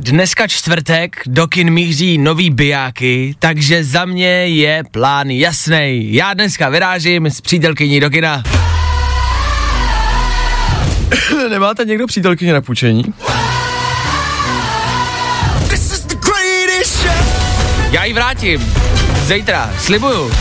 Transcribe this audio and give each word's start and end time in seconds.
Dneska 0.00 0.46
čtvrtek, 0.48 1.16
do 1.26 1.46
kin 1.46 1.70
míří 1.70 2.18
nový 2.18 2.50
bijáky, 2.50 3.34
takže 3.38 3.84
za 3.84 4.04
mě 4.04 4.28
je 4.46 4.82
plán 4.90 5.30
jasný. 5.30 6.14
Já 6.14 6.34
dneska 6.34 6.68
vyrážím 6.68 7.26
s 7.26 7.40
přítelkyní 7.40 8.00
do 8.00 8.10
kina. 8.10 8.42
Nemáte 11.50 11.84
někdo 11.84 12.06
přítelkyně 12.06 12.52
na 12.52 12.60
půjčení? 12.60 13.04
Já 17.90 18.04
ji 18.04 18.12
vrátím. 18.12 18.74
Zítra, 19.26 19.70
slibuju. 19.78 20.32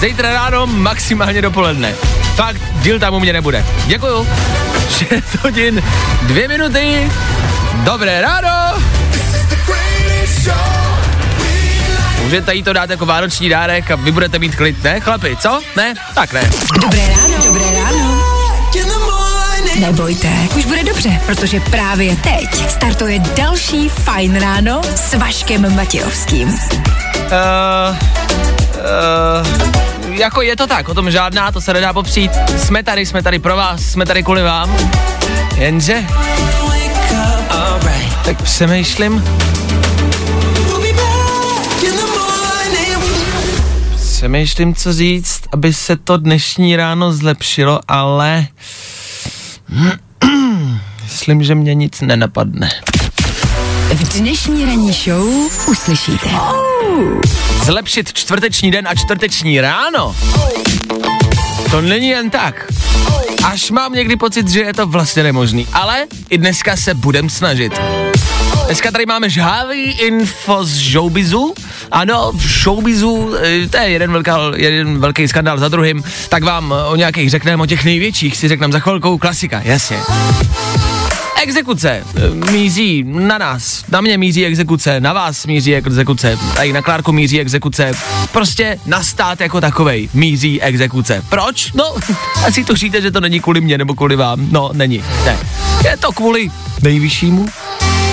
Zítra 0.00 0.30
ráno, 0.32 0.66
maximálně 0.66 1.42
dopoledne. 1.42 1.94
Fakt, 2.34 2.60
díl 2.82 2.98
tam 2.98 3.14
u 3.14 3.20
mě 3.20 3.32
nebude. 3.32 3.64
Děkuju. 3.86 4.26
6 4.90 5.34
hodin, 5.42 5.82
2 6.22 6.48
minuty. 6.48 7.10
Dobré 7.84 8.20
ráno. 8.20 8.82
Můžete 12.22 12.54
jí 12.54 12.62
to 12.62 12.72
dát 12.72 12.90
jako 12.90 13.06
vánoční 13.06 13.48
dárek 13.48 13.90
a 13.90 13.96
vy 13.96 14.12
budete 14.12 14.38
mít 14.38 14.56
klid, 14.56 14.84
ne 14.84 15.00
chlapi, 15.00 15.36
co? 15.40 15.60
Ne? 15.76 15.94
Tak 16.14 16.32
ne. 16.32 16.50
Dobré 16.82 17.08
ráno. 17.08 17.44
Dobré 17.44 17.64
ráno. 17.74 18.20
Nebojte, 19.80 20.28
už 20.56 20.64
bude 20.64 20.84
dobře, 20.84 21.20
protože 21.26 21.60
právě 21.60 22.16
teď 22.16 22.70
startuje 22.70 23.18
další 23.18 23.88
Fajn 23.88 24.40
ráno 24.40 24.80
s 24.94 25.14
Vaškem 25.14 25.76
Matějovským. 25.76 26.48
Uh, 26.48 26.56
uh, 28.76 30.16
jako 30.16 30.42
je 30.42 30.56
to 30.56 30.66
tak, 30.66 30.88
o 30.88 30.94
tom 30.94 31.10
žádná, 31.10 31.52
to 31.52 31.60
se 31.60 31.72
nedá 31.72 31.92
popřít. 31.92 32.32
Jsme 32.56 32.82
tady, 32.82 33.06
jsme 33.06 33.22
tady 33.22 33.38
pro 33.38 33.56
vás, 33.56 33.80
jsme 33.80 34.06
tady 34.06 34.22
kvůli 34.22 34.42
vám. 34.42 34.76
Jenže... 35.56 36.04
Tak 38.24 38.42
přemýšlím... 38.42 39.24
Přemýšlím, 43.96 44.74
co 44.74 44.92
říct, 44.92 45.42
aby 45.52 45.72
se 45.74 45.96
to 45.96 46.16
dnešní 46.16 46.76
ráno 46.76 47.12
zlepšilo, 47.12 47.80
ale... 47.88 48.46
Myslím, 51.02 51.42
že 51.42 51.54
mě 51.54 51.74
nic 51.74 52.00
nenapadne. 52.00 52.70
V 53.94 54.18
dnešní 54.18 54.64
ranní 54.64 54.92
show 54.92 55.28
uslyšíte. 55.68 56.30
Zlepšit 57.64 58.12
čtvrteční 58.12 58.70
den 58.70 58.88
a 58.88 58.94
čtvrteční 58.94 59.60
ráno? 59.60 60.16
To 61.70 61.80
není 61.80 62.08
jen 62.08 62.30
tak. 62.30 62.66
Až 63.44 63.70
mám 63.70 63.92
někdy 63.92 64.16
pocit, 64.16 64.48
že 64.48 64.60
je 64.60 64.74
to 64.74 64.86
vlastně 64.86 65.22
nemožný. 65.22 65.66
Ale 65.72 66.06
i 66.30 66.38
dneska 66.38 66.76
se 66.76 66.94
budem 66.94 67.30
snažit. 67.30 67.80
Dneska 68.66 68.90
tady 68.90 69.06
máme 69.06 69.30
žhavý 69.30 69.82
info 69.82 70.64
z 70.64 70.92
showbizu. 70.92 71.54
Ano, 71.90 72.32
v 72.34 72.62
showbizu, 72.62 73.34
eh, 73.42 73.68
to 73.68 73.76
je 73.76 73.90
jeden, 73.90 74.12
velká, 74.12 74.38
jeden 74.56 75.00
velký 75.00 75.28
skandál 75.28 75.58
za 75.58 75.68
druhým, 75.68 76.02
tak 76.28 76.44
vám 76.44 76.74
o 76.88 76.96
nějakých 76.96 77.30
řekneme, 77.30 77.62
o 77.62 77.66
těch 77.66 77.84
největších 77.84 78.36
si 78.36 78.48
řekneme 78.48 78.72
za 78.72 78.78
chvilkou, 78.78 79.18
klasika, 79.18 79.60
jasně. 79.64 79.98
Exekuce 81.42 81.90
eh, 81.90 82.30
míří 82.52 83.04
na 83.06 83.38
nás, 83.38 83.84
na 83.88 84.00
mě 84.00 84.18
míří 84.18 84.46
exekuce, 84.46 85.00
na 85.00 85.12
vás 85.12 85.46
míří 85.46 85.74
exekuce, 85.74 86.38
tady 86.54 86.72
na 86.72 86.82
Klárku 86.82 87.12
míří 87.12 87.40
exekuce, 87.40 87.92
prostě 88.32 88.78
na 88.86 89.02
stát 89.02 89.40
jako 89.40 89.60
takovej 89.60 90.08
míří 90.14 90.62
exekuce. 90.62 91.24
Proč? 91.28 91.72
No, 91.72 91.94
asi 92.46 92.64
to 92.64 92.76
říte, 92.76 93.00
že 93.00 93.10
to 93.10 93.20
není 93.20 93.40
kvůli 93.40 93.60
mě 93.60 93.78
nebo 93.78 93.94
kvůli 93.94 94.16
vám. 94.16 94.48
No, 94.50 94.70
není, 94.72 95.04
ne. 95.24 95.38
Je 95.84 95.96
to 95.96 96.12
kvůli 96.12 96.50
nejvyššímu 96.82 97.46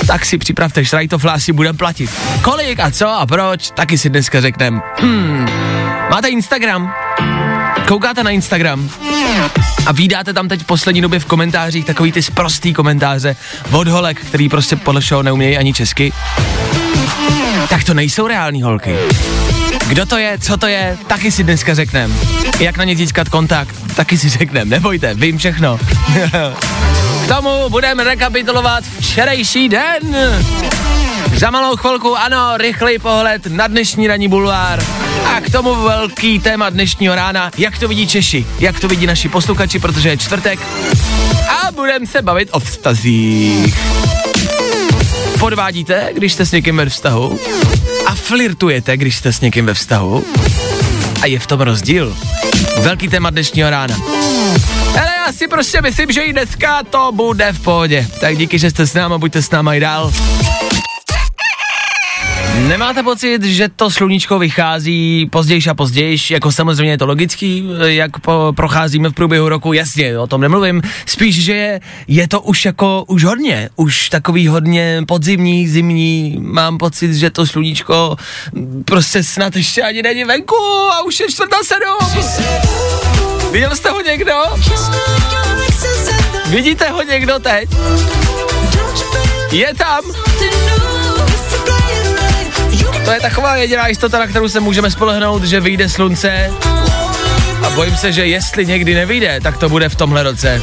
tak 0.07 0.25
si 0.25 0.37
připravte 0.37 0.85
šrajtof, 0.85 1.25
si 1.37 1.53
budeme 1.53 1.77
platit. 1.77 2.09
Kolik 2.41 2.79
a 2.79 2.91
co 2.91 3.09
a 3.09 3.25
proč, 3.25 3.71
taky 3.71 3.97
si 3.97 4.09
dneska 4.09 4.41
řekneme. 4.41 4.81
Hmm, 4.99 5.45
máte 6.09 6.27
Instagram? 6.27 6.93
Koukáte 7.87 8.23
na 8.23 8.29
Instagram? 8.29 8.89
A 9.85 9.91
vydáte 9.91 10.33
tam 10.33 10.47
teď 10.47 10.61
v 10.61 10.65
poslední 10.65 11.01
době 11.01 11.19
v 11.19 11.25
komentářích 11.25 11.85
takový 11.85 12.11
ty 12.11 12.23
sprostý 12.23 12.73
komentáře 12.73 13.35
od 13.71 13.87
holek, 13.87 14.21
který 14.21 14.49
prostě 14.49 14.75
podle 14.75 15.01
všeho 15.01 15.23
neumějí 15.23 15.57
ani 15.57 15.73
česky? 15.73 16.13
Tak 17.69 17.83
to 17.83 17.93
nejsou 17.93 18.27
reální 18.27 18.61
holky. 18.61 18.95
Kdo 19.87 20.05
to 20.05 20.17
je, 20.17 20.37
co 20.39 20.57
to 20.57 20.67
je, 20.67 20.97
taky 21.07 21.31
si 21.31 21.43
dneska 21.43 21.75
řekneme. 21.75 22.13
Jak 22.59 22.77
na 22.77 22.83
ně 22.83 22.95
získat 22.95 23.29
kontakt, 23.29 23.75
taky 23.95 24.17
si 24.17 24.29
řekneme. 24.29 24.69
Nebojte, 24.69 25.13
vím 25.13 25.37
všechno. 25.37 25.79
K 27.23 27.27
tomu 27.27 27.69
budeme 27.69 28.03
rekapitulovat 28.03 28.83
včerejší 28.99 29.69
den. 29.69 30.17
Za 31.39 31.51
malou 31.51 31.75
chvilku, 31.75 32.17
ano, 32.17 32.57
rychlej 32.57 32.99
pohled 32.99 33.45
na 33.45 33.67
dnešní 33.67 34.07
ranní 34.07 34.27
bulvár. 34.27 34.83
A 35.25 35.41
k 35.41 35.49
tomu 35.49 35.75
velký 35.75 36.39
téma 36.39 36.69
dnešního 36.69 37.15
rána, 37.15 37.51
jak 37.57 37.77
to 37.77 37.87
vidí 37.87 38.07
Češi, 38.07 38.45
jak 38.59 38.79
to 38.79 38.87
vidí 38.87 39.07
naši 39.07 39.29
posluchači, 39.29 39.79
protože 39.79 40.09
je 40.09 40.17
čtvrtek. 40.17 40.59
A 41.49 41.71
budeme 41.71 42.05
se 42.05 42.21
bavit 42.21 42.49
o 42.51 42.59
vztazích. 42.59 43.77
Podvádíte, 45.39 46.09
když 46.13 46.33
jste 46.33 46.45
s 46.45 46.51
někým 46.51 46.77
ve 46.77 46.85
vztahu? 46.85 47.39
A 48.05 48.15
flirtujete, 48.15 48.97
když 48.97 49.15
jste 49.15 49.33
s 49.33 49.41
někým 49.41 49.65
ve 49.65 49.73
vztahu? 49.73 50.25
A 51.21 51.25
je 51.25 51.39
v 51.39 51.47
tom 51.47 51.61
rozdíl. 51.61 52.17
Velký 52.79 53.07
téma 53.07 53.29
dnešního 53.29 53.69
rána. 53.69 53.95
Ale 54.99 55.11
já 55.25 55.33
si 55.33 55.47
prostě 55.47 55.81
myslím, 55.81 56.11
že 56.11 56.21
i 56.21 56.33
dneska 56.33 56.83
to 56.83 57.11
bude 57.11 57.53
v 57.53 57.59
pohodě. 57.59 58.07
Tak 58.19 58.37
díky, 58.37 58.59
že 58.59 58.69
jste 58.69 58.87
s 58.87 58.93
náma, 58.93 59.17
buďte 59.17 59.41
s 59.41 59.51
náma 59.51 59.73
i 59.73 59.79
dál. 59.79 60.11
Nemáte 62.57 63.03
pocit, 63.03 63.43
že 63.43 63.69
to 63.75 63.91
sluníčko 63.91 64.39
vychází 64.39 65.29
později 65.31 65.61
a 65.69 65.73
později, 65.73 66.17
jako 66.29 66.51
samozřejmě 66.51 66.93
je 66.93 66.97
to 66.97 67.05
logický, 67.05 67.69
jak 67.85 68.19
po, 68.19 68.53
procházíme 68.55 69.09
v 69.09 69.13
průběhu 69.13 69.49
roku, 69.49 69.73
jasně, 69.73 70.19
o 70.19 70.27
tom 70.27 70.41
nemluvím, 70.41 70.81
spíš, 71.05 71.43
že 71.43 71.53
je, 71.53 71.79
je 72.07 72.27
to 72.27 72.41
už 72.41 72.65
jako, 72.65 73.03
už 73.07 73.23
hodně, 73.23 73.69
už 73.75 74.09
takový 74.09 74.47
hodně 74.47 75.03
podzimní, 75.07 75.67
zimní, 75.67 76.37
mám 76.41 76.77
pocit, 76.77 77.13
že 77.13 77.29
to 77.29 77.47
sluníčko 77.47 78.15
prostě 78.85 79.23
snad 79.23 79.55
ještě 79.55 79.81
ani 79.81 80.01
není 80.01 80.23
venku 80.23 80.55
a 80.91 81.01
už 81.01 81.19
je 81.19 81.27
čtvrtá 81.29 81.57
sedm. 81.63 82.23
Viděl 83.51 83.75
jste 83.75 83.89
ho 83.89 84.01
někdo? 84.01 84.33
Vidíte 86.45 86.89
ho 86.89 87.03
někdo 87.03 87.39
teď? 87.39 87.69
Je 89.51 89.73
tam? 89.73 90.01
To 93.07 93.13
je 93.13 93.19
taková 93.19 93.55
jediná 93.55 93.87
jistota, 93.87 94.19
na 94.19 94.27
kterou 94.27 94.49
se 94.49 94.59
můžeme 94.59 94.91
spolehnout, 94.91 95.43
že 95.43 95.59
vyjde 95.59 95.89
slunce. 95.89 96.51
A 97.65 97.69
bojím 97.69 97.95
se, 97.95 98.11
že 98.11 98.25
jestli 98.25 98.65
někdy 98.65 98.95
nevyjde, 98.95 99.39
tak 99.43 99.57
to 99.57 99.69
bude 99.69 99.89
v 99.89 99.95
tomhle 99.95 100.23
roce. 100.23 100.61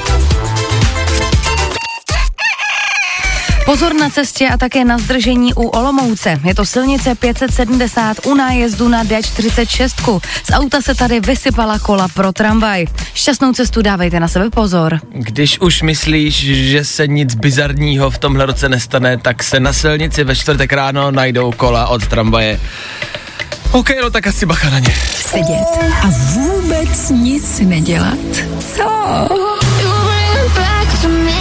Pozor 3.65 3.95
na 3.95 4.11
cestě 4.11 4.49
a 4.49 4.57
také 4.57 4.85
na 4.85 4.99
zdržení 4.99 5.55
u 5.55 5.63
Olomouce. 5.63 6.41
Je 6.45 6.55
to 6.55 6.65
silnice 6.65 7.15
570 7.15 8.27
u 8.27 8.35
nájezdu 8.35 8.89
na 8.89 9.05
D46. 9.05 10.21
Z 10.45 10.53
auta 10.53 10.83
se 10.83 10.95
tady 10.95 11.21
vysypala 11.21 11.79
kola 11.79 12.09
pro 12.09 12.33
tramvaj. 12.33 12.87
Šťastnou 13.15 13.53
cestu 13.53 13.83
dávejte 13.83 14.21
na 14.21 14.29
sebe 14.29 14.51
pozor. 14.51 15.01
Když 15.13 15.61
už 15.61 15.83
myslíš, 15.83 16.35
že 16.71 16.85
se 16.85 17.07
nic 17.07 17.35
bizarního 17.35 18.11
v 18.11 18.19
tomhle 18.19 18.47
roce 18.47 18.69
nestane, 18.69 19.17
tak 19.17 19.43
se 19.43 19.61
na 19.61 19.73
silnici 19.73 20.25
ve 20.25 20.37
čtvrtek 20.37 20.73
ráno 20.73 21.11
najdou 21.11 21.53
kola 21.53 21.87
od 21.87 22.07
tramvaje. 22.07 22.61
OK, 23.73 23.91
no 24.03 24.11
tak 24.11 24.27
asi 24.27 24.47
bacha 24.47 24.71
na 24.71 24.79
ně. 24.79 24.95
Sedět 25.15 25.93
a 26.03 26.07
vůbec 26.07 27.11
nic 27.11 27.61
nedělat. 27.61 28.19
Co? 28.77 29.54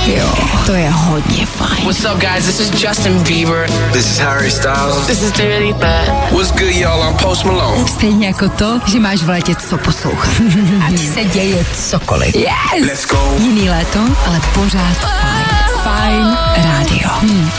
Jo, 0.07 0.33
to 0.65 0.73
je 0.73 0.89
hodně 0.89 1.45
fajn. 1.45 1.83
What's 1.83 2.05
up, 2.05 2.19
guys? 2.19 2.45
This 2.45 2.59
is 2.59 2.83
Justin 2.83 3.23
Bieber. 3.23 3.69
This 3.93 4.11
is 4.11 4.19
Harry 4.19 4.51
Styles. 4.51 5.07
This 5.07 5.21
is 5.21 5.31
Dua 5.31 5.59
Lipa. 5.59 6.03
What's 6.31 6.51
good, 6.51 6.75
y'all? 6.75 7.09
I'm 7.09 7.17
Post 7.17 7.45
Malone. 7.45 7.87
Stejně 7.87 8.27
jako 8.27 8.49
to, 8.49 8.81
že 8.91 8.99
máš 8.99 9.19
v 9.19 9.29
létě 9.29 9.55
co 9.55 9.77
poslouchat. 9.77 10.33
Ať 10.87 10.99
se 10.99 11.23
děje 11.23 11.65
cokoliv. 11.89 12.35
Yes! 12.35 12.51
Let's 12.81 13.07
go. 13.07 13.35
Jiný 13.39 13.69
léto, 13.69 13.99
ale 14.27 14.41
pořád 14.53 14.93
fajn. 14.93 15.45
Fajn 15.83 16.37
rádio. 16.55 17.09
Hm. 17.21 17.49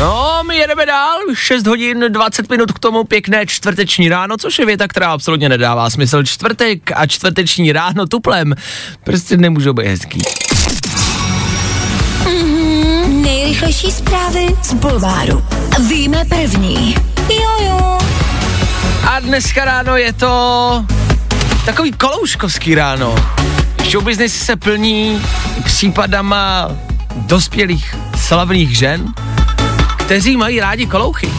No, 0.00 0.42
my 0.46 0.56
jedeme 0.56 0.86
dál, 0.86 1.18
6 1.34 1.66
hodin 1.66 2.04
20 2.08 2.50
minut 2.50 2.72
k 2.72 2.78
tomu 2.78 3.04
pěkné 3.04 3.46
čtvrteční 3.46 4.08
ráno, 4.08 4.36
což 4.36 4.58
je 4.58 4.66
věta, 4.66 4.88
která 4.88 5.12
absolutně 5.12 5.48
nedává 5.48 5.90
smysl. 5.90 6.22
Čtvrtek 6.22 6.92
a 6.94 7.06
čtvrteční 7.06 7.72
ráno 7.72 8.06
tuplem 8.06 8.54
prostě 9.04 9.36
nemůžou 9.36 9.72
být 9.72 9.86
hezký. 9.86 10.22
Nejrychlejší 13.62 13.96
zprávy 13.96 14.46
z 14.62 14.74
Bulváru. 14.74 15.44
Víme 15.88 16.24
první. 16.24 16.94
Jojo. 17.28 17.98
A 19.10 19.20
dneska 19.20 19.64
ráno 19.64 19.96
je 19.96 20.12
to 20.12 20.84
takový 21.64 21.92
kolouškovský 21.92 22.74
ráno. 22.74 23.14
Show 23.90 24.04
business 24.04 24.32
se 24.32 24.56
plní 24.56 25.22
případama 25.64 26.70
dospělých 27.14 27.96
slavných 28.16 28.78
žen, 28.78 29.14
kteří 29.96 30.36
mají 30.36 30.60
rádi 30.60 30.86
kolouchy. 30.86 31.30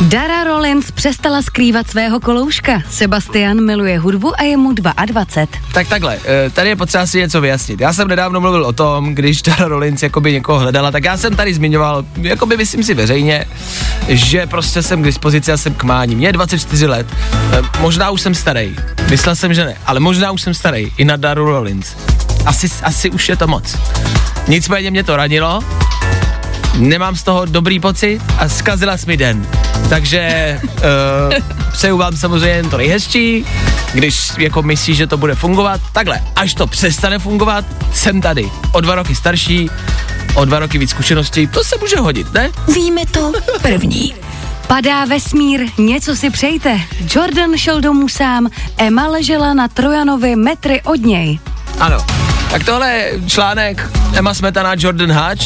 Dara 0.00 0.44
Rollins 0.44 0.90
přestala 0.90 1.42
skrývat 1.42 1.90
svého 1.90 2.20
kolouška. 2.20 2.82
Sebastian 2.90 3.64
miluje 3.64 3.98
hudbu 3.98 4.40
a 4.40 4.42
je 4.42 4.56
mu 4.56 4.72
22. 4.72 5.60
Tak 5.72 5.88
takhle, 5.88 6.18
eh, 6.24 6.50
tady 6.50 6.68
je 6.68 6.76
potřeba 6.76 7.06
si 7.06 7.18
něco 7.18 7.40
vyjasnit. 7.40 7.80
Já 7.80 7.92
jsem 7.92 8.08
nedávno 8.08 8.40
mluvil 8.40 8.64
o 8.64 8.72
tom, 8.72 9.14
když 9.14 9.42
Dara 9.42 9.68
Rollins 9.68 10.02
jakoby 10.02 10.32
někoho 10.32 10.58
hledala, 10.58 10.90
tak 10.90 11.04
já 11.04 11.16
jsem 11.16 11.36
tady 11.36 11.54
zmiňoval, 11.54 12.04
jakoby 12.20 12.56
myslím 12.56 12.82
si 12.82 12.94
veřejně, 12.94 13.44
že 14.08 14.46
prostě 14.46 14.82
jsem 14.82 15.02
k 15.02 15.04
dispozici 15.04 15.52
a 15.52 15.56
jsem 15.56 15.74
k 15.74 15.82
mání. 15.84 16.16
Mě 16.16 16.28
je 16.28 16.32
24 16.32 16.86
let, 16.86 17.06
Eh, 17.52 17.62
možná 17.80 18.10
už 18.10 18.20
jsem 18.20 18.34
starý. 18.34 18.76
Myslel 19.10 19.36
jsem, 19.36 19.54
že 19.54 19.64
ne, 19.64 19.74
ale 19.86 20.00
možná 20.00 20.30
už 20.30 20.42
jsem 20.42 20.54
starý 20.54 20.92
i 20.96 21.04
na 21.04 21.16
Daru 21.16 21.44
Rollins. 21.44 21.96
Asi, 22.46 22.68
asi 22.82 23.10
už 23.10 23.28
je 23.28 23.36
to 23.36 23.46
moc. 23.46 23.76
Nicméně 24.48 24.90
mě 24.90 25.04
to 25.04 25.16
radilo, 25.16 25.60
nemám 26.80 27.16
z 27.16 27.22
toho 27.22 27.44
dobrý 27.44 27.80
pocit 27.80 28.20
a 28.38 28.48
zkazila 28.48 28.96
jsi 28.96 29.06
mi 29.06 29.16
den. 29.16 29.46
Takže 29.88 30.60
uh, 30.64 31.68
přeju 31.72 31.96
vám 31.96 32.16
samozřejmě 32.16 32.48
jen 32.48 32.70
to 32.70 32.76
nejhezčí, 32.76 33.46
když 33.92 34.32
jako 34.38 34.62
myslíš, 34.62 34.96
že 34.96 35.06
to 35.06 35.16
bude 35.16 35.34
fungovat. 35.34 35.80
Takhle, 35.92 36.20
až 36.36 36.54
to 36.54 36.66
přestane 36.66 37.18
fungovat, 37.18 37.64
jsem 37.92 38.20
tady. 38.20 38.50
O 38.72 38.80
dva 38.80 38.94
roky 38.94 39.14
starší, 39.14 39.70
o 40.34 40.44
dva 40.44 40.58
roky 40.58 40.78
víc 40.78 40.90
zkušeností, 40.90 41.46
to 41.46 41.64
se 41.64 41.76
může 41.80 41.96
hodit, 41.96 42.32
ne? 42.32 42.50
Víme 42.74 43.06
to 43.06 43.32
první. 43.62 44.14
Padá 44.66 45.04
vesmír, 45.04 45.66
něco 45.78 46.16
si 46.16 46.30
přejte. 46.30 46.80
Jordan 47.14 47.56
šel 47.56 47.80
domů 47.80 48.08
sám, 48.08 48.48
Emma 48.76 49.06
ležela 49.06 49.54
na 49.54 49.68
Trojanovi 49.68 50.36
metry 50.36 50.82
od 50.82 51.00
něj. 51.00 51.38
Ano. 51.78 51.98
Tak 52.50 52.64
tohle 52.64 52.90
je 52.90 53.20
článek 53.26 53.90
Emma 54.14 54.34
Smetana, 54.34 54.74
Jordan 54.78 55.12
Hatch. 55.12 55.42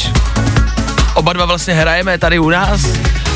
Oba 1.15 1.33
dva 1.33 1.45
vlastně 1.45 1.73
hrajeme 1.73 2.17
tady 2.17 2.39
u 2.39 2.49
nás. 2.49 2.81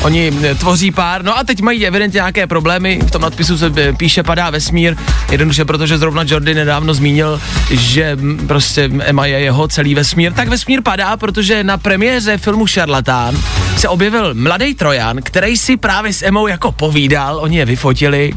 Oni 0.02 0.32
tvoří 0.58 0.90
pár, 0.90 1.24
no 1.24 1.38
a 1.38 1.44
teď 1.44 1.60
mají 1.60 1.86
evidentně 1.86 2.16
nějaké 2.16 2.46
problémy. 2.46 3.00
V 3.06 3.10
tom 3.10 3.22
nadpisu 3.22 3.58
se 3.58 3.72
eh, 3.76 3.92
píše 3.92 4.22
padá 4.22 4.50
vesmír, 4.50 4.96
jednoduše 5.30 5.64
protože 5.64 5.98
zrovna 5.98 6.22
Jordan 6.26 6.54
nedávno 6.54 6.94
zmínil, 6.94 7.40
že 7.70 8.18
prostě 8.46 8.90
Emma 8.98 9.26
je 9.26 9.40
jeho 9.40 9.68
celý 9.68 9.94
vesmír. 9.94 10.32
Tak 10.32 10.48
vesmír 10.48 10.82
padá, 10.82 11.16
protože 11.16 11.64
na 11.64 11.78
premiéře 11.78 12.38
filmu 12.38 12.66
Šarlatán 12.66 13.36
se 13.76 13.88
objevil 13.88 14.34
mladý 14.34 14.74
Trojan, 14.74 15.22
který 15.22 15.56
si 15.56 15.76
právě 15.76 16.12
s 16.12 16.22
Emou 16.22 16.46
jako 16.46 16.72
povídal, 16.72 17.38
oni 17.42 17.58
je 17.58 17.64
vyfotili 17.64 18.32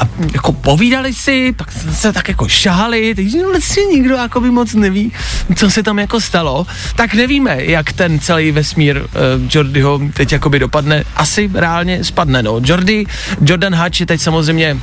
a 0.00 0.08
jako 0.32 0.52
povídali 0.52 1.14
si, 1.14 1.52
pak 1.52 1.72
se 1.92 2.12
tak 2.12 2.28
jako 2.28 2.48
šahali, 2.48 3.14
takže 3.14 3.46
vlastně 3.46 3.84
nikdo 3.84 4.14
jako 4.14 4.40
by 4.40 4.50
moc 4.50 4.74
neví, 4.74 5.12
co 5.54 5.70
se 5.70 5.82
tam 5.82 5.98
jako 5.98 6.20
stalo. 6.20 6.66
Tak 6.96 7.14
nevíme, 7.14 7.64
jak 7.64 7.92
ten 7.92 8.20
celý 8.20 8.52
vesmír 8.52 8.96
uh, 8.96 9.08
Jordyho 9.50 10.00
teď 10.14 10.32
jakoby 10.32 10.58
dopadne. 10.58 10.97
Asi 11.16 11.50
reálně 11.54 12.04
spadne, 12.04 12.42
no. 12.42 12.60
Jordy, 12.64 13.06
Jordan 13.44 13.74
Hatch 13.74 14.00
je 14.00 14.06
teď 14.06 14.20
samozřejmě 14.20 14.76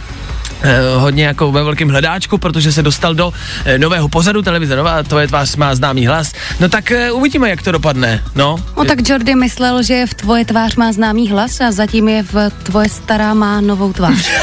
eh, 0.61 0.79
hodně 0.95 1.25
jako 1.25 1.51
ve 1.51 1.63
velkém 1.63 1.89
hledáčku, 1.89 2.37
protože 2.37 2.71
se 2.71 2.83
dostal 2.83 3.15
do 3.15 3.33
eh, 3.65 3.77
nového 3.77 4.09
pořadu 4.09 4.41
televize 4.41 4.75
Nová, 4.75 5.03
to 5.03 5.19
je 5.19 5.27
tvář 5.27 5.55
má 5.55 5.75
známý 5.75 6.07
hlas. 6.07 6.33
No 6.59 6.69
tak 6.69 6.91
eh, 6.91 7.11
uvidíme, 7.11 7.49
jak 7.49 7.61
to 7.61 7.71
dopadne, 7.71 8.23
no. 8.35 8.57
No 8.77 8.85
tak 8.85 9.09
Jordy 9.09 9.35
myslel, 9.35 9.83
že 9.83 10.05
v 10.05 10.13
tvoje 10.13 10.45
tvář 10.45 10.75
má 10.75 10.91
známý 10.91 11.29
hlas 11.29 11.61
a 11.61 11.71
zatím 11.71 12.07
je 12.07 12.23
v 12.23 12.49
tvoje 12.63 12.89
stará 12.89 13.33
má 13.33 13.61
novou 13.61 13.93
tvář. 13.93 14.29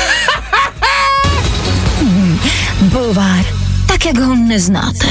Bulvár. 2.82 3.44
Tak, 3.86 4.06
jak 4.06 4.18
ho 4.18 4.34
neznáte. 4.34 5.06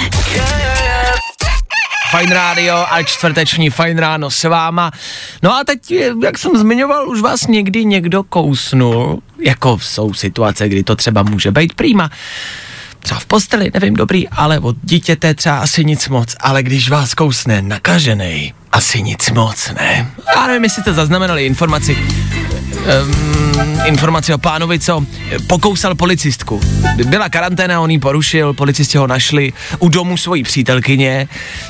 Fajn 2.11 2.31
rádio 2.31 2.85
a 2.89 3.03
čtvrteční 3.03 3.69
fajn 3.69 3.97
ráno 3.97 4.31
s 4.31 4.43
váma. 4.43 4.91
No 5.43 5.55
a 5.55 5.63
teď, 5.63 5.91
jak 6.23 6.37
jsem 6.37 6.57
zmiňoval, 6.57 7.09
už 7.09 7.21
vás 7.21 7.47
někdy 7.47 7.85
někdo 7.85 8.23
kousnul, 8.23 9.21
jako 9.39 9.79
jsou 9.81 10.13
situace, 10.13 10.69
kdy 10.69 10.83
to 10.83 10.95
třeba 10.95 11.23
může 11.23 11.51
být 11.51 11.73
prýma. 11.73 12.09
Třeba 12.99 13.19
v 13.19 13.25
posteli, 13.25 13.71
nevím, 13.73 13.93
dobrý, 13.93 14.29
ale 14.29 14.59
od 14.59 14.75
dítěte 14.83 15.33
třeba 15.33 15.57
asi 15.57 15.85
nic 15.85 16.07
moc, 16.07 16.35
ale 16.39 16.63
když 16.63 16.89
vás 16.89 17.13
kousne 17.13 17.61
nakažený, 17.61 18.53
asi 18.71 19.01
nic 19.01 19.31
moc, 19.31 19.71
ne? 19.75 20.11
Já 20.35 20.47
nevím, 20.47 20.63
jestli 20.63 20.81
jste 20.81 20.93
zaznamenali 20.93 21.45
informaci, 21.45 21.97
um, 21.97 23.81
informaci 23.85 24.33
o 24.33 24.37
pánovi, 24.37 24.79
co 24.79 25.05
pokousal 25.47 25.95
policistku. 25.95 26.61
Byla 27.05 27.29
karanténa, 27.29 27.81
on 27.81 27.91
ji 27.91 27.99
porušil, 27.99 28.53
policisti 28.53 28.97
ho 28.97 29.07
našli 29.07 29.53
u 29.79 29.89
domu 29.89 30.17
svojí 30.17 30.43
přítelkyně, 30.43 31.27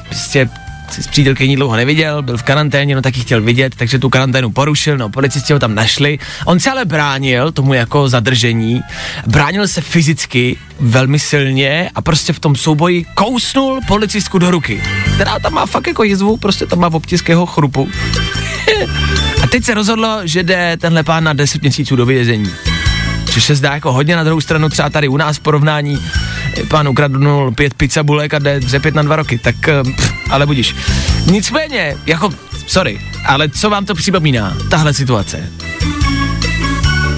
prostě 0.10 0.50
si 0.94 1.04
s 1.04 1.08
přítelkyní 1.08 1.56
dlouho 1.56 1.76
neviděl, 1.76 2.22
byl 2.22 2.38
v 2.38 2.44
karanténě, 2.44 2.96
no 2.96 3.02
tak 3.02 3.18
ji 3.18 3.24
chtěl 3.24 3.42
vidět, 3.42 3.76
takže 3.76 4.00
tu 4.00 4.10
karanténu 4.10 4.52
porušil, 4.52 4.98
no 4.98 5.10
policisti 5.10 5.54
ho 5.54 5.60
tam 5.60 5.76
našli. 5.76 6.20
On 6.46 6.60
se 6.60 6.72
ale 6.72 6.86
bránil 6.86 7.52
tomu 7.52 7.74
jako 7.74 8.10
zadržení, 8.10 8.82
bránil 9.28 9.68
se 9.68 9.82
fyzicky 9.82 10.58
velmi 10.80 11.20
silně 11.20 11.90
a 11.96 12.02
prostě 12.02 12.34
v 12.34 12.40
tom 12.40 12.56
souboji 12.56 13.06
kousnul 13.16 13.80
policistku 13.88 14.40
do 14.40 14.52
ruky. 14.52 14.84
Která 15.16 15.40
tam 15.40 15.54
má 15.54 15.66
fakt 15.66 15.88
jako 15.88 16.04
jizvu, 16.04 16.38
prostě 16.38 16.66
tam 16.66 16.80
má 16.80 16.88
obtisk 16.94 17.30
jeho 17.30 17.46
chrupu. 17.46 17.90
a 19.44 19.48
teď 19.48 19.64
se 19.64 19.74
rozhodlo, 19.74 20.20
že 20.24 20.44
jde 20.44 20.78
tenhle 20.78 21.04
pán 21.04 21.24
na 21.24 21.34
10 21.34 21.62
měsíců 21.62 21.96
do 21.96 22.06
vězení. 22.06 22.50
Což 23.32 23.44
se 23.44 23.56
zdá 23.56 23.74
jako 23.74 23.92
hodně 23.94 24.16
na 24.16 24.24
druhou 24.24 24.42
stranu 24.42 24.70
třeba 24.70 24.90
tady 24.90 25.08
u 25.08 25.18
nás 25.18 25.38
v 25.38 25.40
porovnání 25.40 26.00
eh, 26.58 26.66
pán 26.66 26.88
ukradnul 26.88 27.52
pět 27.52 27.74
pizzabulek 27.74 28.34
a 28.34 28.40
jde 28.40 28.60
dřepět 28.60 28.96
na 28.96 29.02
dva 29.02 29.16
roky, 29.16 29.38
tak 29.38 29.68
eh, 29.68 29.84
pff, 29.84 30.14
ale 30.30 30.46
budíš. 30.46 30.76
Nicméně, 31.26 31.98
jako, 32.06 32.30
sorry, 32.68 33.00
ale 33.26 33.50
co 33.50 33.70
vám 33.70 33.86
to 33.86 33.96
připomíná, 33.96 34.58
tahle 34.70 34.94
situace? 34.94 35.50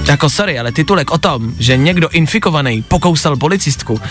Jako 0.08 0.30
sorry, 0.30 0.60
ale 0.60 0.72
titulek 0.72 1.12
o 1.12 1.18
tom, 1.18 1.54
že 1.60 1.78
někdo 1.78 2.10
infikovaný 2.10 2.82
pokousal 2.82 3.38
policistku, 3.38 4.02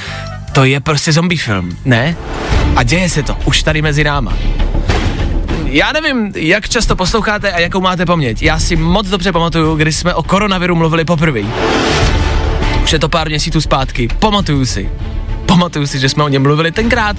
to 0.53 0.65
je 0.65 0.81
prostě 0.81 1.13
zombie 1.13 1.39
film, 1.39 1.77
ne? 1.85 2.17
A 2.77 2.83
děje 2.83 3.09
se 3.09 3.23
to 3.23 3.37
už 3.45 3.63
tady 3.63 3.83
mezi 3.83 4.05
náma. 4.05 4.33
Já 5.73 5.93
nevím, 5.93 6.33
jak 6.37 6.69
často 6.69 6.97
posloucháte 6.97 7.53
a 7.53 7.59
jakou 7.59 7.81
máte 7.81 8.07
paměť. 8.07 8.43
Já 8.43 8.59
si 8.59 8.77
moc 8.77 9.09
dobře 9.09 9.33
pamatuju, 9.33 9.77
když 9.77 9.97
jsme 9.97 10.15
o 10.15 10.23
koronaviru 10.23 10.77
mluvili 10.77 11.05
poprvé. 11.05 11.41
Už 12.83 12.93
je 12.93 12.99
to 12.99 13.09
pár 13.09 13.29
měsíců 13.29 13.61
zpátky. 13.61 14.09
Pamatuju 14.19 14.67
si. 14.67 14.91
Pamatuju 15.47 15.87
si, 15.87 15.99
že 15.99 16.09
jsme 16.09 16.25
o 16.25 16.29
něm 16.29 16.43
mluvili 16.43 16.73
tenkrát, 16.73 17.17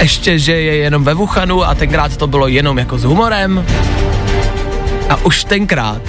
ještě, 0.00 0.38
že 0.38 0.52
je 0.52 0.76
jenom 0.76 1.04
ve 1.04 1.14
Wuhanu 1.14 1.64
a 1.64 1.74
tenkrát 1.74 2.16
to 2.16 2.26
bylo 2.26 2.48
jenom 2.48 2.78
jako 2.78 2.98
s 2.98 3.04
humorem. 3.04 3.64
A 5.08 5.24
už 5.24 5.44
tenkrát, 5.44 6.02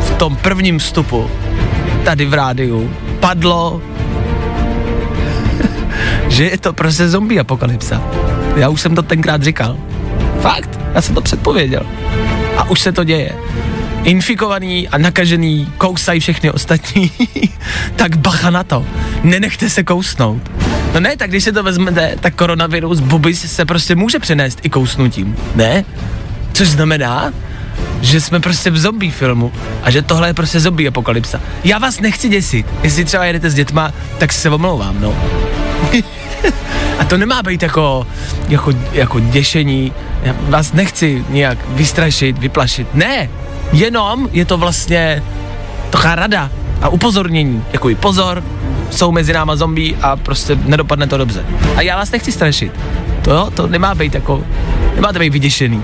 v 0.00 0.10
tom 0.10 0.36
prvním 0.36 0.78
vstupu, 0.78 1.30
tady 2.04 2.24
v 2.24 2.34
rádiu, 2.34 2.90
padlo, 3.20 3.82
že 6.28 6.44
je 6.44 6.58
to 6.58 6.72
prostě 6.72 7.08
zombie 7.08 7.40
apokalypsa. 7.40 8.02
Já 8.56 8.68
už 8.68 8.80
jsem 8.80 8.94
to 8.94 9.02
tenkrát 9.02 9.42
říkal. 9.42 9.76
Fakt, 10.40 10.81
já 10.94 11.02
jsem 11.02 11.14
to 11.14 11.20
předpověděl. 11.20 11.82
A 12.56 12.70
už 12.70 12.80
se 12.80 12.92
to 12.92 13.04
děje. 13.04 13.32
Infikovaný 14.04 14.88
a 14.88 14.98
nakažený 14.98 15.72
kousají 15.78 16.20
všechny 16.20 16.50
ostatní, 16.50 17.10
tak 17.96 18.16
bacha 18.16 18.50
na 18.50 18.64
to. 18.64 18.86
Nenechte 19.22 19.70
se 19.70 19.82
kousnout. 19.82 20.50
No 20.94 21.00
ne, 21.00 21.16
tak 21.16 21.30
když 21.30 21.44
se 21.44 21.52
to 21.52 21.62
vezmete, 21.62 22.16
tak 22.20 22.34
koronavirus 22.34 23.00
bubis 23.00 23.52
se 23.52 23.64
prostě 23.64 23.94
může 23.94 24.18
přenést 24.18 24.58
i 24.62 24.70
kousnutím. 24.70 25.36
Ne? 25.54 25.84
Což 26.52 26.68
znamená, 26.68 27.32
že 28.00 28.20
jsme 28.20 28.40
prostě 28.40 28.70
v 28.70 28.78
zombie 28.78 29.12
filmu 29.12 29.52
a 29.82 29.90
že 29.90 30.02
tohle 30.02 30.28
je 30.28 30.34
prostě 30.34 30.60
zombie 30.60 30.88
apokalypsa. 30.88 31.40
Já 31.64 31.78
vás 31.78 32.00
nechci 32.00 32.28
děsit. 32.28 32.66
Jestli 32.82 33.04
třeba 33.04 33.24
jedete 33.24 33.50
s 33.50 33.54
dětma, 33.54 33.92
tak 34.18 34.32
se 34.32 34.50
omlouvám, 34.50 35.00
no. 35.00 35.16
A 36.98 37.04
to 37.04 37.16
nemá 37.18 37.42
být 37.42 37.62
jako, 37.62 38.06
jako, 38.48 38.72
jako 38.92 39.20
děšení. 39.20 39.92
Já 40.22 40.34
vás 40.38 40.72
nechci 40.72 41.24
nějak 41.28 41.58
vystrašit, 41.68 42.38
vyplašit. 42.38 42.94
Ne, 42.94 43.30
jenom 43.72 44.28
je 44.32 44.44
to 44.44 44.58
vlastně 44.58 45.22
taková 45.90 46.14
rada 46.14 46.50
a 46.82 46.88
upozornění. 46.88 47.64
Jako 47.72 47.90
i 47.90 47.94
pozor, 47.94 48.44
jsou 48.90 49.12
mezi 49.12 49.32
náma 49.32 49.56
zombie 49.56 49.96
a 50.02 50.16
prostě 50.16 50.58
nedopadne 50.64 51.06
to 51.06 51.16
dobře. 51.16 51.44
A 51.76 51.82
já 51.82 51.96
vás 51.96 52.10
nechci 52.10 52.32
strašit. 52.32 52.72
To, 53.22 53.50
to 53.50 53.66
nemá 53.66 53.94
být 53.94 54.14
jako, 54.14 54.44
nemáte 54.94 55.18
být 55.18 55.32
vyděšený. 55.32 55.82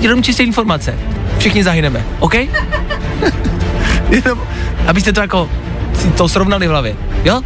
Jenom 0.00 0.22
čistě 0.22 0.42
informace. 0.42 0.94
Všichni 1.38 1.64
zahyneme, 1.64 2.04
OK? 2.18 2.34
Jenom, 4.10 4.40
abyste 4.86 5.12
to 5.12 5.20
jako 5.20 5.48
si 5.94 6.10
to 6.10 6.28
srovnali 6.28 6.66
v 6.66 6.70
hlavě, 6.70 6.96
jo? 7.24 7.42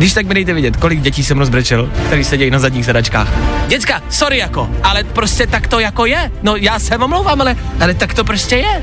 Když 0.00 0.12
tak 0.12 0.26
mi 0.26 0.34
dejte 0.34 0.52
vidět, 0.52 0.76
kolik 0.76 1.00
dětí 1.00 1.24
jsem 1.24 1.38
rozbrečel, 1.38 1.90
který 2.06 2.24
sedějí 2.24 2.50
na 2.50 2.58
zadních 2.58 2.84
sedačkách. 2.84 3.28
Děcka, 3.68 4.02
sorry 4.10 4.38
jako, 4.38 4.70
ale 4.82 5.04
prostě 5.04 5.46
tak 5.46 5.66
to 5.66 5.80
jako 5.80 6.06
je. 6.06 6.32
No 6.42 6.56
já 6.56 6.78
se 6.78 6.96
omlouvám, 6.98 7.40
ale, 7.40 7.56
ale 7.80 7.94
tak 7.94 8.14
to 8.14 8.24
prostě 8.24 8.56
je. 8.56 8.82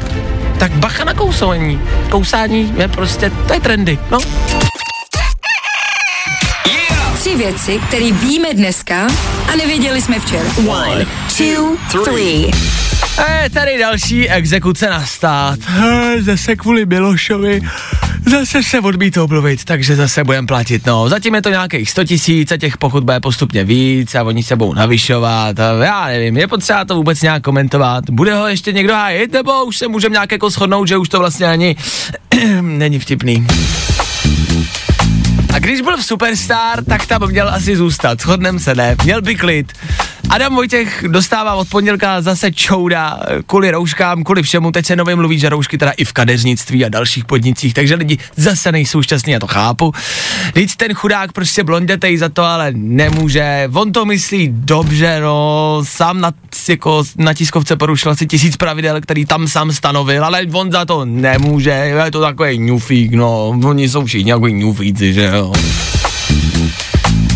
Tak 0.59 0.71
bacha 0.71 1.03
na 1.03 1.13
kousání. 1.13 1.81
Kousání 2.09 2.73
je 2.77 2.87
prostě, 2.87 3.31
to 3.47 3.53
je 3.53 3.59
trendy, 3.59 3.99
no. 4.11 4.17
Tři 7.19 7.35
věci, 7.35 7.79
které 7.87 8.11
víme 8.11 8.53
dneska 8.53 9.07
a 9.53 9.55
nevěděli 9.55 10.01
jsme 10.01 10.19
včera. 10.19 10.49
One, 10.67 11.05
two, 11.37 12.03
three. 12.03 12.51
E, 13.29 13.49
tady 13.49 13.77
další 13.79 14.29
exekuce 14.29 14.89
na 14.89 15.05
stát. 15.05 15.59
E, 15.83 16.21
zase 16.21 16.55
kvůli 16.55 16.85
Milošovi. 16.85 17.61
Zase 18.27 18.63
se 18.63 18.79
odmítl 18.79 19.21
omluvit, 19.21 19.65
takže 19.65 19.95
zase 19.95 20.23
budeme 20.23 20.47
platit. 20.47 20.85
No, 20.85 21.09
zatím 21.09 21.35
je 21.35 21.41
to 21.41 21.49
nějakých 21.49 21.89
100 21.91 22.03
tisíc 22.03 22.51
a 22.51 22.57
těch 22.57 22.77
pokud 22.77 23.03
bude 23.03 23.19
postupně 23.19 23.63
víc 23.63 24.15
a 24.15 24.23
oni 24.23 24.43
se 24.43 24.55
budou 24.55 24.73
navyšovat. 24.73 25.59
A 25.59 25.83
já 25.83 26.05
nevím, 26.07 26.37
je 26.37 26.47
potřeba 26.47 26.85
to 26.85 26.95
vůbec 26.95 27.21
nějak 27.21 27.43
komentovat. 27.43 28.09
Bude 28.09 28.33
ho 28.35 28.47
ještě 28.47 28.73
někdo 28.73 28.93
hájit, 28.93 29.33
nebo 29.33 29.65
už 29.65 29.77
se 29.77 29.87
můžeme 29.87 30.13
nějak 30.13 30.31
jako 30.31 30.49
shodnout, 30.49 30.87
že 30.87 30.97
už 30.97 31.09
to 31.09 31.19
vlastně 31.19 31.45
ani 31.45 31.75
není 32.61 32.99
vtipný. 32.99 33.47
A 35.53 35.59
když 35.59 35.81
byl 35.81 35.97
v 35.97 36.05
Superstar, 36.05 36.83
tak 36.83 37.05
tam 37.05 37.27
měl 37.29 37.49
asi 37.49 37.77
zůstat. 37.77 38.21
Shodnem 38.21 38.59
se, 38.59 38.75
ne? 38.75 38.95
Měl 39.03 39.21
by 39.21 39.35
klid. 39.35 39.73
Adam 40.29 40.55
Vojtěch 40.55 41.03
dostává 41.07 41.55
od 41.55 41.67
pondělka 41.69 42.21
zase 42.21 42.51
čouda 42.51 43.19
kvůli 43.45 43.71
rouškám, 43.71 44.23
kvůli 44.23 44.43
všemu. 44.43 44.71
Teď 44.71 44.85
se 44.85 44.95
nově 44.95 45.15
mluví, 45.15 45.39
že 45.39 45.49
roušky 45.49 45.77
teda 45.77 45.91
i 45.91 46.05
v 46.05 46.13
kadeřnictví 46.13 46.85
a 46.85 46.89
dalších 46.89 47.25
podnicích, 47.25 47.73
takže 47.73 47.95
lidi 47.95 48.17
zase 48.35 48.71
nejsou 48.71 49.01
šťastní, 49.01 49.33
já 49.33 49.39
to 49.39 49.47
chápu. 49.47 49.91
Víc 50.55 50.75
ten 50.75 50.93
chudák 50.93 51.31
prostě 51.31 51.63
blondětej 51.63 52.17
za 52.17 52.29
to, 52.29 52.43
ale 52.43 52.71
nemůže. 52.75 53.69
On 53.73 53.91
to 53.91 54.05
myslí 54.05 54.49
dobře, 54.51 55.19
no, 55.21 55.81
sám 55.83 56.21
na, 56.21 56.31
jako, 56.69 57.03
na 57.17 57.33
tiskovce 57.33 57.75
porušil 57.75 58.11
asi 58.11 58.27
tisíc 58.27 58.57
pravidel, 58.57 59.01
který 59.01 59.25
tam 59.25 59.47
sám 59.47 59.71
stanovil, 59.71 60.25
ale 60.25 60.41
on 60.53 60.71
za 60.71 60.85
to 60.85 61.05
nemůže, 61.05 61.69
je 62.05 62.11
to 62.11 62.21
takový 62.21 62.57
ňufík, 62.57 63.13
no, 63.13 63.47
oni 63.47 63.89
jsou 63.89 64.05
všichni 64.05 64.31
jako 64.31 64.47
ňufíci, 64.47 65.13
že 65.13 65.31
jo. 65.33 65.53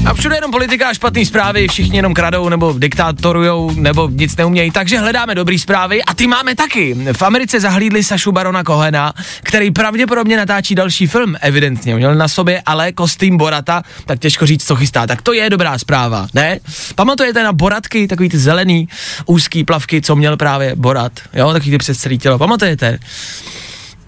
A 0.05 0.13
všude 0.13 0.35
jenom 0.35 0.51
politika 0.51 0.89
a 0.89 0.93
špatné 0.93 1.25
zprávy, 1.25 1.67
všichni 1.67 1.97
jenom 1.97 2.13
kradou 2.13 2.49
nebo 2.49 2.73
diktátorujou 2.77 3.71
nebo 3.71 4.09
nic 4.09 4.35
neumějí, 4.35 4.71
takže 4.71 4.99
hledáme 4.99 5.35
dobrý 5.35 5.59
zprávy 5.59 6.03
a 6.03 6.13
ty 6.13 6.27
máme 6.27 6.55
taky. 6.55 6.95
V 7.13 7.21
Americe 7.21 7.59
zahlídli 7.59 8.03
Sašu 8.03 8.31
Barona 8.31 8.63
Kohena, 8.63 9.13
který 9.43 9.71
pravděpodobně 9.71 10.37
natáčí 10.37 10.75
další 10.75 11.07
film, 11.07 11.35
evidentně. 11.41 11.95
Měl 11.95 12.15
na 12.15 12.27
sobě 12.27 12.61
ale 12.65 12.91
kostým 12.91 13.37
Borata, 13.37 13.83
tak 14.05 14.19
těžko 14.19 14.45
říct, 14.45 14.67
co 14.67 14.75
chystá. 14.75 15.07
Tak 15.07 15.21
to 15.21 15.33
je 15.33 15.49
dobrá 15.49 15.77
zpráva, 15.77 16.27
ne? 16.33 16.59
Pamatujete 16.95 17.43
na 17.43 17.53
Boratky, 17.53 18.07
takový 18.07 18.29
ty 18.29 18.37
zelený 18.37 18.87
úzký 19.25 19.63
plavky, 19.63 20.01
co 20.01 20.15
měl 20.15 20.37
právě 20.37 20.75
Borat, 20.75 21.11
jo, 21.33 21.53
takový 21.53 21.71
ty 21.71 21.77
přes 21.77 21.97
celé 21.97 22.17
tělo, 22.17 22.37
pamatujete? 22.37 22.99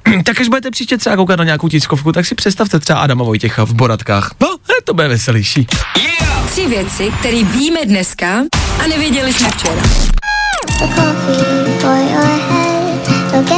tak 0.26 0.42
až 0.42 0.48
budete 0.48 0.72
příště 0.72 0.98
třeba 0.98 1.16
koukat 1.16 1.40
na 1.40 1.44
nějakou 1.44 1.68
tiskovku, 1.68 2.12
tak 2.12 2.26
si 2.26 2.36
představte 2.36 2.80
třeba 2.80 3.00
Adama 3.00 3.24
Vojtěcha 3.24 3.66
v 3.66 3.74
boratkách. 3.74 4.32
No, 4.42 4.48
to 4.84 4.94
bude 4.94 5.08
veselější. 5.08 5.68
Tři 6.52 6.68
věci, 6.68 7.12
které 7.20 7.44
víme 7.44 7.86
dneska 7.86 8.44
a 8.84 8.88
nevěděli 8.88 9.34
jsme 9.34 9.50
včera. 9.52 9.82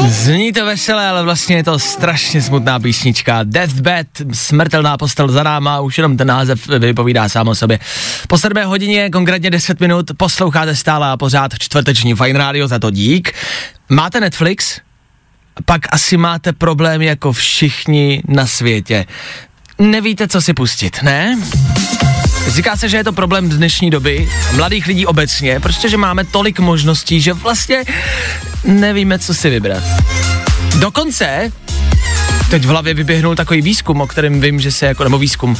Zní 0.07 0.53
to 0.53 0.65
veselé, 0.65 1.09
ale 1.09 1.23
vlastně 1.23 1.55
je 1.55 1.63
to 1.63 1.79
strašně 1.79 2.41
smutná 2.41 2.79
písnička. 2.79 3.39
Deathbed, 3.43 4.07
smrtelná 4.33 4.97
postel 4.97 5.27
za 5.27 5.43
náma, 5.43 5.79
už 5.79 5.97
jenom 5.97 6.17
ten 6.17 6.27
název 6.27 6.67
vypovídá 6.67 7.29
sám 7.29 7.47
o 7.47 7.55
sobě. 7.55 7.79
Po 8.27 8.37
7 8.37 8.63
hodině, 8.63 9.09
konkrétně 9.09 9.49
10 9.49 9.79
minut, 9.79 10.11
posloucháte 10.17 10.75
stále 10.75 11.07
a 11.07 11.17
pořád 11.17 11.51
čtvrteční 11.59 12.15
Fine 12.15 12.39
Radio, 12.39 12.67
za 12.67 12.79
to 12.79 12.91
dík. 12.91 13.33
Máte 13.89 14.19
Netflix? 14.19 14.79
Pak 15.65 15.81
asi 15.89 16.17
máte 16.17 16.53
problém 16.53 17.01
jako 17.01 17.33
všichni 17.33 18.21
na 18.27 18.47
světě. 18.47 19.05
Nevíte, 19.79 20.27
co 20.27 20.41
si 20.41 20.53
pustit, 20.53 21.03
ne? 21.03 21.39
Říká 22.47 22.77
se, 22.77 22.89
že 22.89 22.97
je 22.97 23.03
to 23.03 23.13
problém 23.13 23.49
dnešní 23.49 23.89
doby, 23.89 24.29
mladých 24.55 24.87
lidí 24.87 25.05
obecně, 25.05 25.59
prostě, 25.59 25.89
že 25.89 25.97
máme 25.97 26.23
tolik 26.23 26.59
možností, 26.59 27.21
že 27.21 27.33
vlastně 27.33 27.83
nevíme, 28.63 29.19
co 29.19 29.33
si 29.33 29.49
vybrat. 29.49 29.83
Dokonce 30.79 31.51
teď 32.49 32.63
v 32.63 32.67
hlavě 32.67 32.93
vyběhnul 32.93 33.35
takový 33.35 33.61
výzkum, 33.61 34.01
o 34.01 34.07
kterém 34.07 34.41
vím, 34.41 34.59
že 34.59 34.71
se 34.71 34.85
jako, 34.85 35.03
nebo 35.03 35.17
výzkum, 35.17 35.57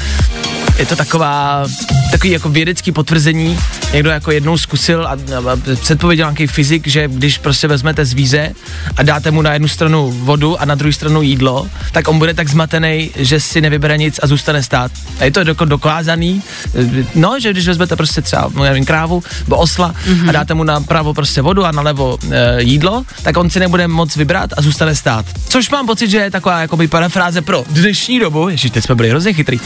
je 0.78 0.86
to 0.86 0.96
taková, 0.96 1.66
takový 2.12 2.32
jako 2.32 2.50
vědecký 2.50 2.92
potvrzení, 2.92 3.60
někdo 3.94 4.10
jako 4.10 4.32
jednou 4.32 4.58
zkusil 4.58 5.08
a, 5.08 5.12
a 5.12 5.76
předpověděl 5.82 6.26
nějaký 6.26 6.48
fyzik, 6.48 6.88
že 6.88 7.08
když 7.08 7.38
prostě 7.38 7.68
vezmete 7.68 8.06
zvíře 8.06 8.54
a 8.98 9.04
dáte 9.04 9.32
mu 9.32 9.42
na 9.42 9.54
jednu 9.54 9.68
stranu 9.68 10.12
vodu 10.12 10.62
a 10.62 10.66
na 10.66 10.76
druhou 10.76 10.94
stranu 10.94 11.22
jídlo, 11.22 11.68
tak 11.92 12.08
on 12.08 12.20
bude 12.20 12.34
tak 12.34 12.50
zmatený, 12.50 13.12
že 13.16 13.40
si 13.40 13.62
nevybere 13.62 13.98
nic 13.98 14.20
a 14.24 14.28
zůstane 14.28 14.64
stát. 14.64 14.92
A 15.20 15.26
je 15.26 15.32
to 15.32 15.44
doko, 15.44 15.66
dokázaný, 15.66 16.44
no, 17.16 17.40
že 17.40 17.52
když 17.52 17.68
vezmete 17.68 17.96
prostě 17.96 18.22
třeba, 18.22 18.52
nevím, 18.64 18.86
krávu 18.86 19.24
nebo 19.40 19.58
osla 19.58 19.94
mm-hmm. 19.94 20.30
a 20.30 20.32
dáte 20.32 20.54
mu 20.54 20.64
na 20.64 20.82
pravo 20.82 21.14
prostě 21.14 21.42
vodu 21.42 21.66
a 21.66 21.72
na 21.72 21.82
levo 21.82 22.18
e, 22.32 22.62
jídlo, 22.64 23.04
tak 23.22 23.38
on 23.38 23.50
si 23.50 23.60
nebude 23.60 23.88
moc 23.88 24.16
vybrat 24.16 24.50
a 24.58 24.62
zůstane 24.62 24.96
stát. 24.96 25.26
Což 25.50 25.70
mám 25.70 25.86
pocit, 25.86 26.10
že 26.10 26.18
je 26.18 26.32
taková 26.32 26.62
jakoby 26.62 26.88
parafráze 26.88 27.42
pro 27.42 27.64
dnešní 27.70 28.20
dobu, 28.20 28.50
ještě 28.50 28.70
teď 28.70 28.84
jsme 28.84 28.96
byli 28.96 29.10
hrozně 29.10 29.34
chytrý. 29.34 29.60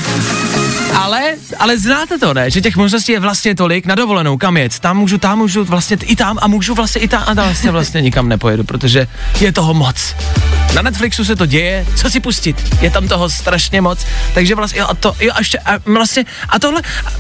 Ale, 0.96 1.36
ale 1.58 1.79
znáte 1.79 2.17
to, 2.17 2.34
ne? 2.34 2.51
Že 2.51 2.62
těch 2.62 2.75
možností 2.75 3.12
je 3.12 3.19
vlastně 3.19 3.55
tolik 3.55 3.86
na 3.86 3.96
dovolenou, 3.96 4.38
kam 4.38 4.58
jet. 4.58 4.79
Tam 4.79 4.98
můžu, 4.98 5.17
tam 5.17 5.38
můžu, 5.38 5.63
vlastně 5.63 5.98
i 6.03 6.15
tam 6.15 6.38
a 6.41 6.48
můžu 6.48 6.75
vlastně 6.75 7.01
i 7.01 7.08
tam 7.08 7.24
a 7.27 7.36
tam 7.36 7.46
vlastně 7.46 7.72
vlastně 7.72 8.01
nikam 8.01 8.29
nepojedu, 8.29 8.63
protože 8.63 9.08
je 9.39 9.51
toho 9.51 9.74
moc. 9.74 10.15
Na 10.75 10.81
Netflixu 10.81 11.25
se 11.25 11.36
to 11.36 11.46
děje, 11.46 11.86
co 11.96 12.10
si 12.10 12.19
pustit? 12.19 12.77
Je 12.81 12.91
tam 12.91 13.08
toho 13.08 13.29
strašně 13.29 13.81
moc, 13.81 14.05
takže 14.34 14.55
vlastně, 14.55 14.79
jo, 14.79 14.88
a 14.89 14.93
to, 14.96 15.15
jo, 15.19 15.31
a 15.36 15.39
ještě, 15.39 15.60
a 15.60 15.72
vlastně, 15.86 16.25
a 16.50 16.60
tohle, 16.60 16.81
a, 17.05 17.12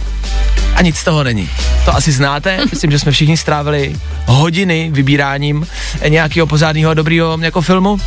a 0.75 0.81
nic 0.81 0.97
z 0.97 1.03
toho 1.03 1.23
není. 1.23 1.49
To 1.85 1.95
asi 1.95 2.11
znáte, 2.11 2.59
myslím, 2.71 2.91
že 2.91 2.99
jsme 2.99 3.11
všichni 3.11 3.37
strávili 3.37 3.95
hodiny 4.25 4.89
vybíráním 4.93 5.67
nějakého 6.07 6.47
pořádného 6.47 6.93
dobrého 6.93 7.37
jako 7.41 7.61
filmu. 7.61 7.99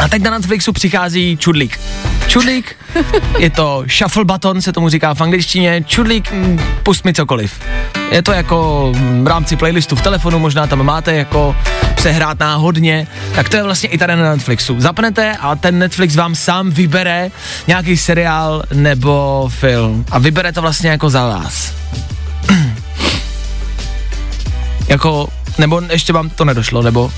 A 0.00 0.08
teď 0.08 0.22
na 0.22 0.30
Netflixu 0.30 0.72
přichází 0.72 1.36
Čudlík. 1.36 1.80
Čudlík, 2.26 2.76
je 3.38 3.50
to 3.50 3.84
shuffle 3.98 4.24
button, 4.24 4.62
se 4.62 4.72
tomu 4.72 4.88
říká 4.88 5.14
v 5.14 5.20
angličtině. 5.20 5.84
Čudlík, 5.86 6.32
mm, 6.32 6.60
pust 6.82 7.04
mi 7.04 7.14
cokoliv. 7.14 7.60
Je 8.10 8.22
to 8.22 8.32
jako 8.32 8.92
v 9.22 9.26
rámci 9.26 9.56
playlistu 9.56 9.96
v 9.96 10.02
telefonu, 10.02 10.38
možná 10.38 10.66
tam 10.66 10.82
máte 10.82 11.14
jako 11.14 11.56
přehrát 11.94 12.38
náhodně, 12.38 13.06
tak 13.34 13.48
to 13.48 13.56
je 13.56 13.62
vlastně 13.62 13.88
i 13.88 13.98
tady 13.98 14.16
na 14.16 14.30
Netflixu. 14.30 14.80
Zapnete 14.80 15.36
a 15.40 15.56
ten 15.56 15.78
Netflix 15.78 16.16
vám 16.16 16.34
sám 16.34 16.70
vybere 16.70 17.30
nějaký 17.66 17.96
seriál 17.96 18.62
nebo 18.74 19.48
film 19.52 20.04
a 20.10 20.18
vybere 20.18 20.52
to 20.52 20.62
vlastně 20.62 20.90
jako 20.90 21.10
za 21.10 21.26
vás. 21.26 21.72
jako, 24.88 25.28
nebo 25.58 25.82
ještě 25.90 26.12
vám 26.12 26.30
to 26.30 26.44
nedošlo, 26.44 26.82
nebo 26.82 27.12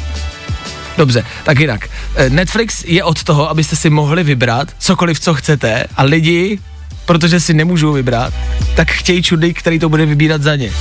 Dobře, 1.01 1.25
tak 1.43 1.61
jinak. 1.61 1.89
Eh, 2.17 2.31
Netflix 2.31 2.85
je 2.85 3.05
od 3.05 3.25
toho, 3.25 3.51
abyste 3.51 3.77
si 3.77 3.91
mohli 3.91 4.25
vybrat 4.25 4.69
cokoliv, 4.79 5.21
co 5.21 5.35
chcete 5.35 5.85
a 5.97 6.03
lidi, 6.03 6.59
protože 7.07 7.41
si 7.41 7.55
nemůžou 7.55 7.93
vybrat, 7.93 8.35
tak 8.75 8.91
chtějí 8.91 9.23
čudlík, 9.23 9.59
který 9.59 9.79
to 9.79 9.89
bude 9.89 10.07
vybírat 10.07 10.43
za 10.43 10.57
ně. 10.57 10.73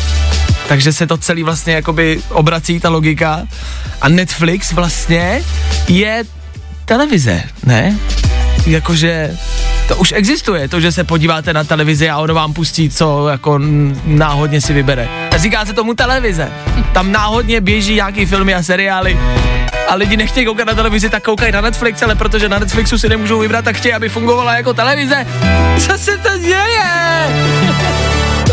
Takže 0.67 0.93
se 0.93 1.07
to 1.07 1.17
celý 1.17 1.43
vlastně 1.43 1.73
jakoby 1.73 2.21
obrací 2.29 2.79
ta 2.79 2.89
logika 2.89 3.47
a 4.01 4.09
Netflix 4.09 4.71
vlastně 4.71 5.43
je 5.87 6.23
televize, 6.85 7.43
ne? 7.65 7.97
Jakože 8.65 9.37
to 9.87 9.95
už 9.95 10.13
existuje, 10.15 10.67
to, 10.67 10.79
že 10.79 10.91
se 10.91 11.03
podíváte 11.03 11.53
na 11.53 11.63
televizi 11.63 12.09
a 12.09 12.17
ono 12.17 12.33
vám 12.33 12.53
pustí, 12.53 12.89
co 12.89 13.27
jako 13.27 13.59
náhodně 14.05 14.61
si 14.61 14.73
vybere. 14.73 15.07
A 15.31 15.37
říká 15.37 15.65
se 15.65 15.73
tomu 15.73 15.93
televize. 15.93 16.51
Tam 16.93 17.11
náhodně 17.11 17.61
běží 17.61 17.95
nějaký 17.95 18.25
filmy 18.25 18.55
a 18.55 18.63
seriály 18.63 19.17
a 19.89 19.95
lidi 19.95 20.17
nechtějí 20.17 20.45
koukat 20.45 20.67
na 20.67 20.73
televizi, 20.73 21.09
tak 21.09 21.23
koukají 21.23 21.51
na 21.51 21.61
Netflix, 21.61 22.01
ale 22.01 22.15
protože 22.15 22.49
na 22.49 22.59
Netflixu 22.59 22.97
si 22.97 23.09
nemůžou 23.09 23.39
vybrat, 23.39 23.65
tak 23.65 23.75
chtějí, 23.75 23.93
aby 23.93 24.09
fungovala 24.09 24.55
jako 24.55 24.73
televize. 24.73 25.25
Co 25.79 25.97
se 25.97 26.17
to 26.17 26.37
děje? 26.37 26.83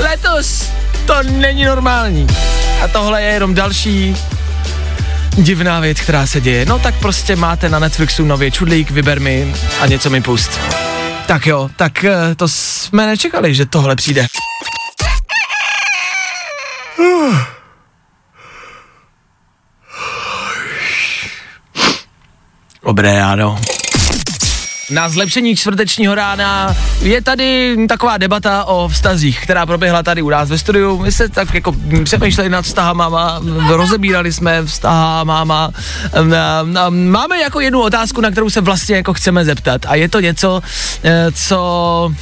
Letos 0.03 0.71
to 1.07 1.15
není 1.23 1.65
normální. 1.65 2.27
A 2.83 2.89
tohle 2.89 3.23
je 3.23 3.33
jenom 3.33 3.55
další 3.55 4.17
divná 5.35 5.81
věc, 5.81 6.01
která 6.01 6.27
se 6.27 6.41
děje. 6.41 6.67
No 6.67 6.79
tak 6.79 6.95
prostě 6.95 7.37
máte 7.37 7.69
na 7.69 7.79
Netflixu 7.79 8.25
nově 8.25 8.51
čudlík, 8.51 8.91
vyber 8.91 9.21
mi 9.21 9.55
a 9.81 9.87
něco 9.87 10.11
mi 10.11 10.21
pust. 10.21 10.61
Tak 11.27 11.47
jo, 11.47 11.71
tak 11.77 12.05
eh, 12.05 12.35
to 12.37 12.49
jsme 12.49 13.07
nečekali, 13.07 13.55
že 13.55 13.67
tohle 13.67 13.97
přijde. 13.97 14.27
Dobré 22.97 23.19
ráno. 23.19 23.59
Na 24.91 25.09
zlepšení 25.09 25.57
čtvrtečního 25.57 26.15
rána 26.15 26.77
je 27.01 27.23
tady 27.23 27.77
taková 27.89 28.19
debata 28.19 28.65
o 28.65 28.89
vztazích, 28.89 29.43
která 29.43 29.67
proběhla 29.67 30.03
tady 30.03 30.23
u 30.23 30.31
nás 30.31 30.49
ve 30.49 30.59
studiu. 30.59 30.99
My 30.99 31.13
se 31.13 31.29
tak 31.29 31.55
jako 31.55 31.75
přemýšleli 32.05 32.51
nad 32.51 32.63
vztahama, 32.63 33.41
rozebírali 33.69 34.33
jsme 34.33 34.65
vztahama. 34.65 35.73
Máme 36.91 37.39
jako 37.41 37.61
jednu 37.61 37.81
otázku, 37.81 38.21
na 38.21 38.31
kterou 38.31 38.51
se 38.51 38.61
vlastně 38.61 38.97
jako 38.97 39.15
chceme 39.15 39.45
zeptat 39.45 39.87
a 39.89 39.95
je 39.95 40.09
to 40.09 40.21
něco, 40.21 40.63
eh, 41.05 41.27
co 41.33 42.13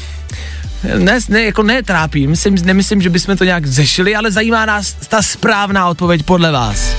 ne, 0.98 1.18
ne, 1.28 1.42
jako 1.42 1.62
ne 1.62 1.82
trápí, 1.82 2.26
myslím, 2.26 2.54
nemyslím, 2.54 3.02
že 3.02 3.10
bychom 3.10 3.36
to 3.36 3.44
nějak 3.44 3.66
zešili, 3.66 4.16
ale 4.16 4.30
zajímá 4.30 4.66
nás 4.66 4.92
ta 5.08 5.22
správná 5.22 5.88
odpověď 5.88 6.22
podle 6.22 6.52
vás. 6.52 6.96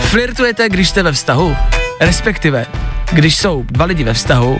Flirtujete, 0.00 0.68
když 0.68 0.88
jste 0.88 1.02
ve 1.02 1.12
vztahu? 1.12 1.56
Respektive, 2.00 2.66
když 3.12 3.36
jsou 3.36 3.64
dva 3.70 3.84
lidi 3.84 4.04
ve 4.04 4.14
vztahu 4.14 4.58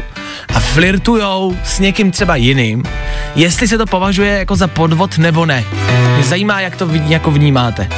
a 0.55 0.61
flirtujou 0.61 1.57
s 1.65 1.79
někým 1.79 2.11
třeba 2.11 2.37
jiným, 2.37 2.83
jestli 3.35 3.69
se 3.69 3.79
to 3.79 3.87
považuje 3.87 4.39
jako 4.39 4.57
za 4.57 4.67
podvod 4.67 5.19
nebo 5.19 5.47
ne. 5.47 5.65
Mě 6.15 6.25
zajímá, 6.25 6.61
jak 6.61 6.77
to 6.77 6.89
jako 7.07 7.31
vnímáte. 7.31 7.89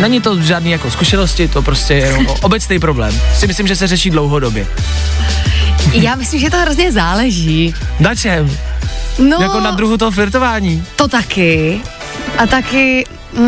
Není 0.00 0.20
to 0.20 0.42
žádný 0.42 0.70
jako 0.70 0.90
zkušenosti, 0.90 1.48
to 1.48 1.62
prostě 1.62 1.94
je 1.94 2.06
jenom 2.06 2.26
obecný 2.42 2.78
problém. 2.78 3.20
Si 3.34 3.46
myslím, 3.46 3.66
že 3.66 3.76
se 3.76 3.86
řeší 3.86 4.10
dlouhodobě. 4.10 4.66
Já 5.92 6.14
myslím, 6.14 6.40
že 6.40 6.50
to 6.50 6.56
hrozně 6.58 6.92
záleží. 6.92 7.74
Na 8.00 8.14
čem? 8.14 8.56
No, 9.18 9.36
Jako 9.40 9.60
na 9.60 9.70
druhu 9.70 9.96
toho 9.96 10.10
flirtování. 10.10 10.84
to 10.96 11.08
taky. 11.08 11.80
A 12.38 12.46
taky 12.46 13.04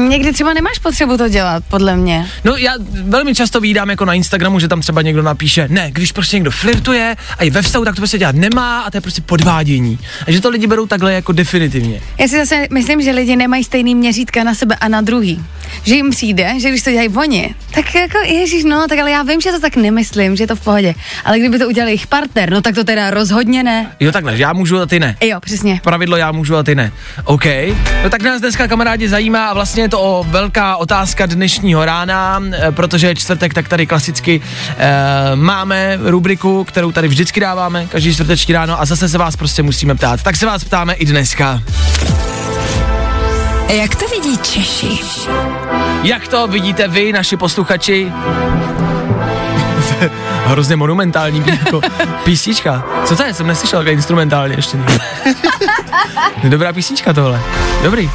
někdy 0.09 0.33
třeba 0.33 0.53
nemáš 0.53 0.79
potřebu 0.79 1.17
to 1.17 1.29
dělat, 1.29 1.65
podle 1.69 1.97
mě. 1.97 2.27
No 2.45 2.57
já 2.57 2.73
velmi 3.03 3.35
často 3.35 3.61
vídám 3.61 3.91
jako 3.91 4.05
na 4.05 4.15
Instagramu, 4.15 4.61
že 4.61 4.69
tam 4.69 4.81
třeba 4.81 5.03
někdo 5.03 5.23
napíše, 5.23 5.67
ne, 5.71 5.91
když 5.91 6.13
prostě 6.13 6.37
někdo 6.37 6.51
flirtuje 6.51 7.17
a 7.39 7.45
je 7.45 7.51
ve 7.51 7.63
vztahu, 7.63 7.85
tak 7.85 7.95
to 7.95 8.01
prostě 8.01 8.19
dělat 8.19 8.35
nemá 8.35 8.81
a 8.81 8.91
to 8.91 8.97
je 8.97 9.01
prostě 9.01 9.23
podvádění. 9.23 9.99
A 10.27 10.31
že 10.33 10.41
to 10.41 10.51
lidi 10.51 10.67
berou 10.67 10.87
takhle 10.87 11.13
jako 11.13 11.33
definitivně. 11.33 12.01
Já 12.19 12.29
si 12.29 12.37
zase 12.37 12.67
myslím, 12.71 13.03
že 13.03 13.11
lidi 13.11 13.37
nemají 13.37 13.65
stejný 13.65 13.95
měřítka 13.95 14.45
na 14.45 14.55
sebe 14.55 14.77
a 14.81 14.89
na 14.89 15.01
druhý. 15.01 15.45
Že 15.83 15.95
jim 15.95 16.11
přijde, 16.11 16.55
že 16.59 16.69
když 16.69 16.83
to 16.83 16.91
dělají 16.91 17.09
oni, 17.09 17.55
tak 17.75 17.95
jako 17.95 18.19
ježíš, 18.19 18.65
no, 18.65 18.87
tak 18.89 18.99
ale 18.99 19.11
já 19.11 19.23
vím, 19.23 19.41
že 19.41 19.51
to 19.51 19.61
tak 19.61 19.77
nemyslím, 19.77 20.37
že 20.37 20.43
je 20.43 20.49
to 20.49 20.57
v 20.57 20.61
pohodě. 20.61 20.95
Ale 21.25 21.39
kdyby 21.39 21.59
to 21.59 21.69
udělal 21.69 21.89
jejich 21.89 22.07
partner, 22.07 22.51
no 22.51 22.61
tak 22.61 22.75
to 22.75 22.85
teda 22.85 23.11
rozhodně 23.11 23.63
ne. 23.63 23.93
Jo 24.01 24.13
takhle, 24.13 24.39
já 24.39 24.53
můžu 24.53 24.79
a 24.79 24.87
ty 24.87 25.01
ne. 25.01 25.17
Jo, 25.21 25.41
přesně. 25.41 25.81
Pravidlo 25.85 26.17
já 26.17 26.33
můžu 26.33 26.57
a 26.57 26.63
ty 26.63 26.75
ne. 26.75 26.93
OK. 27.25 27.45
No 28.03 28.11
tak 28.11 28.23
nás 28.23 28.41
dneska 28.41 28.69
kamarádi 28.69 29.09
zajímá 29.09 29.47
a 29.47 29.55
vlastně 29.55 29.72
je 29.81 29.89
to 29.89 30.01
o 30.01 30.25
velká 30.25 30.77
otázka 30.77 31.27
dnešního 31.27 31.85
rána, 31.85 32.41
eh, 32.53 32.73
protože 32.73 33.07
je 33.07 33.15
čtvrtek, 33.15 33.55
tak 33.55 33.69
tady 33.69 33.87
klasicky 33.87 34.41
eh, 34.79 34.91
máme 35.35 35.99
rubriku, 36.03 36.65
kterou 36.65 36.93
tady 36.93 37.09
vždycky 37.09 37.41
dáváme, 37.41 37.87
každý 37.87 38.15
čtvrteční 38.15 38.55
ráno 38.55 38.81
a 38.81 38.85
zase 38.85 39.09
se 39.09 39.19
vás 39.19 39.37
prostě 39.37 39.63
musíme 39.63 39.95
ptát. 39.95 40.23
Tak 40.23 40.37
se 40.37 40.47
vás 40.47 40.65
ptáme 40.65 40.95
i 40.95 41.05
dneska. 41.05 41.63
Jak 43.69 43.95
to 43.97 44.09
vidí 44.09 44.39
Češi? 44.39 44.99
Jak 46.03 46.29
to 46.29 46.47
vidíte 46.47 46.89
vy, 46.89 47.13
naši 47.13 47.37
posluchači? 47.37 48.13
Hrozně 50.47 50.77
monumentální 50.77 51.45
jako 51.47 51.81
písnička. 52.25 52.85
Co 53.05 53.17
to 53.17 53.23
je? 53.23 53.35
Jsem 53.35 53.47
neslyšel 53.47 53.89
instrumentálně 53.89 54.55
ještě. 54.55 54.79
Dobrá 56.45 56.73
písnička 56.73 57.13
tohle. 57.13 57.41
Dobrý. 57.83 58.11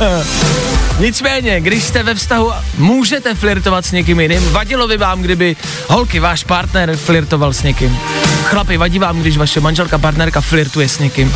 Nicméně, 0.98 1.60
když 1.60 1.84
jste 1.84 2.02
ve 2.02 2.14
vztahu, 2.14 2.52
můžete 2.78 3.34
flirtovat 3.34 3.86
s 3.86 3.92
někým 3.92 4.20
jiným. 4.20 4.52
Vadilo 4.52 4.88
by 4.88 4.96
vám, 4.96 5.22
kdyby 5.22 5.56
holky, 5.88 6.20
váš 6.20 6.44
partner 6.44 6.96
flirtoval 6.96 7.52
s 7.52 7.62
někým. 7.62 7.98
Chlapi, 8.44 8.76
vadí 8.76 8.98
vám, 8.98 9.20
když 9.20 9.36
vaše 9.36 9.60
manželka, 9.60 9.98
partnerka 9.98 10.40
flirtuje 10.40 10.88
s 10.88 10.98
někým. 10.98 11.34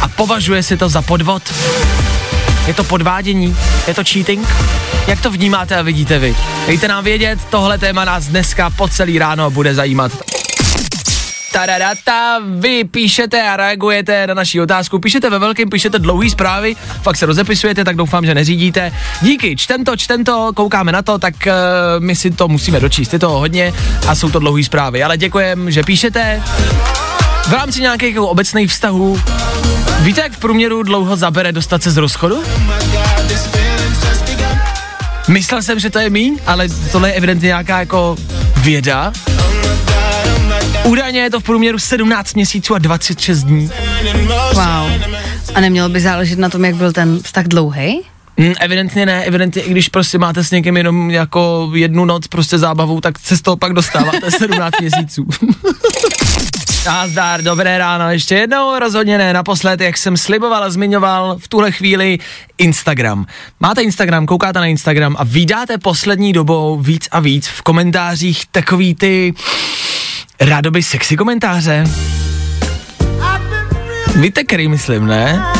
A 0.00 0.08
považuje 0.08 0.62
si 0.62 0.76
to 0.76 0.88
za 0.88 1.02
podvod? 1.02 1.42
Je 2.66 2.74
to 2.74 2.84
podvádění? 2.84 3.56
Je 3.86 3.94
to 3.94 4.04
cheating? 4.04 4.48
Jak 5.06 5.20
to 5.20 5.30
vnímáte 5.30 5.76
a 5.76 5.82
vidíte 5.82 6.18
vy? 6.18 6.36
Dejte 6.66 6.88
nám 6.88 7.04
vědět, 7.04 7.38
tohle 7.50 7.78
téma 7.78 8.04
nás 8.04 8.26
dneska 8.26 8.70
po 8.70 8.88
celý 8.88 9.18
ráno 9.18 9.50
bude 9.50 9.74
zajímat. 9.74 10.35
Tadadata, 11.56 12.38
vy 12.44 12.84
píšete 12.84 13.42
a 13.42 13.56
reagujete 13.56 14.26
na 14.26 14.34
naši 14.34 14.60
otázku, 14.60 14.98
píšete 14.98 15.30
ve 15.30 15.38
velkém, 15.38 15.68
píšete 15.68 15.98
dlouhý 15.98 16.30
zprávy, 16.30 16.76
fakt 17.02 17.16
se 17.16 17.26
rozepisujete, 17.26 17.84
tak 17.84 17.96
doufám, 17.96 18.26
že 18.26 18.34
neřídíte. 18.34 18.92
Díky, 19.22 19.56
čtem 19.56 19.84
to, 19.84 19.96
čtem 19.96 20.24
to, 20.24 20.52
koukáme 20.54 20.92
na 20.92 21.02
to, 21.02 21.18
tak 21.18 21.34
uh, 21.46 21.52
my 22.04 22.16
si 22.16 22.30
to 22.30 22.48
musíme 22.48 22.80
dočíst, 22.80 23.12
je 23.12 23.18
toho 23.18 23.38
hodně 23.38 23.72
a 24.08 24.14
jsou 24.14 24.30
to 24.30 24.38
dlouhý 24.38 24.64
zprávy, 24.64 25.02
ale 25.02 25.16
děkujem, 25.16 25.70
že 25.70 25.82
píšete. 25.82 26.42
V 27.48 27.52
rámci 27.52 27.80
nějakých 27.80 28.20
obecných 28.20 28.70
vztahů, 28.70 29.20
víte, 30.00 30.20
jak 30.20 30.32
v 30.32 30.38
průměru 30.38 30.82
dlouho 30.82 31.16
zabere 31.16 31.52
dostat 31.52 31.82
se 31.82 31.90
z 31.90 31.96
rozchodu? 31.96 32.42
Myslel 35.28 35.62
jsem, 35.62 35.78
že 35.78 35.90
to 35.90 35.98
je 35.98 36.10
míň, 36.10 36.38
ale 36.46 36.68
tohle 36.92 37.08
je 37.08 37.12
evidentně 37.12 37.46
nějaká 37.46 37.78
jako 37.78 38.16
věda. 38.56 39.12
Údajně 40.86 41.20
je 41.20 41.30
to 41.30 41.40
v 41.40 41.42
průměru 41.42 41.78
17 41.78 42.34
měsíců 42.34 42.74
a 42.74 42.78
26 42.78 43.42
dní. 43.42 43.70
Wow. 44.52 44.90
A 45.54 45.60
nemělo 45.60 45.88
by 45.88 46.00
záležet 46.00 46.38
na 46.38 46.48
tom, 46.48 46.64
jak 46.64 46.74
byl 46.74 46.92
ten 46.92 47.22
vztah 47.22 47.44
dlouhý? 47.44 48.00
Mm, 48.36 48.54
evidentně 48.60 49.06
ne, 49.06 49.24
evidentně 49.24 49.62
i 49.62 49.70
když 49.70 49.88
prostě 49.88 50.18
máte 50.18 50.44
s 50.44 50.50
někým 50.50 50.76
jenom 50.76 51.10
jako 51.10 51.70
jednu 51.74 52.04
noc 52.04 52.26
prostě 52.26 52.58
zábavu, 52.58 53.00
tak 53.00 53.18
se 53.18 53.36
z 53.36 53.42
toho 53.42 53.56
pak 53.56 53.72
dostáváte 53.72 54.30
17 54.30 54.72
měsíců. 54.80 55.26
Nazdar, 56.86 57.42
dobré 57.42 57.78
ráno, 57.78 58.10
ještě 58.10 58.34
jednou, 58.34 58.78
rozhodně 58.78 59.18
ne, 59.18 59.32
naposled, 59.32 59.80
jak 59.80 59.96
jsem 59.96 60.16
sliboval 60.16 60.64
a 60.64 60.70
zmiňoval, 60.70 61.36
v 61.38 61.48
tuhle 61.48 61.72
chvíli 61.72 62.18
Instagram. 62.58 63.26
Máte 63.60 63.82
Instagram, 63.82 64.26
koukáte 64.26 64.58
na 64.58 64.66
Instagram 64.66 65.16
a 65.18 65.24
vydáte 65.24 65.78
poslední 65.78 66.32
dobou 66.32 66.76
víc 66.76 67.08
a 67.10 67.20
víc 67.20 67.48
v 67.48 67.62
komentářích 67.62 68.42
takový 68.52 68.94
ty 68.94 69.34
rádoby 70.40 70.82
sexy 70.82 71.16
komentáře. 71.16 71.84
Víte, 74.16 74.44
který 74.44 74.68
myslím, 74.68 75.06
ne? 75.06 75.46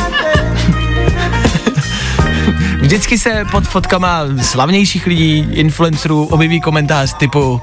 Vždycky 2.81 3.17
se 3.19 3.45
pod 3.51 3.67
fotkama 3.67 4.21
slavnějších 4.41 5.07
lidí, 5.07 5.47
influencerů, 5.51 6.25
objeví 6.25 6.61
komentář 6.61 7.13
typu 7.17 7.61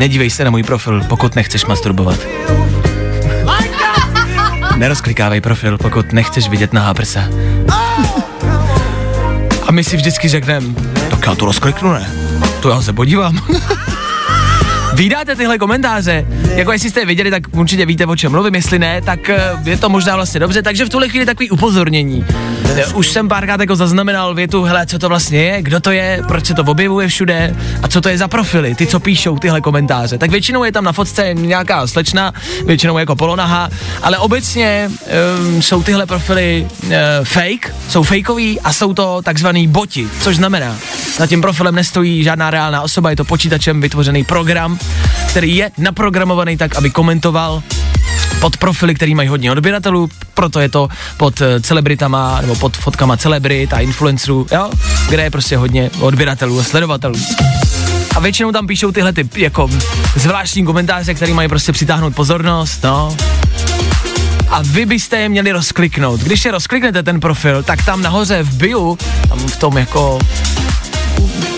Nedívej 0.00 0.30
se 0.30 0.44
na 0.44 0.50
můj 0.50 0.62
profil, 0.62 1.02
pokud 1.08 1.36
nechceš 1.36 1.66
masturbovat. 1.66 2.20
Nerozklikávej 4.76 5.40
profil, 5.40 5.78
pokud 5.78 6.12
nechceš 6.12 6.48
vidět 6.48 6.72
nahá 6.72 6.94
prsa. 6.94 7.20
A 9.66 9.72
my 9.72 9.84
si 9.84 9.96
vždycky 9.96 10.28
řekneme, 10.28 10.66
tak 11.10 11.26
já 11.26 11.34
to 11.34 11.44
rozkliknu, 11.44 11.92
ne? 11.92 12.10
To 12.60 12.70
já 12.70 12.82
se 12.82 12.92
podívám. 12.92 13.40
Vydáte 15.00 15.36
tyhle 15.36 15.58
komentáře? 15.58 16.26
Jako 16.54 16.72
jestli 16.72 16.90
jste 16.90 17.00
je 17.00 17.06
viděli, 17.06 17.30
tak 17.30 17.42
určitě 17.52 17.86
víte, 17.86 18.06
o 18.06 18.16
čem 18.16 18.32
mluvím, 18.32 18.54
jestli 18.54 18.78
ne, 18.78 19.02
tak 19.02 19.30
eh, 19.30 19.40
je 19.64 19.76
to 19.76 19.88
možná 19.88 20.16
vlastně 20.16 20.40
dobře, 20.40 20.62
takže 20.62 20.84
v 20.84 20.88
tuhle 20.88 21.08
chvíli 21.08 21.26
takový 21.26 21.50
upozornění. 21.50 22.24
Eh, 22.76 22.86
Už 22.86 23.08
jsem 23.08 23.28
párkrát 23.28 23.60
jako 23.60 23.76
zaznamenal 23.76 24.34
větu, 24.34 24.62
hele, 24.62 24.86
co 24.86 24.98
to 24.98 25.08
vlastně 25.08 25.42
je, 25.42 25.62
kdo 25.62 25.80
to 25.80 25.90
je, 25.90 26.22
proč 26.28 26.46
se 26.46 26.54
to 26.54 26.62
objevuje 26.62 27.08
všude 27.08 27.56
a 27.82 27.88
co 27.88 28.00
to 28.00 28.08
je 28.08 28.18
za 28.18 28.28
profily, 28.28 28.74
ty, 28.74 28.86
co 28.86 29.00
píšou 29.00 29.38
tyhle 29.38 29.60
komentáře. 29.60 30.18
Tak 30.18 30.30
většinou 30.30 30.64
je 30.64 30.72
tam 30.72 30.84
na 30.84 30.92
fotce 30.92 31.34
nějaká 31.34 31.86
slečna, 31.86 32.32
většinou 32.66 32.98
jako 32.98 33.16
polonaha, 33.16 33.70
ale 34.02 34.18
obecně 34.18 34.90
um, 35.48 35.62
jsou 35.62 35.82
tyhle 35.82 36.06
profily 36.06 36.66
uh, 36.82 36.90
fake, 37.24 37.74
jsou 37.88 38.02
fakeový 38.02 38.60
a 38.60 38.72
jsou 38.72 38.94
to 38.94 39.22
takzvaný 39.22 39.68
boti, 39.68 40.08
což 40.22 40.36
znamená, 40.36 40.76
za 41.18 41.26
tím 41.26 41.40
profilem 41.40 41.74
nestojí 41.74 42.24
žádná 42.24 42.50
reálná 42.50 42.82
osoba, 42.82 43.10
je 43.10 43.16
to 43.16 43.24
počítačem 43.24 43.80
vytvořený 43.80 44.24
program, 44.24 44.78
který 45.28 45.56
je 45.56 45.70
naprogramovaný 45.78 46.56
tak, 46.56 46.76
aby 46.76 46.90
komentoval 46.90 47.62
pod 48.40 48.56
profily, 48.56 48.94
který 48.94 49.14
mají 49.14 49.28
hodně 49.28 49.52
odběratelů, 49.52 50.08
proto 50.34 50.60
je 50.60 50.68
to 50.68 50.88
pod 51.16 51.40
eh, 51.40 51.60
celebritama 51.60 52.40
nebo 52.40 52.54
pod 52.54 52.76
fotkama 52.76 53.16
celebrit 53.16 53.72
a 53.72 53.80
influencerů, 53.80 54.46
jo, 54.52 54.70
kde 55.08 55.22
je 55.22 55.30
prostě 55.30 55.56
hodně 55.56 55.90
odběratelů 56.00 56.60
a 56.60 56.62
sledovatelů. 56.62 57.16
A 58.16 58.20
většinou 58.20 58.52
tam 58.52 58.66
píšou 58.66 58.92
tyhle 58.92 59.12
ty 59.12 59.28
jako 59.36 59.68
zvláštní 60.16 60.64
komentáře, 60.64 61.14
které 61.14 61.34
mají 61.34 61.48
prostě 61.48 61.72
přitáhnout 61.72 62.14
pozornost, 62.14 62.84
no. 62.84 63.16
A 64.48 64.62
vy 64.62 64.86
byste 64.86 65.16
je 65.16 65.28
měli 65.28 65.52
rozkliknout. 65.52 66.20
Když 66.20 66.44
je 66.44 66.50
rozkliknete 66.50 67.02
ten 67.02 67.20
profil, 67.20 67.62
tak 67.62 67.84
tam 67.84 68.02
nahoře 68.02 68.42
v 68.42 68.54
bio, 68.54 68.96
tam 69.28 69.38
v 69.38 69.56
tom 69.56 69.78
jako 69.78 70.18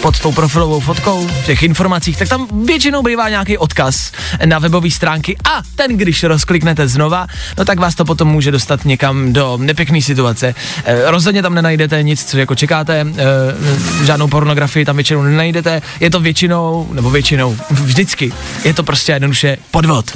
pod 0.03 0.20
tou 0.20 0.33
profilovou 0.33 0.81
fotkou, 0.81 1.27
v 1.27 1.46
těch 1.46 1.62
informacích, 1.62 2.16
tak 2.16 2.29
tam 2.29 2.64
většinou 2.64 3.03
bývá 3.03 3.29
nějaký 3.29 3.59
odkaz 3.59 4.12
na 4.44 4.59
webové 4.59 4.90
stránky 4.90 5.37
a 5.44 5.62
ten, 5.75 5.96
když 5.96 6.22
rozkliknete 6.22 6.88
znova, 6.88 7.27
no 7.59 7.64
tak 7.64 7.79
vás 7.79 7.94
to 7.94 8.05
potom 8.05 8.29
může 8.29 8.51
dostat 8.51 8.85
někam 8.85 9.33
do 9.33 9.59
nepěkné 9.62 10.03
situace. 10.03 10.55
E, 10.85 11.11
rozhodně 11.11 11.42
tam 11.42 11.55
nenajdete 11.55 12.03
nic, 12.03 12.25
co 12.25 12.38
jako 12.38 12.55
čekáte, 12.55 13.01
e, 13.01 13.07
žádnou 14.05 14.29
pornografii 14.29 14.85
tam 14.85 14.96
většinou 14.96 15.22
nenajdete, 15.22 15.83
je 16.01 16.11
to 16.11 16.20
většinou, 16.20 16.88
nebo 16.92 17.11
většinou, 17.11 17.57
vždycky, 17.70 18.33
je 18.64 18.75
to 18.75 18.83
prostě 18.83 19.12
jednoduše 19.12 19.57
podvod. 19.70 20.12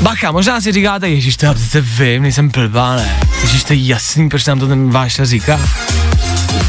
Bacha, 0.00 0.32
možná 0.32 0.60
si 0.60 0.72
říkáte, 0.72 1.08
ježiš, 1.08 1.36
to 1.36 1.46
já 1.46 1.54
přece 1.54 1.80
vím, 1.80 2.22
nejsem 2.22 2.48
blbá, 2.48 2.96
ne? 2.96 3.20
Ježiš, 3.42 3.64
to 3.64 3.72
je 3.72 3.86
jasný, 3.86 4.28
proč 4.28 4.46
nám 4.46 4.58
to 4.58 4.68
ten 4.68 4.90
váš 4.90 5.20
říká? 5.22 5.60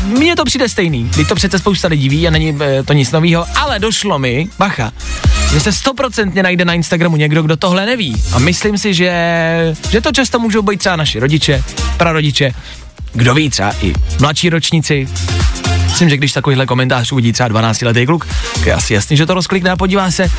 Mně 0.06 0.36
to 0.36 0.46
přijde 0.46 0.69
stejný, 0.69 1.10
teď 1.15 1.28
to 1.28 1.36
přece 1.36 1.60
spousta 1.60 1.88
lidí 1.88 2.10
ví 2.10 2.28
a 2.28 2.32
není 2.32 2.58
e, 2.62 2.84
to 2.84 2.93
nic 2.93 3.12
nového, 3.12 3.46
ale 3.56 3.80
došlo 3.80 4.19
mi, 4.19 4.48
bacha, 4.60 4.91
že 5.54 5.60
se 5.60 5.72
stoprocentně 5.74 6.43
najde 6.43 6.65
na 6.65 6.74
Instagramu 6.74 7.15
někdo, 7.15 7.41
kdo 7.43 7.58
tohle 7.58 7.86
neví. 7.86 8.24
A 8.32 8.39
myslím 8.39 8.78
si, 8.78 8.93
že, 8.93 9.13
že 9.89 10.02
to 10.02 10.12
často 10.12 10.39
můžou 10.39 10.62
být 10.62 10.78
třeba 10.78 10.96
naši 10.96 11.19
rodiče, 11.19 11.63
prarodiče, 11.98 12.52
kdo 13.13 13.34
ví, 13.34 13.50
třeba 13.50 13.74
i 13.82 13.93
mladší 14.19 14.50
ročníci. 14.50 15.08
Myslím, 15.86 16.10
že 16.10 16.17
když 16.17 16.34
takovýhle 16.34 16.65
komentář 16.65 17.12
uvidí 17.12 17.34
třeba 17.34 17.48
12 17.50 17.82
letý 17.82 18.06
kluk, 18.06 18.28
tak 18.54 18.65
je 18.65 18.74
asi 18.74 18.93
jasný, 18.93 19.17
že 19.17 19.26
to 19.26 19.34
rozklikne 19.34 19.72
a 19.72 19.76
podívá 19.76 20.12
se. 20.12 20.32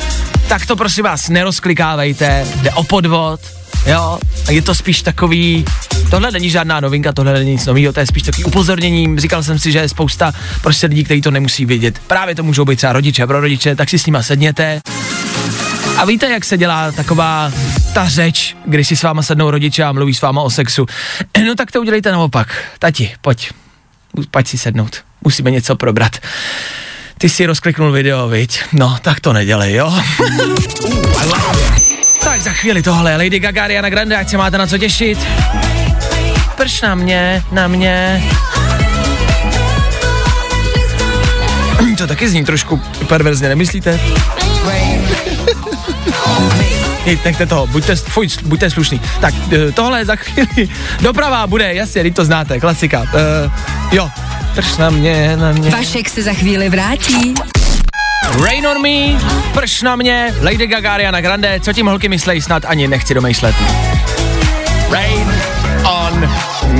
Tak 0.47 0.65
to 0.65 0.75
prosím 0.75 1.03
vás 1.03 1.29
nerozklikávejte, 1.29 2.47
jde 2.61 2.71
o 2.71 2.83
podvod, 2.83 3.39
jo, 3.85 4.19
a 4.47 4.51
je 4.51 4.61
to 4.61 4.75
spíš 4.75 5.01
takový, 5.01 5.65
tohle 6.09 6.31
není 6.31 6.49
žádná 6.49 6.79
novinka, 6.79 7.13
tohle 7.13 7.33
není 7.33 7.51
nic 7.51 7.65
nového, 7.65 7.93
to 7.93 7.99
je 7.99 8.05
spíš 8.05 8.23
takový 8.23 8.43
upozornění, 8.43 9.19
říkal 9.19 9.43
jsem 9.43 9.59
si, 9.59 9.71
že 9.71 9.79
je 9.79 9.89
spousta 9.89 10.33
prostě 10.61 10.87
lidí, 10.87 11.03
kteří 11.03 11.21
to 11.21 11.31
nemusí 11.31 11.65
vědět. 11.65 11.99
Právě 12.07 12.35
to 12.35 12.43
můžou 12.43 12.65
být 12.65 12.75
třeba 12.75 12.93
rodiče, 12.93 13.27
pro 13.27 13.41
rodiče, 13.41 13.75
tak 13.75 13.89
si 13.89 13.99
s 13.99 14.05
nima 14.05 14.23
sedněte. 14.23 14.79
A 15.97 16.05
víte, 16.05 16.29
jak 16.29 16.45
se 16.45 16.57
dělá 16.57 16.91
taková 16.91 17.51
ta 17.93 18.09
řeč, 18.09 18.55
když 18.65 18.87
si 18.87 18.95
s 18.95 19.03
váma 19.03 19.21
sednou 19.21 19.51
rodiče 19.51 19.83
a 19.83 19.91
mluví 19.91 20.13
s 20.13 20.21
váma 20.21 20.41
o 20.41 20.49
sexu? 20.49 20.85
No 21.45 21.55
tak 21.55 21.71
to 21.71 21.81
udělejte 21.81 22.11
naopak. 22.11 22.63
Tati, 22.79 23.11
pojď, 23.21 23.51
pojď 24.31 24.47
si 24.47 24.57
sednout, 24.57 25.03
musíme 25.23 25.51
něco 25.51 25.75
probrat. 25.75 26.17
Ty 27.17 27.29
si 27.29 27.45
rozkliknul 27.45 27.91
video, 27.91 28.27
viď? 28.27 28.59
No, 28.73 28.97
tak 29.01 29.19
to 29.19 29.33
nedělej, 29.33 29.73
jo? 29.73 29.93
Tak 32.25 32.41
za 32.41 32.51
chvíli 32.51 32.81
tohle, 32.81 33.17
Lady 33.17 33.39
Gaga, 33.39 33.63
Ariana 33.63 33.89
Grande, 33.89 34.17
ať 34.17 34.29
se 34.29 34.37
máte 34.37 34.57
na 34.57 34.67
co 34.67 34.77
těšit. 34.77 35.19
Prš 36.57 36.81
na 36.81 36.95
mě, 36.95 37.43
na 37.51 37.67
mě. 37.67 38.23
To 41.97 42.07
taky 42.07 42.29
zní 42.29 42.45
trošku 42.45 42.81
perverzně, 43.07 43.49
nemyslíte? 43.49 43.99
Hej, 47.05 47.19
nechte 47.25 47.45
toho, 47.45 47.67
buďte, 47.67 47.95
fuj, 47.95 48.27
buďte 48.45 48.69
slušný. 48.69 49.01
Tak, 49.21 49.33
eh, 49.51 49.71
tohle 49.71 50.05
za 50.05 50.15
chvíli. 50.15 50.69
Doprava 51.01 51.47
bude, 51.47 51.73
jasně, 51.73 52.11
to 52.11 52.25
znáte, 52.25 52.59
klasika. 52.59 53.01
Uh, 53.01 53.07
jo, 53.91 54.09
prš 54.55 54.77
na 54.77 54.89
mě, 54.89 55.37
na 55.37 55.51
mě. 55.51 55.69
Vašek 55.69 56.09
se 56.09 56.23
za 56.23 56.33
chvíli 56.33 56.69
vrátí. 56.69 57.35
Rain 58.33 58.67
on 58.67 58.81
me, 58.81 59.19
prš 59.53 59.81
na 59.81 59.95
mě, 59.95 60.33
Lady 60.41 60.67
Gaga, 60.67 60.93
Ariana 60.93 61.21
Grande, 61.21 61.59
co 61.59 61.73
tím 61.73 61.85
holky 61.85 62.09
myslej, 62.09 62.41
snad 62.41 62.65
ani 62.65 62.87
nechci 62.87 63.13
domýšlet. 63.13 63.55
Rain 64.91 65.41
on 65.83 66.29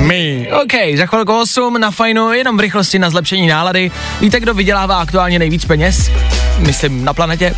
me. 0.06 0.48
OK, 0.62 0.98
za 0.98 1.06
chvilku 1.06 1.40
8 1.40 1.80
na 1.80 1.90
fajnu, 1.90 2.32
jenom 2.32 2.56
v 2.56 2.60
rychlosti 2.60 2.98
na 2.98 3.10
zlepšení 3.10 3.46
nálady. 3.46 3.90
Víte, 4.20 4.40
kdo 4.40 4.54
vydělává 4.54 4.96
aktuálně 4.96 5.38
nejvíc 5.38 5.64
peněz? 5.64 6.10
Myslím, 6.58 7.04
na 7.04 7.14
planetě. 7.14 7.54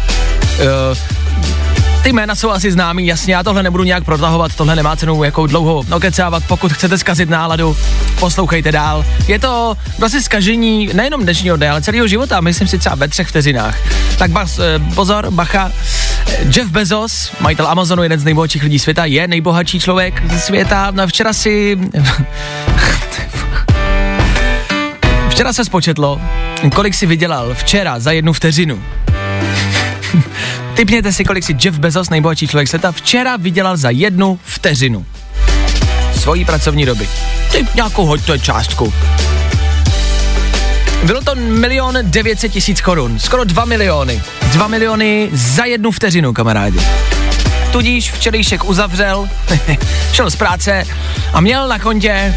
Uh, 0.61 0.99
ty 2.03 2.13
jména 2.13 2.35
jsou 2.35 2.51
asi 2.51 2.73
známý, 2.73 3.07
jasně, 3.07 3.35
já 3.35 3.43
tohle 3.43 3.63
nebudu 3.63 3.85
nějak 3.85 4.05
protahovat, 4.05 4.55
tohle 4.55 4.77
nemá 4.77 4.97
cenu 4.97 5.25
jako 5.25 5.47
dlouho 5.47 5.85
okecávat, 5.93 6.43
pokud 6.49 6.73
chcete 6.73 6.99
zkazit 6.99 7.29
náladu, 7.29 7.77
poslouchejte 8.21 8.73
dál. 8.73 9.05
Je 9.29 9.39
to 9.39 9.77
vlastně 9.99 10.23
zkažení 10.23 10.91
nejenom 10.95 11.23
dnešního 11.23 11.57
dne, 11.57 11.71
ale 11.71 11.83
celého 11.83 12.07
života, 12.07 12.41
myslím 12.41 12.69
si 12.69 12.79
třeba 12.79 12.95
ve 12.95 13.09
třech 13.09 13.29
vteřinách. 13.29 13.79
Tak 14.19 14.31
bas, 14.31 14.59
eh, 14.59 14.79
pozor, 14.95 15.31
bacha, 15.31 15.73
Jeff 16.57 16.71
Bezos, 16.71 17.33
majitel 17.41 17.69
Amazonu, 17.69 18.03
jeden 18.03 18.21
z 18.21 18.25
nejbohatších 18.25 18.63
lidí 18.63 18.79
světa, 18.79 19.05
je 19.05 19.29
nejbohatší 19.29 19.81
člověk 19.81 20.23
světa. 20.39 20.91
No, 20.91 21.07
včera 21.07 21.33
si... 21.33 21.79
včera 25.29 25.53
se 25.53 25.65
spočetlo, 25.65 26.21
kolik 26.75 26.95
si 26.95 27.07
vydělal 27.07 27.55
včera 27.55 28.01
za 28.01 28.13
jednu 28.13 28.33
vteřinu. 28.33 28.83
Typněte 30.79 31.13
si, 31.13 31.25
kolik 31.25 31.45
si 31.45 31.57
Jeff 31.65 31.79
Bezos, 31.79 32.11
nejbohatší 32.11 32.49
člověk 32.49 32.69
světa, 32.69 32.93
včera 32.93 33.37
vydělal 33.37 33.77
za 33.77 33.91
jednu 33.91 34.39
vteřinu 34.45 35.07
svojí 36.15 36.45
pracovní 36.45 36.87
doby. 36.87 37.09
Typ 37.53 37.75
nějakou 37.75 38.07
hoďte 38.07 38.39
částku. 38.39 38.95
Bylo 41.05 41.21
to 41.23 41.35
milion 41.35 41.99
900 42.03 42.53
tisíc 42.53 42.81
korun, 42.81 43.19
skoro 43.19 43.45
2 43.45 43.65
miliony. 43.65 44.23
2 44.43 44.69
miliony 44.69 45.29
za 45.33 45.65
jednu 45.65 45.91
vteřinu, 45.91 46.33
kamarádi. 46.33 46.81
Tudíž 47.73 48.13
včerejšek 48.13 48.65
uzavřel, 48.65 49.29
šel 50.13 50.31
z 50.31 50.37
práce 50.37 50.85
a 51.33 51.41
měl 51.41 51.69
na 51.69 51.79
kontě 51.79 52.35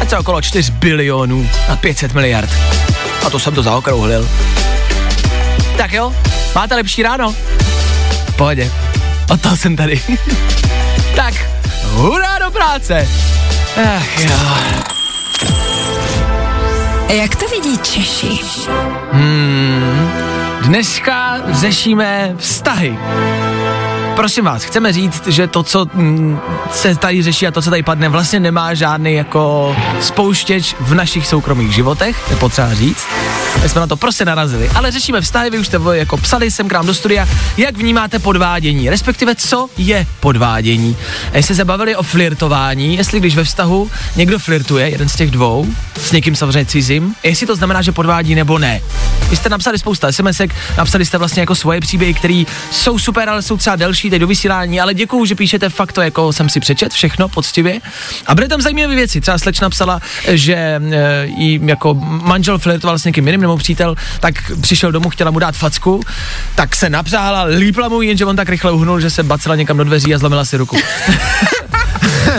něco 0.00 0.18
okolo 0.18 0.42
4 0.42 0.72
bilionů 0.72 1.50
a 1.68 1.76
500 1.76 2.14
miliard. 2.14 2.50
A 3.26 3.30
to 3.30 3.38
jsem 3.38 3.54
to 3.54 3.62
zaokrouhlil. 3.62 4.28
Tak 5.76 5.92
jo, 5.92 6.14
máte 6.54 6.74
lepší 6.74 7.02
ráno? 7.02 7.34
Pohodě. 8.38 8.72
Od 9.30 9.40
toho 9.40 9.56
jsem 9.56 9.76
tady. 9.76 10.02
tak, 11.16 11.34
hurá 11.82 12.38
do 12.38 12.50
práce. 12.50 13.08
Ach 13.96 14.24
jo. 14.24 14.30
Jak 17.08 17.36
to 17.36 17.48
vidí 17.48 17.78
Češi? 17.78 18.40
Hmm, 19.12 20.10
dneska 20.62 21.38
řešíme 21.50 22.34
vztahy. 22.36 22.98
Prosím 24.16 24.44
vás, 24.44 24.64
chceme 24.64 24.92
říct, 24.92 25.26
že 25.26 25.46
to, 25.46 25.62
co 25.62 25.86
mm, 25.94 26.38
se 26.70 26.94
tady 26.94 27.22
řeší 27.22 27.46
a 27.46 27.50
to, 27.50 27.62
co 27.62 27.70
tady 27.70 27.82
padne, 27.82 28.08
vlastně 28.08 28.40
nemá 28.40 28.74
žádný 28.74 29.14
jako 29.14 29.76
spouštěč 30.00 30.74
v 30.80 30.94
našich 30.94 31.26
soukromých 31.26 31.74
životech, 31.74 32.30
je 32.30 32.36
potřeba 32.36 32.74
říct. 32.74 33.06
My 33.62 33.68
jsme 33.68 33.80
na 33.80 33.86
to 33.86 33.96
prostě 33.96 34.24
narazili, 34.24 34.70
ale 34.74 34.90
řešíme 34.90 35.20
vztahy, 35.20 35.50
vy 35.50 35.58
už 35.58 35.66
jste 35.66 35.78
jako 35.92 36.16
psali 36.16 36.50
sem 36.50 36.68
k 36.68 36.72
nám 36.72 36.86
do 36.86 36.94
studia, 36.94 37.28
jak 37.56 37.76
vnímáte 37.76 38.18
podvádění, 38.18 38.90
respektive 38.90 39.34
co 39.34 39.68
je 39.78 40.06
podvádění. 40.20 40.96
A 41.32 41.36
jestli 41.36 41.54
se 41.54 41.64
bavili 41.64 41.96
o 41.96 42.02
flirtování, 42.02 42.96
jestli 42.96 43.20
když 43.20 43.36
ve 43.36 43.44
vztahu 43.44 43.90
někdo 44.16 44.38
flirtuje, 44.38 44.90
jeden 44.90 45.08
z 45.08 45.16
těch 45.16 45.30
dvou, 45.30 45.66
s 46.00 46.12
někým 46.12 46.36
samozřejmě 46.36 46.64
cizím, 46.64 47.14
jestli 47.22 47.46
to 47.46 47.56
znamená, 47.56 47.82
že 47.82 47.92
podvádí 47.92 48.34
nebo 48.34 48.58
ne. 48.58 48.80
Vy 49.30 49.36
jste 49.36 49.48
napsali 49.48 49.78
spousta 49.78 50.12
SMSek, 50.12 50.54
napsali 50.78 51.06
jste 51.06 51.18
vlastně 51.18 51.40
jako 51.40 51.54
svoje 51.54 51.80
příběhy, 51.80 52.14
které 52.14 52.44
jsou 52.70 52.98
super, 52.98 53.28
ale 53.28 53.42
jsou 53.42 53.56
třeba 53.56 53.76
delší 53.76 54.10
teď 54.10 54.20
do 54.20 54.26
vysílání, 54.26 54.80
ale 54.80 54.94
děkuju, 54.94 55.24
že 55.24 55.34
píšete 55.34 55.68
fakt 55.68 55.92
to, 55.92 56.02
jako 56.02 56.32
jsem 56.32 56.48
si 56.48 56.60
přečet, 56.60 56.92
všechno 56.92 57.28
poctivě. 57.28 57.80
A 58.26 58.34
byly 58.34 58.48
tam 58.48 58.60
zajímavé 58.60 58.94
věci. 58.94 59.20
Třeba 59.20 59.38
slečna 59.38 59.70
psala, 59.70 60.00
že 60.28 60.54
e, 60.54 60.80
jí 61.26 61.60
jako 61.64 61.94
manžel 62.00 62.58
flirtoval 62.58 62.98
s 62.98 63.04
někým 63.04 63.26
jiným 63.26 63.37
nebo 63.40 63.56
přítel, 63.56 63.94
tak 64.20 64.34
přišel 64.60 64.92
domů, 64.92 65.10
chtěla 65.10 65.30
mu 65.30 65.38
dát 65.38 65.54
facku, 65.54 66.02
tak 66.54 66.76
se 66.76 66.90
napřáhla, 66.90 67.42
lípla 67.42 67.88
mu, 67.88 68.02
jenže 68.02 68.24
on 68.24 68.36
tak 68.36 68.48
rychle 68.48 68.72
uhnul, 68.72 69.00
že 69.00 69.10
se 69.10 69.22
bacela 69.22 69.56
někam 69.56 69.76
do 69.76 69.84
dveří 69.84 70.14
a 70.14 70.18
zlomila 70.18 70.44
si 70.44 70.56
ruku. 70.56 70.76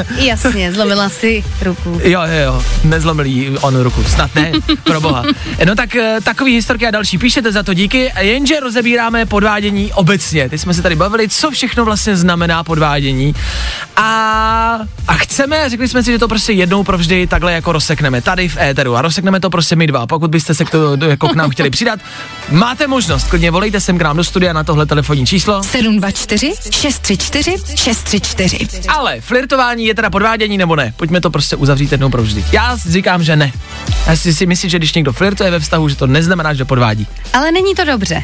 Jasně, 0.17 0.73
zlomila 0.73 1.09
si 1.09 1.43
ruku. 1.61 1.99
Jo, 2.03 2.21
jo, 2.21 2.39
jo, 2.45 2.63
nezlomil 2.83 3.25
jí 3.25 3.57
on 3.61 3.81
ruku, 3.81 4.03
snad 4.03 4.35
ne, 4.35 4.51
pro 4.83 5.01
boha. 5.01 5.23
No 5.65 5.75
tak 5.75 5.95
eh, 5.95 6.17
takový 6.23 6.53
historky 6.53 6.87
a 6.87 6.91
další, 6.91 7.17
píšete 7.17 7.51
za 7.51 7.63
to 7.63 7.73
díky, 7.73 8.11
jenže 8.19 8.59
rozebíráme 8.59 9.25
podvádění 9.25 9.93
obecně. 9.93 10.49
Teď 10.49 10.61
jsme 10.61 10.73
se 10.73 10.81
tady 10.81 10.95
bavili, 10.95 11.29
co 11.29 11.51
všechno 11.51 11.85
vlastně 11.85 12.17
znamená 12.17 12.63
podvádění. 12.63 13.35
A, 13.95 14.79
a 15.07 15.13
chceme, 15.13 15.69
řekli 15.69 15.87
jsme 15.87 16.03
si, 16.03 16.11
že 16.11 16.19
to 16.19 16.27
prostě 16.27 16.53
jednou 16.53 16.83
provždy 16.83 17.27
takhle 17.27 17.53
jako 17.53 17.71
rozsekneme 17.71 18.21
tady 18.21 18.49
v 18.49 18.57
éteru 18.57 18.95
a 18.95 19.01
rozsekneme 19.01 19.39
to 19.39 19.49
prostě 19.49 19.75
my 19.75 19.87
dva. 19.87 20.07
Pokud 20.07 20.31
byste 20.31 20.53
se 20.53 20.65
k, 20.65 20.69
to, 20.69 20.97
jako 21.05 21.27
k 21.27 21.35
nám 21.35 21.49
chtěli 21.49 21.69
přidat, 21.69 21.99
máte 22.49 22.87
možnost, 22.87 23.27
klidně 23.27 23.51
volejte 23.51 23.81
sem 23.81 23.97
k 23.97 24.01
nám 24.01 24.17
do 24.17 24.23
studia 24.23 24.53
na 24.53 24.63
tohle 24.63 24.85
telefonní 24.85 25.25
číslo. 25.25 25.63
724 25.63 26.53
634 26.71 27.55
634. 27.75 28.87
Ale 28.87 29.21
flirtování 29.21 29.85
je 29.89 29.95
teda 29.95 30.09
podvádění 30.09 30.57
nebo 30.57 30.75
ne? 30.75 30.93
Pojďme 30.97 31.21
to 31.21 31.29
prostě 31.29 31.55
uzavřít 31.55 31.91
jednou 31.91 32.09
provždy. 32.09 32.45
Já 32.51 32.77
říkám, 32.77 33.23
že 33.23 33.35
ne. 33.35 33.51
Já 34.07 34.15
si, 34.15 34.33
si 34.33 34.45
myslím, 34.45 34.69
že 34.69 34.77
když 34.77 34.93
někdo 34.93 35.13
flirtuje 35.13 35.51
ve 35.51 35.59
vztahu, 35.59 35.89
že 35.89 35.95
to 35.95 36.07
neznamená, 36.07 36.53
že 36.53 36.65
podvádí. 36.65 37.07
Ale 37.33 37.51
není 37.51 37.75
to 37.75 37.85
dobře. 37.85 38.23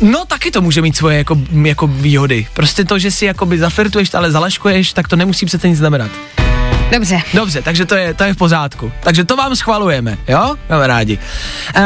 No 0.00 0.24
taky 0.24 0.50
to 0.50 0.62
může 0.62 0.82
mít 0.82 0.96
svoje 0.96 1.18
jako, 1.18 1.38
jako 1.62 1.86
výhody. 1.86 2.46
Prostě 2.52 2.84
to, 2.84 2.98
že 2.98 3.10
si 3.10 3.24
jakoby 3.24 3.58
zaflirtuješ, 3.58 4.14
ale 4.14 4.30
zalaškuješ, 4.30 4.92
tak 4.92 5.08
to 5.08 5.16
nemusí 5.16 5.46
přece 5.46 5.68
nic 5.68 5.78
znamenat. 5.78 6.10
Dobře. 6.92 7.20
Dobře, 7.34 7.62
takže 7.62 7.84
to 7.84 7.94
je, 7.94 8.14
to 8.14 8.24
je 8.24 8.34
v 8.34 8.36
pořádku. 8.36 8.92
Takže 9.00 9.24
to 9.24 9.36
vám 9.36 9.56
schvalujeme, 9.56 10.18
jo, 10.28 10.54
kamarádi. 10.68 11.18
Uh, 11.76 11.82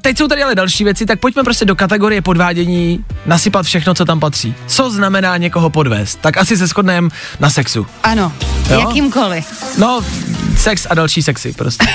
teď 0.00 0.18
jsou 0.18 0.28
tady 0.28 0.42
ale 0.42 0.54
další 0.54 0.84
věci, 0.84 1.06
tak 1.06 1.20
pojďme 1.20 1.42
prostě 1.44 1.64
do 1.64 1.76
kategorie 1.76 2.22
podvádění 2.22 3.04
nasypat 3.26 3.66
všechno, 3.66 3.94
co 3.94 4.04
tam 4.04 4.20
patří. 4.20 4.54
Co 4.66 4.90
znamená 4.90 5.36
někoho 5.36 5.70
podvést? 5.70 6.20
Tak 6.20 6.36
asi 6.36 6.56
se 6.56 6.66
shodneme 6.66 7.08
na 7.40 7.50
sexu. 7.50 7.86
Ano, 8.02 8.32
Jo? 8.70 8.80
jakýmkoliv. 8.80 9.46
No, 9.78 10.04
sex 10.56 10.86
a 10.90 10.94
další 10.94 11.22
sexy 11.22 11.52
prostě. 11.52 11.86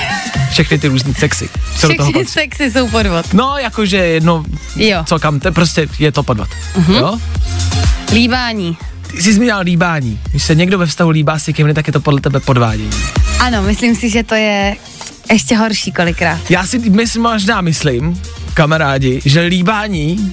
Všechny 0.50 0.78
ty 0.78 0.88
různý 0.88 1.14
sexy. 1.14 1.48
Co 1.78 1.88
Všechny 1.88 2.26
sexy 2.26 2.70
jsou 2.70 2.88
podvod. 2.88 3.34
No, 3.34 3.54
jakože 3.58 3.96
jedno, 3.96 4.44
Jo. 4.76 5.02
co 5.06 5.18
kam, 5.18 5.40
to 5.40 5.52
prostě 5.52 5.88
je 5.98 6.12
to 6.12 6.22
podvod. 6.22 6.48
Uh-huh. 6.74 6.96
Jo? 6.98 7.18
Líbání. 8.12 8.76
Ty 9.10 9.22
jsi 9.22 9.32
zmínil 9.32 9.58
líbání. 9.62 10.20
Když 10.30 10.42
se 10.42 10.54
někdo 10.54 10.78
ve 10.78 10.86
vztahu 10.86 11.10
líbá 11.10 11.38
s 11.38 11.46
někým, 11.46 11.74
tak 11.74 11.86
je 11.86 11.92
to 11.92 12.00
podle 12.00 12.20
tebe 12.20 12.40
podvádění. 12.40 12.90
Ano, 13.38 13.62
myslím 13.62 13.96
si, 13.96 14.10
že 14.10 14.22
to 14.22 14.34
je 14.34 14.76
ještě 15.32 15.56
horší 15.56 15.92
kolikrát. 15.92 16.50
Já 16.50 16.66
si 16.66 16.78
myslím, 16.78 17.22
možná 17.22 17.60
myslím, 17.60 18.20
kamarádi, 18.54 19.20
že 19.24 19.40
líbání 19.40 20.32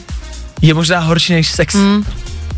je 0.62 0.74
možná 0.74 1.00
horší 1.00 1.34
než 1.34 1.52
sex. 1.52 1.76
Mm. 1.76 2.04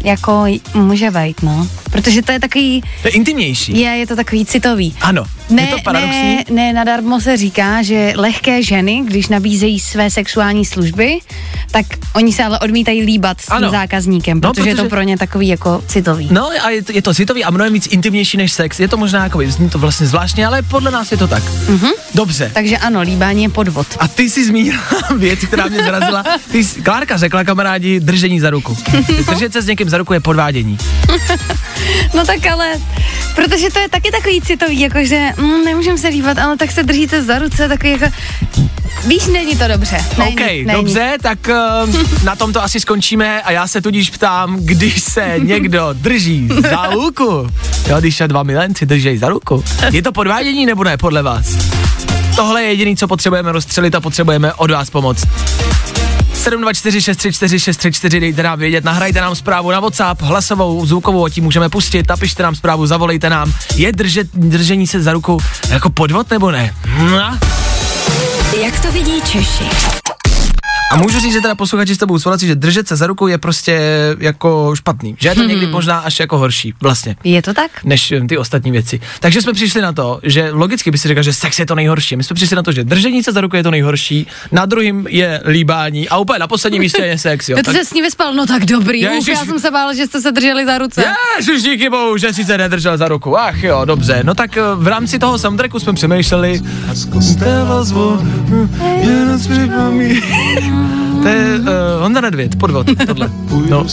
Jako 0.04 0.46
může 0.74 1.12
být, 1.12 1.42
no. 1.44 1.68
Protože 1.92 2.22
to 2.22 2.32
je 2.32 2.40
takový, 2.40 2.82
To 3.02 3.08
je 3.08 3.12
intimnější. 3.12 3.80
je, 3.80 3.90
je 3.90 4.08
to 4.08 4.16
takový 4.16 4.46
citový. 4.46 4.96
Ano. 5.02 5.24
Ne, 5.50 5.62
je 5.62 5.68
to 5.68 5.78
paradoxní? 5.84 6.36
ne, 6.36 6.44
ne, 6.52 6.74
nadarmo 6.74 7.22
se 7.22 7.38
říká, 7.38 7.82
že 7.82 8.14
lehké 8.16 8.64
ženy, 8.64 9.02
když 9.06 9.28
nabízejí 9.28 9.80
své 9.80 10.10
sexuální 10.12 10.66
služby, 10.66 11.20
tak 11.72 11.86
oni 12.16 12.34
se 12.34 12.44
ale 12.44 12.60
odmítají 12.60 13.02
líbat 13.02 13.42
s 13.42 13.46
tím 13.46 13.56
Ano. 13.56 13.70
zákazníkem, 13.72 14.42
No, 14.44 14.50
protože, 14.54 14.70
je 14.70 14.76
to 14.76 14.82
protože- 14.82 14.90
pro 14.90 15.02
ně 15.02 15.18
takový 15.18 15.48
jako 15.48 15.84
citový. 15.88 16.28
No 16.32 16.50
a 16.64 16.70
je 16.70 16.84
to, 16.84 16.92
je 16.92 17.02
to 17.02 17.14
citový 17.14 17.44
a 17.44 17.50
mnohem 17.52 17.74
víc 17.74 17.88
intimnější 17.92 18.38
než 18.38 18.52
sex. 18.54 18.80
Je 18.80 18.88
to 18.88 18.98
možná 18.98 19.24
jako, 19.24 19.40
zní 19.48 19.70
to 19.70 19.80
vlastně 19.80 20.08
zvláštně, 20.08 20.48
ale 20.48 20.62
podle 20.62 20.92
nás 20.92 21.12
je 21.12 21.18
to 21.18 21.28
tak. 21.28 21.44
Mm-hmm. 21.44 21.92
Dobře. 22.16 22.52
Takže 22.54 22.78
ano, 22.78 23.02
líbání 23.02 23.44
je 23.44 23.50
podvod. 23.50 23.88
A 24.00 24.08
ty 24.08 24.30
jsi 24.30 24.46
zmínila 24.46 24.80
věc, 25.18 25.40
která 25.40 25.68
mě 25.68 25.84
zarazila. 25.84 26.24
Ty 26.52 26.64
jsi, 26.64 26.82
Klárka 26.82 27.18
řekla 27.18 27.44
kamarádi 27.44 28.00
držení 28.00 28.40
za 28.40 28.50
ruku. 28.50 28.78
Držet 29.30 29.54
se 29.54 29.62
s 29.62 29.66
někým 29.68 29.90
za 29.90 29.98
ruku 29.98 30.14
je 30.14 30.20
podvádění. 30.20 30.78
No 32.14 32.26
tak 32.26 32.46
ale, 32.46 32.74
protože 33.36 33.70
to 33.74 33.80
je 33.80 33.90
taky 33.90 34.12
takový 34.12 34.42
citový, 34.42 34.80
jakože 34.80 35.30
mm, 35.38 35.66
nemůžeme 35.66 35.98
se 35.98 36.08
líbat, 36.08 36.38
ale 36.38 36.58
tak 36.58 36.72
se 36.72 36.84
držíte 36.84 37.24
za 37.24 37.40
ruce, 37.40 37.68
takový 37.68 37.92
jako, 37.92 38.06
víš, 39.08 39.26
není 39.26 39.56
to 39.56 39.68
dobře. 39.68 39.98
Není, 40.18 40.34
OK, 40.34 40.40
není. 40.40 40.66
dobře, 40.72 41.18
tak 41.22 41.40
uh, 41.50 42.24
na 42.24 42.36
tom 42.36 42.54
to 42.54 42.64
asi 42.64 42.80
skončíme 42.80 43.42
a 43.42 43.52
já 43.52 43.68
se 43.68 43.82
tudíž 43.82 44.10
ptám, 44.10 44.58
když 44.60 45.02
se 45.04 45.36
někdo 45.44 45.90
drží 45.94 46.50
za 46.70 46.88
ruku, 46.88 47.48
jo, 47.88 48.00
když 48.00 48.18
se 48.18 48.28
dva 48.28 48.44
milenci 48.44 48.86
drží 48.86 49.18
za 49.18 49.30
ruku, 49.30 49.64
je 49.92 50.02
to 50.02 50.12
podvádění 50.12 50.66
nebo 50.66 50.84
ne 50.84 50.98
podle 50.98 51.22
vás? 51.22 51.46
Tohle 52.36 52.64
je 52.64 52.70
jediný, 52.70 52.98
co 52.98 53.08
potřebujeme 53.08 53.52
rozstřelit 53.52 53.96
a 53.96 54.02
potřebujeme 54.02 54.54
od 54.54 54.72
vás 54.72 54.90
pomoc. 54.90 55.26
724634634, 56.40 58.20
dejte 58.20 58.44
nám 58.44 58.60
vědět, 58.60 58.84
nahrajte 58.84 59.22
nám 59.22 59.36
zprávu 59.36 59.72
na 59.72 59.80
WhatsApp, 59.80 60.22
hlasovou, 60.22 60.86
zvukovou, 60.86 61.26
a 61.26 61.30
tím 61.30 61.44
můžeme 61.44 61.70
pustit, 61.70 62.10
napište 62.10 62.44
nám 62.44 62.56
zprávu, 62.56 62.86
zavolejte 62.86 63.30
nám. 63.30 63.54
Je 63.76 63.92
držet, 63.92 64.28
držení 64.34 64.88
se 64.88 65.02
za 65.02 65.14
ruku 65.14 65.38
jako 65.70 65.90
podvod 65.90 66.30
nebo 66.30 66.52
ne? 66.52 66.76
No. 67.00 67.40
Jak 68.62 68.80
to 68.80 68.92
vidí 68.92 69.22
Češi? 69.22 69.99
A 70.92 70.98
můžu 70.98 71.20
říct, 71.20 71.34
že 71.34 71.42
teda 71.42 71.56
posluchači 71.56 71.96
s 71.96 71.98
tebou 71.98 72.20
souhlasí, 72.20 72.48
že 72.48 72.56
držet 72.56 72.88
se 72.88 72.96
za 72.96 73.08
ruku 73.08 73.28
je 73.28 73.38
prostě 73.38 73.80
jako 74.20 74.72
špatný. 74.76 75.16
Že 75.20 75.30
je 75.30 75.36
to 75.36 75.44
někdy 75.44 75.68
možná 75.68 76.00
až 76.00 76.20
jako 76.20 76.38
horší 76.38 76.74
vlastně 76.82 77.16
Je 77.24 77.42
to 77.42 77.54
tak? 77.54 77.72
než 77.84 78.12
eh, 78.12 78.22
ty 78.22 78.38
ostatní 78.38 78.72
věci. 78.72 79.00
Takže 79.20 79.42
jsme 79.42 79.54
přišli 79.54 79.82
na 79.82 79.94
to, 79.94 80.20
že 80.24 80.50
logicky 80.52 80.92
by 80.92 80.98
si 80.98 81.08
řekl, 81.08 81.22
že 81.24 81.34
sex 81.34 81.60
je 81.60 81.66
to 81.66 81.76
nejhorší. 81.76 82.16
My 82.16 82.24
jsme 82.24 82.34
přišli 82.34 82.56
na 82.56 82.64
to, 82.64 82.72
že 82.72 82.84
držení 82.84 83.24
se 83.24 83.32
za 83.32 83.42
ruku 83.42 83.56
je 83.56 83.64
to 83.64 83.72
nejhorší, 83.72 84.28
na 84.52 84.66
druhým 84.66 85.06
je 85.10 85.42
líbání 85.48 86.10
a 86.10 86.18
úplně 86.18 86.40
na 86.40 86.48
posledním 86.48 86.82
místě 86.82 87.02
je 87.02 87.18
sex. 87.18 87.50
Jo. 87.50 87.58
To 87.58 87.64
Tak- 87.64 87.76
se 87.76 87.86
s 87.86 87.94
ní 87.94 88.02
vyspal, 88.02 88.34
no 88.34 88.46
tak 88.46 88.66
dobrý, 88.66 89.00
Ježiš. 89.02 89.20
Uf, 89.20 89.28
já 89.28 89.46
jsem 89.46 89.60
se 89.60 89.72
bála, 89.72 89.94
že 89.94 90.06
jste 90.06 90.22
se 90.22 90.32
drželi 90.32 90.66
za 90.66 90.78
ruce. 90.78 91.04
Ježiš, 91.38 91.64
díky 91.64 91.90
bohu, 91.90 92.18
že 92.18 92.34
si 92.34 92.44
se 92.46 92.58
nedržel 92.58 92.98
za 92.98 93.08
ruku. 93.08 93.38
Ach 93.40 93.64
jo, 93.64 93.82
dobře. 93.86 94.20
No 94.24 94.36
tak 94.36 94.58
eh, 94.58 94.62
v 94.76 94.88
rámci 94.88 95.20
toho 95.20 95.40
soundtracku 95.40 95.80
jsme 95.80 95.94
přemýšleli. 95.94 96.62
To 101.22 101.28
je 101.28 101.60
uh, 101.60 101.66
Honza 102.02 102.22
Nedvěd, 102.22 102.56
podvod, 102.56 102.88
tohle. 103.08 103.30
No. 103.70 103.86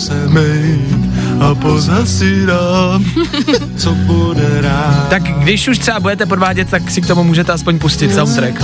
a 1.40 1.54
pozasírám, 1.54 3.04
co 3.76 3.90
bude 3.90 4.60
rád. 4.60 5.06
Tak 5.08 5.22
když 5.22 5.68
už 5.68 5.78
třeba 5.78 6.00
budete 6.00 6.26
podvádět, 6.26 6.70
tak 6.70 6.90
si 6.90 7.00
k 7.00 7.06
tomu 7.06 7.24
můžete 7.24 7.52
aspoň 7.52 7.78
pustit 7.78 8.14
soundtrack. 8.14 8.62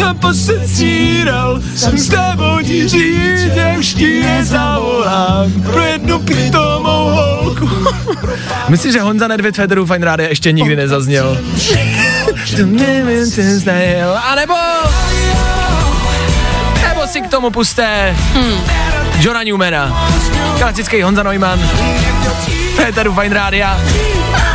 Naposecíral 0.00 1.60
jsem 1.76 1.98
s 1.98 2.08
tebou 2.08 2.58
ti 2.64 2.88
říct, 2.88 3.40
že 3.40 3.76
nezavolám 4.22 5.52
pro 5.62 5.80
jednu 5.80 6.18
pitomou 6.18 7.10
holku. 7.10 7.68
Myslím, 8.68 8.92
že 8.92 9.00
Honza 9.00 9.28
Nedvěd 9.28 9.56
Federu 9.56 9.86
Fine 9.86 10.06
Radio 10.06 10.28
ještě 10.28 10.52
nikdy 10.52 10.76
nezazněl. 10.76 11.38
To. 12.56 14.16
A 14.24 14.34
nebo... 14.34 14.54
Si 17.16 17.22
k 17.22 17.28
tomu 17.28 17.50
puste 17.50 18.16
hmm. 18.34 18.60
Johna 19.20 19.42
Newmana, 19.42 20.08
klasický 20.58 21.02
Honza 21.02 21.22
Neumann, 21.22 21.60
Fine 23.20 23.34
Rádia, 23.34 23.80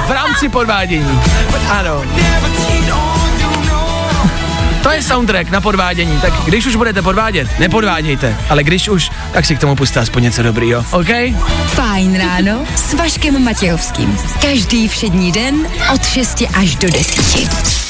v 0.08 0.12
rámci 0.12 0.50
podvádění. 0.50 1.22
Ano. 1.70 2.04
To 4.84 4.92
je 4.92 5.04
soundtrack 5.04 5.50
na 5.50 5.62
podvádění, 5.62 6.22
tak 6.22 6.34
když 6.46 6.66
už 6.66 6.76
budete 6.76 7.02
podvádět, 7.02 7.60
nepodvádějte, 7.60 8.38
ale 8.50 8.64
když 8.64 8.90
už, 8.90 9.12
tak 9.32 9.46
si 9.46 9.56
k 9.56 9.60
tomu 9.60 9.76
puste 9.76 10.00
aspoň 10.00 10.24
něco 10.24 10.44
dobrýho, 10.44 10.86
OK? 10.92 11.10
Fajn 11.68 12.18
ráno 12.18 12.66
s 12.76 12.94
Vaškem 12.94 13.44
Matějovským. 13.44 14.18
Každý 14.42 14.88
všední 14.88 15.32
den 15.32 15.68
od 15.94 16.06
6 16.06 16.44
až 16.54 16.76
do 16.76 16.90
10. 16.90 17.81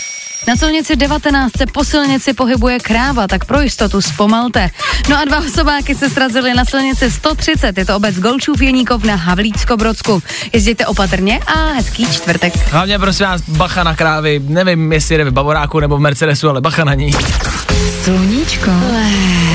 Na 0.48 0.56
silnici 0.56 0.96
19 0.96 1.58
se 1.58 1.66
po 1.66 1.84
silnici 1.84 2.34
pohybuje 2.34 2.80
kráva, 2.80 3.28
tak 3.28 3.46
pro 3.46 3.62
jistotu 3.62 4.02
zpomalte. 4.02 4.70
No 5.10 5.18
a 5.18 5.26
dva 5.26 5.38
osobáky 5.40 5.96
se 5.96 6.10
srazily 6.10 6.54
na 6.54 6.66
silnici 6.66 7.12
130, 7.12 7.78
je 7.78 7.86
to 7.86 7.96
obec 7.96 8.20
Golčův 8.20 8.62
Jeníkov 8.62 9.04
na 9.04 9.16
Havlícko-Brodsku. 9.16 10.22
Jezděte 10.54 10.86
opatrně 10.86 11.40
a 11.40 11.74
hezký 11.74 12.06
čtvrtek. 12.06 12.72
Hlavně 12.72 13.00
prosím 13.00 13.26
vás, 13.26 13.42
bacha 13.42 13.84
na 13.84 13.96
krávy, 13.96 14.42
nevím, 14.48 14.94
jestli 14.94 15.18
jde 15.18 15.24
v 15.24 15.32
Bavoráku 15.32 15.80
nebo 15.80 15.98
v 15.98 16.00
Mercedesu, 16.00 16.50
ale 16.50 16.62
bacha 16.62 16.84
na 16.84 16.94
ní. 16.94 17.12
Sluníčko. 18.04 18.70
Léto. 18.70 19.51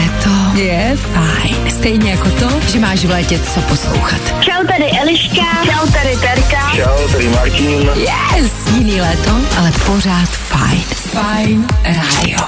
Je 0.56 0.96
fajn. 0.96 1.70
Stejně 1.70 2.10
jako 2.10 2.30
to, 2.30 2.60
že 2.72 2.80
máš 2.80 3.04
v 3.04 3.10
létě 3.10 3.38
co 3.38 3.60
poslouchat. 3.60 4.20
Čau, 4.40 4.66
tady 4.66 4.84
Eliška. 5.02 5.44
Čau, 5.64 5.90
tady 5.90 6.16
Terka. 6.16 6.70
Čau, 6.76 7.08
tady 7.12 7.28
Martin. 7.28 7.90
Yes! 7.94 8.52
Jiný 8.74 9.00
léto, 9.00 9.30
ale 9.58 9.72
pořád 9.86 10.28
fajn. 10.28 10.82
Fajn 10.94 11.66
rádio. 11.84 12.38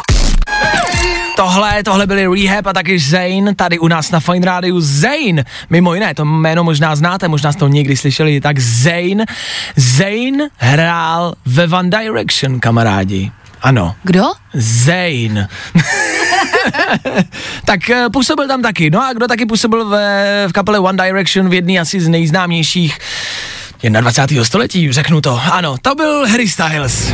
Tohle, 1.36 1.82
tohle 1.82 2.06
byly 2.06 2.26
Rehab 2.26 2.66
a 2.66 2.72
taky 2.72 2.98
Zayn, 2.98 3.54
tady 3.56 3.78
u 3.78 3.88
nás 3.88 4.10
na 4.10 4.20
Fine 4.20 4.46
Rádiu 4.46 4.80
Zayn. 4.80 5.44
Mimo 5.70 5.94
jiné, 5.94 6.14
to 6.14 6.24
jméno 6.24 6.64
možná 6.64 6.96
znáte, 6.96 7.28
možná 7.28 7.52
jste 7.52 7.60
to 7.60 7.68
někdy 7.68 7.96
slyšeli, 7.96 8.40
tak 8.40 8.58
Zayn. 8.58 9.24
Zayn 9.76 10.42
hrál 10.56 11.34
ve 11.46 11.64
One 11.64 11.90
Direction, 11.90 12.60
kamarádi. 12.60 13.32
Ano, 13.62 13.94
Kdo? 14.02 14.24
Zayn. 14.54 15.48
tak 17.64 17.90
eh, 17.90 18.06
působil 18.12 18.48
tam 18.48 18.62
taky. 18.62 18.90
No 18.90 19.04
a 19.04 19.12
kdo 19.12 19.26
taky 19.26 19.46
působil 19.46 19.88
ve, 19.88 20.44
v 20.48 20.52
kapele 20.52 20.78
One 20.78 21.04
Direction 21.04 21.48
v 21.48 21.54
jedné 21.54 21.80
asi 21.80 22.00
z 22.00 22.08
nejznámějších 22.08 22.98
21. 23.82 24.44
století, 24.44 24.92
řeknu 24.92 25.20
to. 25.20 25.40
Ano, 25.52 25.76
to 25.82 25.94
byl 25.94 26.26
Harry 26.28 26.48
Styles. 26.48 27.12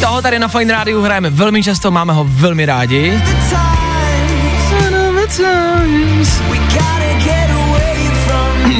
Toho 0.00 0.22
tady 0.22 0.38
na 0.38 0.48
Fine 0.48 0.72
Rádiu 0.72 1.02
hrajeme 1.02 1.30
velmi 1.30 1.62
často, 1.62 1.90
máme 1.90 2.12
ho 2.12 2.24
velmi 2.28 2.66
rádi. 2.66 3.22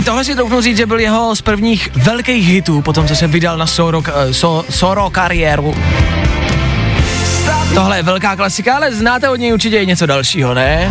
Tohle 0.04 0.24
si 0.24 0.34
troufnu 0.34 0.60
říct, 0.60 0.76
že 0.76 0.86
byl 0.86 1.00
jeho 1.00 1.36
z 1.36 1.42
prvních 1.42 1.88
velkých 1.94 2.48
hitů, 2.48 2.82
potom 2.82 3.08
co 3.08 3.16
se 3.16 3.26
vydal 3.26 3.58
na 3.58 3.66
solo, 3.66 4.02
eh, 4.06 4.34
so, 4.34 4.64
solo 4.70 5.10
kariéru. 5.10 5.74
Tohle 7.74 7.96
je 7.96 8.02
velká 8.02 8.36
klasika, 8.36 8.76
ale 8.76 8.92
znáte 8.92 9.28
od 9.28 9.36
něj 9.36 9.52
určitě 9.52 9.78
i 9.82 9.86
něco 9.86 10.06
dalšího, 10.06 10.54
ne? 10.54 10.90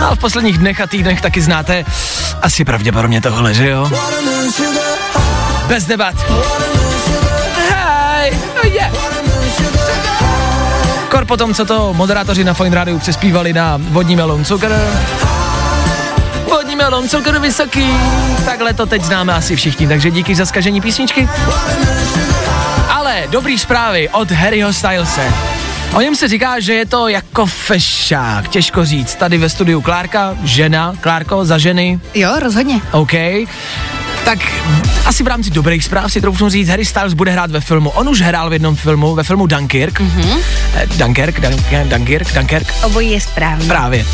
No 0.00 0.10
a 0.10 0.14
v 0.14 0.18
posledních 0.18 0.58
dnech 0.58 0.80
a 0.80 0.86
týdnech 0.86 1.20
taky 1.20 1.42
znáte 1.42 1.84
asi 2.42 2.64
pravděpodobně 2.64 3.20
tohle, 3.20 3.54
že 3.54 3.68
jo? 3.68 3.90
Bez 5.66 5.84
debat. 5.84 6.14
Yeah. 8.64 8.92
Kor 11.08 11.24
potom, 11.24 11.54
co 11.54 11.64
to 11.64 11.94
moderátoři 11.94 12.44
na 12.44 12.54
Fine 12.54 12.76
Radio 12.76 12.98
přespívali 12.98 13.52
na 13.52 13.74
vodní 13.76 14.16
melon 14.16 14.44
cukr. 14.44 14.70
Vodní 16.80 16.90
měl 16.90 17.02
on 17.02 17.08
celkově 17.08 17.40
vysoký. 17.40 17.86
Takhle 18.44 18.74
to 18.74 18.86
teď 18.86 19.02
známe 19.02 19.32
asi 19.32 19.56
všichni, 19.56 19.88
takže 19.88 20.10
díky 20.10 20.34
za 20.34 20.46
skažení 20.46 20.80
písničky. 20.80 21.28
Ale 22.88 23.24
dobrý 23.30 23.58
zprávy 23.58 24.08
od 24.08 24.30
Harryho 24.30 24.72
Stylese. 24.72 25.32
O 25.94 26.00
něm 26.00 26.16
se 26.16 26.28
říká, 26.28 26.60
že 26.60 26.74
je 26.74 26.86
to 26.86 27.08
jako 27.08 27.46
fešák, 27.46 28.48
těžko 28.48 28.84
říct. 28.84 29.14
Tady 29.14 29.38
ve 29.38 29.48
studiu 29.48 29.80
Klárka, 29.80 30.36
žena, 30.42 30.94
Klárko, 31.00 31.44
za 31.44 31.58
ženy, 31.58 32.00
Jo, 32.14 32.40
rozhodně. 32.40 32.80
OK. 32.92 33.12
Tak 34.24 34.38
asi 35.06 35.22
v 35.22 35.26
rámci 35.26 35.50
dobrých 35.50 35.84
zpráv 35.84 36.12
si 36.12 36.20
troufnu 36.20 36.48
říct, 36.48 36.68
Harry 36.68 36.84
Styles 36.84 37.14
bude 37.14 37.30
hrát 37.30 37.50
ve 37.50 37.60
filmu. 37.60 37.90
On 37.90 38.08
už 38.08 38.20
hrál 38.20 38.50
v 38.50 38.52
jednom 38.52 38.76
filmu, 38.76 39.14
ve 39.14 39.22
filmu 39.22 39.46
Dunkirk. 39.46 40.00
Mm-hmm. 40.00 40.38
Dunkirk, 40.96 41.40
Dunkirk, 41.40 41.88
Dunkirk, 41.88 42.34
Dunkirk. 42.34 42.74
Obojí 42.82 43.10
je 43.10 43.20
správně. 43.20 43.66
Právě. 43.66 44.04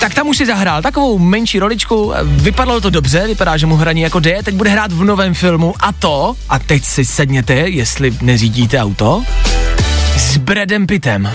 Tak 0.00 0.14
tam 0.14 0.28
už 0.28 0.36
si 0.36 0.46
zahrál 0.46 0.82
takovou 0.82 1.18
menší 1.18 1.58
roličku, 1.58 2.12
vypadalo 2.22 2.80
to 2.80 2.90
dobře, 2.90 3.26
vypadá, 3.26 3.56
že 3.56 3.66
mu 3.66 3.76
hraní 3.76 4.00
jako 4.00 4.20
deje, 4.20 4.42
teď 4.42 4.54
bude 4.54 4.70
hrát 4.70 4.92
v 4.92 5.04
novém 5.04 5.34
filmu 5.34 5.74
a 5.80 5.92
to, 5.92 6.34
a 6.48 6.58
teď 6.58 6.84
si 6.84 7.04
sedněte, 7.04 7.54
jestli 7.54 8.14
neřídíte 8.20 8.80
auto, 8.80 9.22
s 10.16 10.36
Bradem 10.36 10.86
Pittem. 10.86 11.32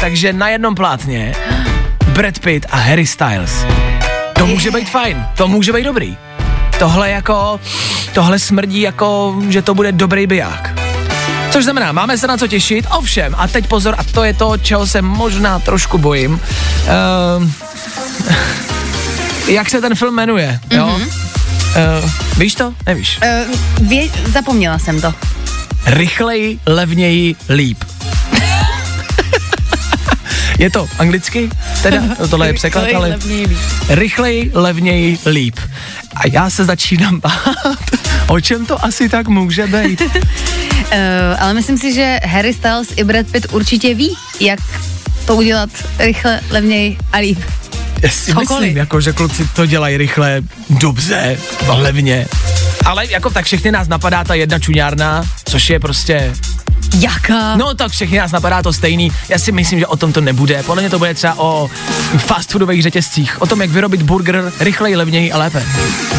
Takže 0.00 0.32
na 0.32 0.48
jednom 0.48 0.74
plátně 0.74 1.34
Brad 2.06 2.38
Pitt 2.38 2.66
a 2.70 2.76
Harry 2.76 3.06
Styles. 3.06 3.66
To 4.34 4.46
může 4.46 4.70
být 4.70 4.88
fajn, 4.88 5.24
to 5.36 5.48
může 5.48 5.72
být 5.72 5.84
dobrý. 5.84 6.16
Tohle 6.78 7.10
jako, 7.10 7.60
tohle 8.14 8.38
smrdí 8.38 8.80
jako, 8.80 9.36
že 9.48 9.62
to 9.62 9.74
bude 9.74 9.92
dobrý 9.92 10.26
biják. 10.26 10.79
Což 11.50 11.64
znamená, 11.64 11.92
máme 11.92 12.18
se 12.18 12.26
na 12.26 12.36
co 12.36 12.46
těšit, 12.46 12.86
ovšem, 12.90 13.34
a 13.38 13.48
teď 13.48 13.66
pozor, 13.66 13.94
a 13.98 14.04
to 14.04 14.24
je 14.24 14.34
to, 14.34 14.56
čeho 14.56 14.86
se 14.86 15.02
možná 15.02 15.58
trošku 15.58 15.98
bojím. 15.98 16.40
Uh, 17.42 17.50
jak 19.48 19.70
se 19.70 19.80
ten 19.80 19.94
film 19.94 20.14
jmenuje, 20.14 20.60
jo? 20.70 20.86
Mm-hmm. 20.86 21.30
Uh, 22.02 22.10
víš 22.38 22.54
to? 22.54 22.74
Nevíš. 22.86 23.18
Uh, 23.22 23.88
vě, 23.88 24.08
zapomněla 24.32 24.78
jsem 24.78 25.00
to. 25.00 25.14
Rychleji, 25.86 26.58
levněji, 26.66 27.34
líp. 27.48 27.84
je 30.58 30.70
to 30.70 30.88
anglicky? 30.98 31.50
Teda, 31.82 32.02
tohle 32.30 32.46
je 32.46 32.52
překlad, 32.52 32.86
ale 32.94 33.18
rychleji, 33.88 34.50
levněji, 34.54 35.18
líp. 35.26 35.56
A 36.16 36.28
já 36.32 36.50
se 36.50 36.64
začínám 36.64 37.20
bát, 37.20 37.80
o 38.28 38.40
čem 38.40 38.66
to 38.66 38.84
asi 38.84 39.08
tak 39.08 39.28
může 39.28 39.66
být. 39.66 40.02
Uh, 40.92 40.96
ale 41.42 41.54
myslím 41.54 41.78
si, 41.78 41.94
že 41.94 42.20
Harry 42.24 42.54
Styles 42.54 42.88
i 42.96 43.04
Brad 43.04 43.26
Pitt 43.26 43.46
určitě 43.52 43.94
ví, 43.94 44.16
jak 44.40 44.60
to 45.26 45.36
udělat 45.36 45.70
rychle, 45.98 46.40
levněji 46.50 46.98
a 47.12 47.16
líp. 47.18 47.38
Já 48.02 48.08
si 48.08 48.32
Cokoliv. 48.32 48.60
myslím, 48.60 48.76
jako, 48.76 49.00
že 49.00 49.12
kluci 49.12 49.48
to 49.56 49.66
dělají 49.66 49.96
rychle, 49.96 50.42
dobře, 50.70 51.38
levně. 51.66 52.26
Ale 52.84 53.06
jako 53.06 53.30
tak 53.30 53.44
všechny 53.44 53.72
nás 53.72 53.88
napadá 53.88 54.24
ta 54.24 54.34
jedna 54.34 54.58
čuňárna, 54.58 55.24
což 55.44 55.70
je 55.70 55.80
prostě, 55.80 56.32
Jaká? 56.98 57.56
no 57.56 57.74
tak 57.74 57.92
všechny 57.92 58.18
nás 58.18 58.32
napadá 58.32 58.62
to 58.62 58.72
stejný. 58.72 59.12
Já 59.28 59.38
si 59.38 59.52
myslím, 59.52 59.78
že 59.78 59.86
o 59.86 59.96
tom 59.96 60.12
to 60.12 60.20
nebude. 60.20 60.62
Podle 60.62 60.82
mě 60.82 60.90
to 60.90 60.98
bude 60.98 61.14
třeba 61.14 61.34
o 61.38 61.70
fast 62.18 62.50
foodových 62.50 62.82
řetězcích, 62.82 63.42
o 63.42 63.46
tom, 63.46 63.60
jak 63.60 63.70
vyrobit 63.70 64.02
burger 64.02 64.52
rychleji, 64.60 64.96
levněji 64.96 65.32
a 65.32 65.38
lépe. 65.38 65.66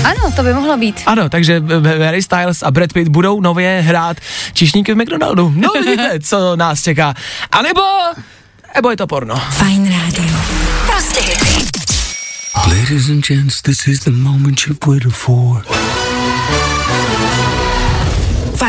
Ano, 0.04 0.32
to 0.36 0.44
by 0.44 0.54
mohlo 0.54 0.78
být. 0.78 1.02
Ano, 1.06 1.30
takže 1.30 1.64
Harry 2.06 2.22
Styles 2.24 2.64
a 2.64 2.72
Brad 2.72 2.94
Pitt 2.94 3.08
budou 3.08 3.42
nově 3.42 3.84
hrát 3.88 4.18
čišníky 4.54 4.94
v 4.94 4.98
McDonaldu. 4.98 5.54
No 5.56 5.70
vidíte, 5.86 6.20
co 6.20 6.56
nás 6.56 6.82
čeká. 6.82 7.14
A 7.52 7.62
nebo, 7.62 7.82
nebo 8.76 8.90
je 8.90 8.98
to 8.98 9.08
porno. 9.08 9.36
Fajn 9.50 9.92
rádio. 10.00 10.36
Prostě 10.86 11.20
hity. 11.22 11.66
Ladies 12.68 13.10
and 13.10 13.28
gents, 13.28 13.62
this 13.62 13.88
is 13.88 14.00
the 14.00 14.12
moment 14.12 14.62
you've 14.68 14.80
waited 14.88 15.14
for. 15.14 15.64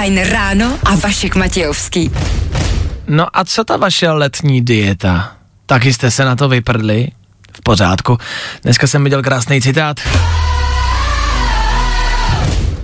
Fajn 0.03 0.19
ráno 0.19 0.79
a 0.85 0.95
Vašek 0.95 1.35
Matějovský. 1.37 2.11
No 3.09 3.27
a 3.33 3.45
co 3.45 3.65
ta 3.65 3.77
vaše 3.77 4.11
letní 4.11 4.61
dieta? 4.61 5.33
Taky 5.67 5.93
jste 5.93 6.11
se 6.11 6.25
na 6.25 6.37
to 6.37 6.49
vyprdli? 6.49 7.09
V 7.53 7.63
pořádku. 7.63 8.19
Dneska 8.63 8.87
jsem 8.87 9.05
viděl 9.05 9.23
krásný 9.23 9.61
citát. 9.61 10.01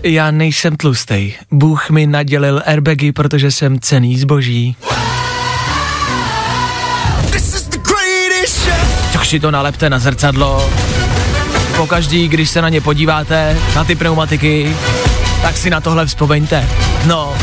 Já 0.03 0.31
nejsem 0.31 0.77
tlustej. 0.77 1.35
Bůh 1.51 1.91
mi 1.91 2.07
nadělil 2.07 2.63
airbagy, 2.67 3.13
protože 3.13 3.51
jsem 3.51 3.81
cený 3.81 4.19
zboží. 4.19 4.77
Tak 9.13 9.25
si 9.25 9.41
to 9.41 9.51
nalepte 9.51 9.91
na 9.91 9.99
zrcadlo. 9.99 10.71
Pokaždý, 11.77 12.29
když 12.29 12.51
se 12.51 12.63
na 12.63 12.69
ně 12.69 12.81
podíváte, 12.81 13.59
na 13.77 13.85
ty 13.85 13.95
pneumatiky, 13.95 14.77
tak 15.43 15.57
si 15.57 15.71
na 15.71 15.81
tohle 15.81 16.07
vzpomeňte. 16.07 16.69
No, 17.07 17.35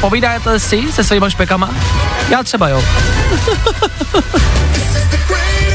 Povídáte 0.00 0.60
si 0.60 0.92
se 0.92 1.04
svýma 1.04 1.30
špekama? 1.30 1.74
Já 2.28 2.42
třeba 2.42 2.68
jo. 2.68 2.84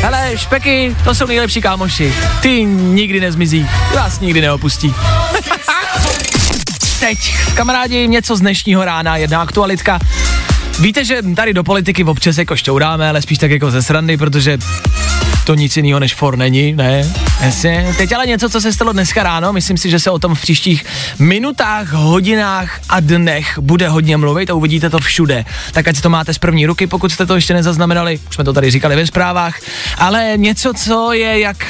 Hele, 0.01 0.37
špeky, 0.37 0.95
to 1.03 1.15
jsou 1.15 1.25
nejlepší 1.25 1.61
kámoši. 1.61 2.13
Ty 2.41 2.65
nikdy 2.65 3.19
nezmizí, 3.19 3.67
vás 3.95 4.19
nikdy 4.19 4.41
neopustí. 4.41 4.95
Teď, 6.99 7.35
kamarádi, 7.53 8.07
něco 8.07 8.35
z 8.35 8.39
dnešního 8.39 8.85
rána, 8.85 9.17
jedna 9.17 9.41
aktualitka. 9.41 9.99
Víte, 10.79 11.05
že 11.05 11.21
tady 11.35 11.53
do 11.53 11.63
politiky 11.63 12.03
občas 12.03 12.37
jako 12.37 12.55
šťouráme, 12.55 13.09
ale 13.09 13.21
spíš 13.21 13.37
tak 13.37 13.51
jako 13.51 13.71
ze 13.71 13.83
srandy, 13.83 14.17
protože 14.17 14.57
to 15.43 15.55
nic 15.55 15.77
jiného 15.77 15.99
než 15.99 16.13
for 16.13 16.37
není, 16.37 16.73
ne? 16.73 17.13
Jasně. 17.41 17.93
Teď 17.97 18.11
ale 18.11 18.25
něco, 18.25 18.49
co 18.49 18.61
se 18.61 18.73
stalo 18.73 18.93
dneska 18.93 19.23
ráno, 19.23 19.53
myslím 19.53 19.77
si, 19.77 19.89
že 19.89 19.99
se 19.99 20.11
o 20.11 20.19
tom 20.19 20.35
v 20.35 20.41
příštích 20.41 20.85
minutách, 21.19 21.91
hodinách 21.91 22.79
a 22.89 22.99
dnech 22.99 23.59
bude 23.59 23.89
hodně 23.89 24.17
mluvit 24.17 24.49
a 24.49 24.53
uvidíte 24.53 24.89
to 24.89 24.99
všude. 24.99 25.45
Tak 25.71 25.87
ať 25.87 26.01
to 26.01 26.09
máte 26.09 26.33
z 26.33 26.37
první 26.37 26.65
ruky, 26.65 26.87
pokud 26.87 27.11
jste 27.11 27.25
to 27.25 27.35
ještě 27.35 27.53
nezaznamenali, 27.53 28.19
už 28.29 28.35
jsme 28.35 28.43
to 28.43 28.53
tady 28.53 28.71
říkali 28.71 28.95
ve 28.95 29.07
zprávách, 29.07 29.59
ale 29.97 30.33
něco, 30.35 30.73
co 30.73 31.13
je 31.13 31.39
jak 31.39 31.65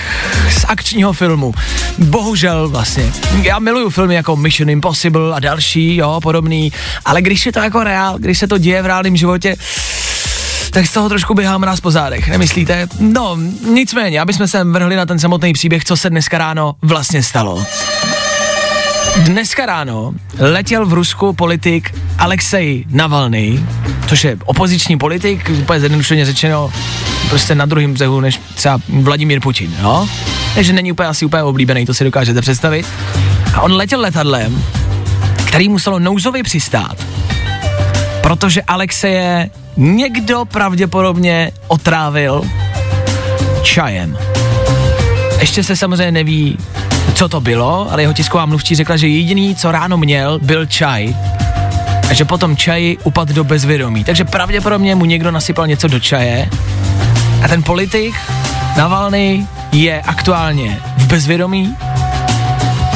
z 0.49 0.65
akčního 0.67 1.13
filmu. 1.13 1.53
Bohužel 1.97 2.69
vlastně. 2.69 3.11
Já 3.41 3.59
miluju 3.59 3.89
filmy 3.89 4.15
jako 4.15 4.35
Mission 4.35 4.69
Impossible 4.69 5.35
a 5.35 5.39
další, 5.39 5.95
jo, 5.95 6.19
podobný, 6.23 6.71
ale 7.05 7.21
když 7.21 7.45
je 7.45 7.51
to 7.51 7.59
jako 7.59 7.83
reál, 7.83 8.17
když 8.19 8.39
se 8.39 8.47
to 8.47 8.57
děje 8.57 8.81
v 8.81 8.85
reálném 8.85 9.15
životě, 9.15 9.55
tak 10.73 10.87
z 10.87 10.93
toho 10.93 11.09
trošku 11.09 11.33
běhám 11.33 11.61
nás 11.61 11.81
po 11.81 11.91
zádech, 11.91 12.27
nemyslíte? 12.27 12.87
No, 12.99 13.37
nicméně, 13.73 14.21
aby 14.21 14.33
jsme 14.33 14.47
se 14.47 14.63
vrhli 14.63 14.95
na 14.95 15.05
ten 15.05 15.19
samotný 15.19 15.53
příběh, 15.53 15.85
co 15.85 15.97
se 15.97 16.09
dneska 16.09 16.37
ráno 16.37 16.75
vlastně 16.81 17.23
stalo. 17.23 17.65
Dneska 19.17 19.65
ráno 19.65 20.13
letěl 20.39 20.85
v 20.85 20.93
Rusku 20.93 21.33
politik 21.33 21.95
Alexej 22.17 22.85
Navalny, 22.89 23.65
což 24.07 24.23
je 24.23 24.37
opoziční 24.45 24.97
politik, 24.97 25.51
úplně 25.61 25.79
zjednodušeně 25.79 26.25
řečeno, 26.25 26.71
prostě 27.29 27.55
na 27.55 27.65
druhém 27.65 27.93
břehu 27.93 28.19
než 28.19 28.39
třeba 28.55 28.79
Vladimír 28.89 29.39
Putin, 29.39 29.75
jo? 29.81 30.07
Takže 30.55 30.73
není 30.73 30.91
úplně 30.91 31.09
asi 31.09 31.25
úplně 31.25 31.43
oblíbený, 31.43 31.85
to 31.85 31.93
si 31.93 32.03
dokážete 32.03 32.41
představit. 32.41 32.85
A 33.53 33.61
on 33.61 33.71
letěl 33.71 33.99
letadlem, 33.99 34.63
který 35.45 35.69
muselo 35.69 35.99
nouzově 35.99 36.43
přistát, 36.43 36.95
protože 38.21 38.61
Alexeje 38.61 39.49
někdo 39.77 40.45
pravděpodobně 40.45 41.51
otrávil 41.67 42.41
čajem. 43.61 44.17
Ještě 45.39 45.63
se 45.63 45.75
samozřejmě 45.75 46.11
neví, 46.11 46.57
co 47.13 47.29
to 47.29 47.41
bylo, 47.41 47.91
ale 47.91 48.01
jeho 48.01 48.13
tisková 48.13 48.45
mluvčí 48.45 48.75
řekla, 48.75 48.97
že 48.97 49.07
jediný, 49.07 49.55
co 49.55 49.71
ráno 49.71 49.97
měl, 49.97 50.39
byl 50.41 50.65
čaj 50.65 51.15
a 52.09 52.13
že 52.13 52.25
potom 52.25 52.57
čaj 52.57 52.97
upadl 53.03 53.33
do 53.33 53.43
bezvědomí. 53.43 54.03
Takže 54.03 54.25
pravděpodobně 54.25 54.95
mu 54.95 55.05
někdo 55.05 55.31
nasypal 55.31 55.67
něco 55.67 55.87
do 55.87 55.99
čaje 55.99 56.49
a 57.43 57.47
ten 57.47 57.63
politik 57.63 58.15
Navalny 58.77 59.47
je 59.71 60.01
aktuálně 60.01 60.79
v 60.97 61.07
bezvědomí 61.07 61.77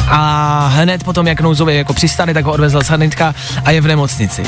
a 0.09 0.71
hned 0.73 1.03
potom, 1.03 1.27
jak 1.27 1.41
nouzově 1.41 1.75
jako 1.75 1.93
přistane, 1.93 2.33
tak 2.33 2.45
ho 2.45 2.51
odvezl 2.51 2.83
sanitka 2.83 3.35
a 3.65 3.71
je 3.71 3.81
v 3.81 3.87
nemocnici. 3.87 4.43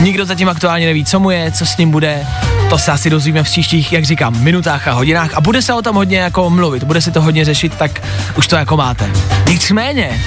Nikdo 0.00 0.24
zatím 0.24 0.48
aktuálně 0.48 0.86
neví, 0.86 1.04
co 1.04 1.20
mu 1.20 1.30
je, 1.30 1.52
co 1.52 1.66
s 1.66 1.76
ním 1.76 1.90
bude. 1.90 2.26
To 2.70 2.78
se 2.78 2.92
asi 2.92 3.10
dozvíme 3.10 3.42
v 3.42 3.46
příštích, 3.46 3.92
jak 3.92 4.04
říkám, 4.04 4.42
minutách 4.42 4.88
a 4.88 4.92
hodinách 4.92 5.34
a 5.34 5.40
bude 5.40 5.62
se 5.62 5.72
o 5.72 5.82
tom 5.82 5.96
hodně 5.96 6.18
jako 6.18 6.50
mluvit, 6.50 6.84
bude 6.84 7.00
se 7.00 7.10
to 7.10 7.22
hodně 7.22 7.44
řešit, 7.44 7.74
tak 7.76 8.02
už 8.36 8.46
to 8.46 8.56
jako 8.56 8.76
máte. 8.76 9.10
Nicméně, 9.48 10.24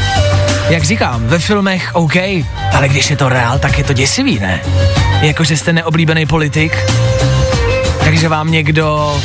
jak 0.69 0.83
říkám, 0.83 1.27
ve 1.27 1.39
filmech 1.39 1.89
OK, 1.93 2.15
ale 2.73 2.87
když 2.87 3.09
je 3.09 3.15
to 3.15 3.29
reál, 3.29 3.59
tak 3.59 3.77
je 3.77 3.83
to 3.83 3.93
děsivý, 3.93 4.39
ne? 4.39 4.61
Jakože 5.21 5.57
jste 5.57 5.73
neoblíbený 5.73 6.25
politik, 6.25 6.77
takže 8.03 8.29
vám 8.29 8.51
někdo 8.51 9.17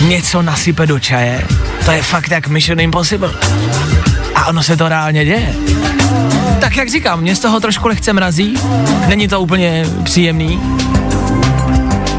něco 0.00 0.42
nasype 0.42 0.86
do 0.86 0.98
čaje, 0.98 1.42
to 1.84 1.90
je 1.90 2.02
fakt 2.02 2.30
jak 2.30 2.48
Mission 2.48 2.80
Impossible. 2.80 3.30
A 4.40 4.46
ono 4.46 4.62
se 4.62 4.76
to 4.76 4.88
reálně 4.88 5.24
děje. 5.24 5.54
Tak 6.60 6.76
jak 6.76 6.90
říkám, 6.90 7.20
mě 7.20 7.36
z 7.36 7.38
toho 7.38 7.60
trošku 7.60 7.88
lehce 7.88 8.12
mrazí, 8.12 8.54
není 9.08 9.28
to 9.28 9.40
úplně 9.40 9.86
příjemný, 10.04 10.60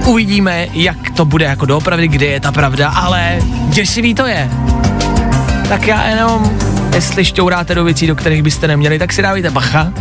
Uvidíme, 0.05 0.67
jak 0.74 1.09
to 1.09 1.26
bude 1.26 1.45
jako 1.45 1.65
doopravdy, 1.65 2.07
kde 2.07 2.26
je 2.26 2.39
ta 2.39 2.51
pravda, 2.51 2.89
ale 2.89 3.39
děsivý 3.69 4.13
to 4.13 4.26
je. 4.26 4.49
Tak 5.69 5.88
já 5.88 6.07
jenom, 6.09 6.57
jestli 6.95 7.26
šťouráte 7.26 7.76
do 7.76 7.84
věcí, 7.84 8.07
do 8.07 8.15
kterých 8.15 8.43
byste 8.43 8.67
neměli, 8.67 8.99
tak 8.99 9.13
si 9.13 9.22
dávejte 9.22 9.51
bacha 9.51 9.93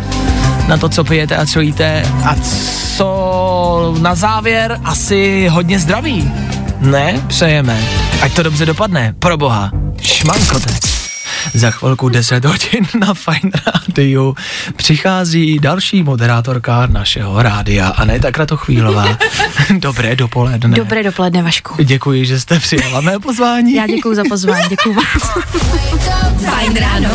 na 0.68 0.76
to, 0.76 0.88
co 0.88 1.04
pijete 1.04 1.36
a 1.36 1.46
co 1.46 1.60
jíte 1.60 2.02
a 2.24 2.34
co 2.96 3.94
na 4.00 4.14
závěr 4.14 4.80
asi 4.84 5.48
hodně 5.50 5.78
zdraví. 5.78 6.32
Ne, 6.80 7.14
přejeme. 7.26 7.78
Ať 8.22 8.34
to 8.34 8.42
dobře 8.42 8.66
dopadne, 8.66 9.14
pro 9.18 9.36
boha. 9.36 9.70
Šmankotec. 10.02 10.89
Za 11.54 11.70
chvilku 11.70 12.08
10 12.08 12.44
hodin 12.44 12.86
na 13.00 13.14
Fine 13.14 13.50
Radio 13.88 14.34
přichází 14.76 15.58
další 15.58 16.02
moderátorka 16.02 16.86
našeho 16.86 17.42
rádia, 17.42 17.88
Aneta 17.88 18.32
Kratochvílová. 18.32 19.18
Dobré 19.78 20.16
dopoledne. 20.16 20.76
Dobré 20.76 21.02
dopoledne, 21.02 21.42
Vašku. 21.42 21.84
Děkuji, 21.84 22.24
že 22.24 22.40
jste 22.40 22.58
přijala 22.58 23.00
mé 23.00 23.18
pozvání. 23.18 23.74
Já 23.74 23.86
děkuji 23.86 24.14
za 24.14 24.22
pozvání, 24.28 24.68
děkuji 24.68 24.94
vám. 24.94 25.40
Fajn 26.50 26.76
ráno. 26.76 27.10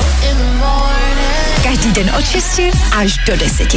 Každý 1.75 1.91
den 1.91 2.11
od 2.17 2.25
6 2.25 2.59
až 2.97 3.17
do 3.27 3.37
10. 3.37 3.75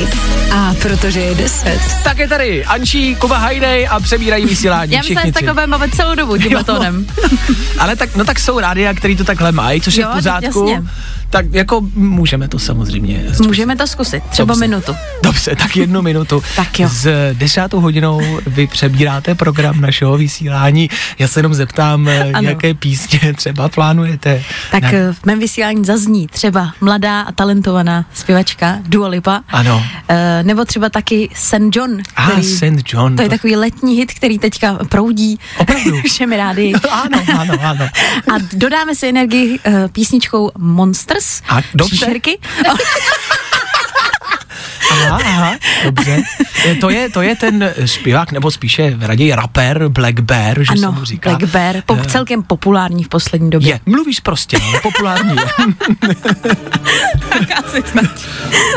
A 0.54 0.74
protože 0.82 1.20
je 1.20 1.34
10. 1.34 1.80
Tak 2.04 2.18
je 2.18 2.28
tady 2.28 2.64
Ančí, 2.64 3.16
Kuba 3.16 3.38
Hajdej 3.38 3.88
a 3.90 4.00
přebírají 4.00 4.46
vysílání. 4.46 4.92
Já 4.92 4.98
myslím, 4.98 5.16
všichni 5.16 5.28
že 5.30 5.46
takhle 5.46 5.66
bavit 5.66 5.94
celou 5.94 6.14
dobu 6.14 6.36
tímhle 6.36 6.60
Jo. 6.60 6.64
tónem. 6.64 7.06
Ale 7.78 7.96
tak, 7.96 8.16
no 8.16 8.24
tak 8.24 8.38
jsou 8.40 8.58
rádia, 8.60 8.94
který 8.94 9.16
to 9.16 9.24
takhle 9.24 9.52
mají, 9.52 9.80
což 9.80 9.94
je 9.94 10.02
Jo, 10.02 10.08
v 10.12 10.14
pořádku. 10.16 10.68
jasně. 10.68 10.88
Tak 11.30 11.46
jako 11.52 11.80
můžeme 11.94 12.48
to 12.48 12.58
samozřejmě. 12.58 13.24
zkusit. 13.26 13.46
Můžeme 13.46 13.76
to 13.76 13.86
zkusit, 13.86 14.22
třeba 14.30 14.46
Dobře. 14.54 14.60
minutu. 14.68 14.94
Dobře, 15.22 15.56
tak 15.56 15.76
jednu 15.76 16.02
minutu. 16.02 16.42
Tak 16.56 16.80
jo. 16.80 16.88
S 16.92 17.32
desátou 17.32 17.80
hodinou 17.80 18.38
vy 18.46 18.66
přebíráte 18.66 19.34
program 19.34 19.80
našeho 19.80 20.16
vysílání. 20.18 20.90
Já 21.18 21.28
se 21.28 21.38
jenom 21.38 21.54
zeptám, 21.54 22.08
ano. 22.08 22.30
Ano. 22.34 22.48
jaké 22.48 22.74
písně 22.74 23.34
třeba 23.36 23.68
plánujete. 23.68 24.42
Tak 24.70 24.82
Na- 24.82 24.90
eh, 24.92 25.12
v 25.12 25.24
mém 25.26 25.38
vysílání 25.38 25.84
zazní 25.84 26.26
třeba 26.26 26.72
mladá 26.80 27.20
a 27.20 27.32
talentovaná 27.32 27.87
zpěvačka 28.14 28.78
Dua 28.80 29.08
Lipa. 29.08 29.40
Ano. 29.48 29.84
Eh, 30.08 30.42
nebo 30.42 30.64
třeba 30.64 30.88
taky 30.88 31.30
St. 31.34 31.76
John. 31.76 31.98
Ah, 32.16 32.42
St. 32.42 32.92
John. 32.92 33.16
To 33.16 33.22
je 33.22 33.28
takový 33.28 33.56
letní 33.56 33.94
hit, 33.94 34.12
který 34.14 34.38
teďka 34.38 34.78
proudí 34.88 35.38
Opravdu? 35.58 36.00
všemi 36.06 36.36
rádi. 36.36 36.72
Ano, 36.90 37.22
ano, 37.38 37.54
ano. 37.62 37.84
A 38.34 38.38
dodáme 38.52 38.94
si 38.94 39.08
energii 39.08 39.58
uh, 39.58 39.74
písničkou 39.92 40.50
Monsters. 40.58 41.42
A 41.48 41.60
dobře. 41.74 41.96
Příšerky. 41.96 42.38
Aha, 45.06 45.20
aha, 45.26 45.56
dobře. 45.84 46.22
E, 46.66 46.74
To 46.74 46.90
je, 46.90 47.08
to 47.10 47.22
je 47.22 47.36
ten 47.36 47.74
zpěvák, 47.86 48.32
nebo 48.32 48.50
spíše 48.50 48.96
raději 49.00 49.34
rapper 49.34 49.88
Black 49.88 50.20
Bear, 50.20 50.58
že 50.58 50.66
se 50.66 50.72
Ano, 50.86 50.92
mu 50.92 51.04
říká. 51.04 51.30
Black 51.30 51.52
Bear, 51.52 51.76
po, 51.86 51.96
Eh, 52.00 52.04
celkem 52.04 52.42
populární 52.42 53.04
v 53.04 53.08
poslední 53.08 53.50
době. 53.50 53.68
Je, 53.68 53.80
mluvíš 53.86 54.20
prostě, 54.20 54.58
ale 54.70 54.80
populární 54.80 55.36
je. 55.36 55.46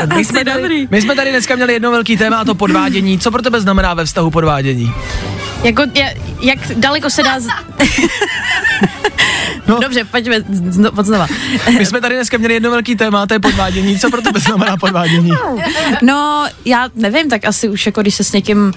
my, 0.16 0.24
jsme 0.24 0.44
tady, 0.44 0.62
dobrý. 0.62 0.88
my 0.90 1.02
jsme 1.02 1.14
tady 1.14 1.30
dneska 1.30 1.56
měli 1.56 1.72
jedno 1.72 1.90
velký 1.90 2.16
téma, 2.16 2.36
a 2.36 2.44
to 2.44 2.54
podvádění. 2.54 3.18
Co 3.18 3.30
pro 3.30 3.42
tebe 3.42 3.60
znamená 3.60 3.94
ve 3.94 4.04
vztahu 4.04 4.30
podvádění? 4.30 4.92
Jako, 5.64 5.82
jak 6.40 6.58
daleko 6.76 7.10
se 7.10 7.22
dá... 7.22 7.40
Z... 7.40 7.46
No. 9.66 9.78
Dobře, 9.80 10.04
pojďme 10.04 10.36
zno, 10.50 10.90
od 10.90 11.06
znova. 11.06 11.26
My 11.78 11.86
jsme 11.86 12.00
tady 12.00 12.14
dneska 12.14 12.38
měli 12.38 12.54
jedno 12.54 12.70
velký 12.70 12.96
téma, 12.96 13.26
to 13.26 13.34
je 13.34 13.40
podvádění. 13.40 13.98
Co 13.98 14.10
pro 14.10 14.22
tebe 14.22 14.40
znamená 14.40 14.76
podvádění? 14.76 15.30
No, 16.02 16.46
já 16.64 16.88
nevím, 16.94 17.30
tak 17.30 17.44
asi 17.44 17.68
už 17.68 17.86
jako 17.86 18.02
když 18.02 18.14
se 18.14 18.24
s 18.24 18.32
někým... 18.32 18.72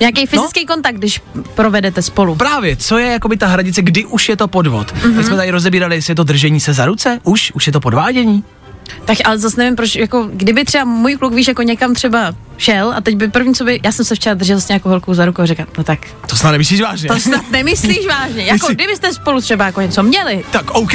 Nějaký 0.00 0.26
fyzický 0.26 0.64
no? 0.68 0.74
kontakt, 0.74 0.94
když 0.94 1.20
provedete 1.54 2.02
spolu. 2.02 2.34
Právě, 2.34 2.76
co 2.76 2.98
je 2.98 3.06
jakoby 3.06 3.36
ta 3.36 3.46
hranice, 3.46 3.82
kdy 3.82 4.04
už 4.04 4.28
je 4.28 4.36
to 4.36 4.48
podvod? 4.48 4.92
Mm-hmm. 4.92 5.14
My 5.14 5.24
jsme 5.24 5.36
tady 5.36 5.50
rozebírali, 5.50 5.94
jestli 5.94 6.10
je 6.10 6.14
to 6.14 6.24
držení 6.24 6.60
se 6.60 6.72
za 6.72 6.86
ruce, 6.86 7.20
už, 7.22 7.52
už 7.54 7.66
je 7.66 7.72
to 7.72 7.80
podvádění. 7.80 8.44
Tak 9.04 9.18
ale 9.24 9.38
zase 9.38 9.56
nevím, 9.56 9.76
proč, 9.76 9.96
jako, 9.96 10.28
kdyby 10.32 10.64
třeba 10.64 10.84
můj 10.84 11.16
kluk, 11.16 11.34
víš, 11.34 11.48
jako 11.48 11.62
někam 11.62 11.94
třeba 11.94 12.34
šel 12.58 12.92
a 12.96 13.00
teď 13.00 13.16
by 13.16 13.28
první, 13.28 13.54
co 13.54 13.64
by, 13.64 13.80
já 13.84 13.92
jsem 13.92 14.04
se 14.04 14.14
včera 14.14 14.34
držel 14.34 14.60
s 14.60 14.68
nějakou 14.68 14.88
holkou 14.88 15.14
za 15.14 15.24
rukou 15.24 15.42
a 15.42 15.46
říkal, 15.46 15.66
no 15.78 15.84
tak, 15.84 15.98
To 16.26 16.36
snad 16.36 16.50
nemyslíš 16.52 16.80
vážně. 16.80 17.08
to 17.08 17.20
snad 17.20 17.50
nemyslíš 17.50 18.06
vážně, 18.08 18.44
jako 18.44 18.66
Myslí- 18.66 18.74
kdybyste 18.74 19.12
spolu 19.14 19.40
třeba 19.40 19.64
jako 19.66 19.80
něco 19.80 20.02
měli, 20.02 20.44
Tak, 20.50 20.70
OK. 20.70 20.92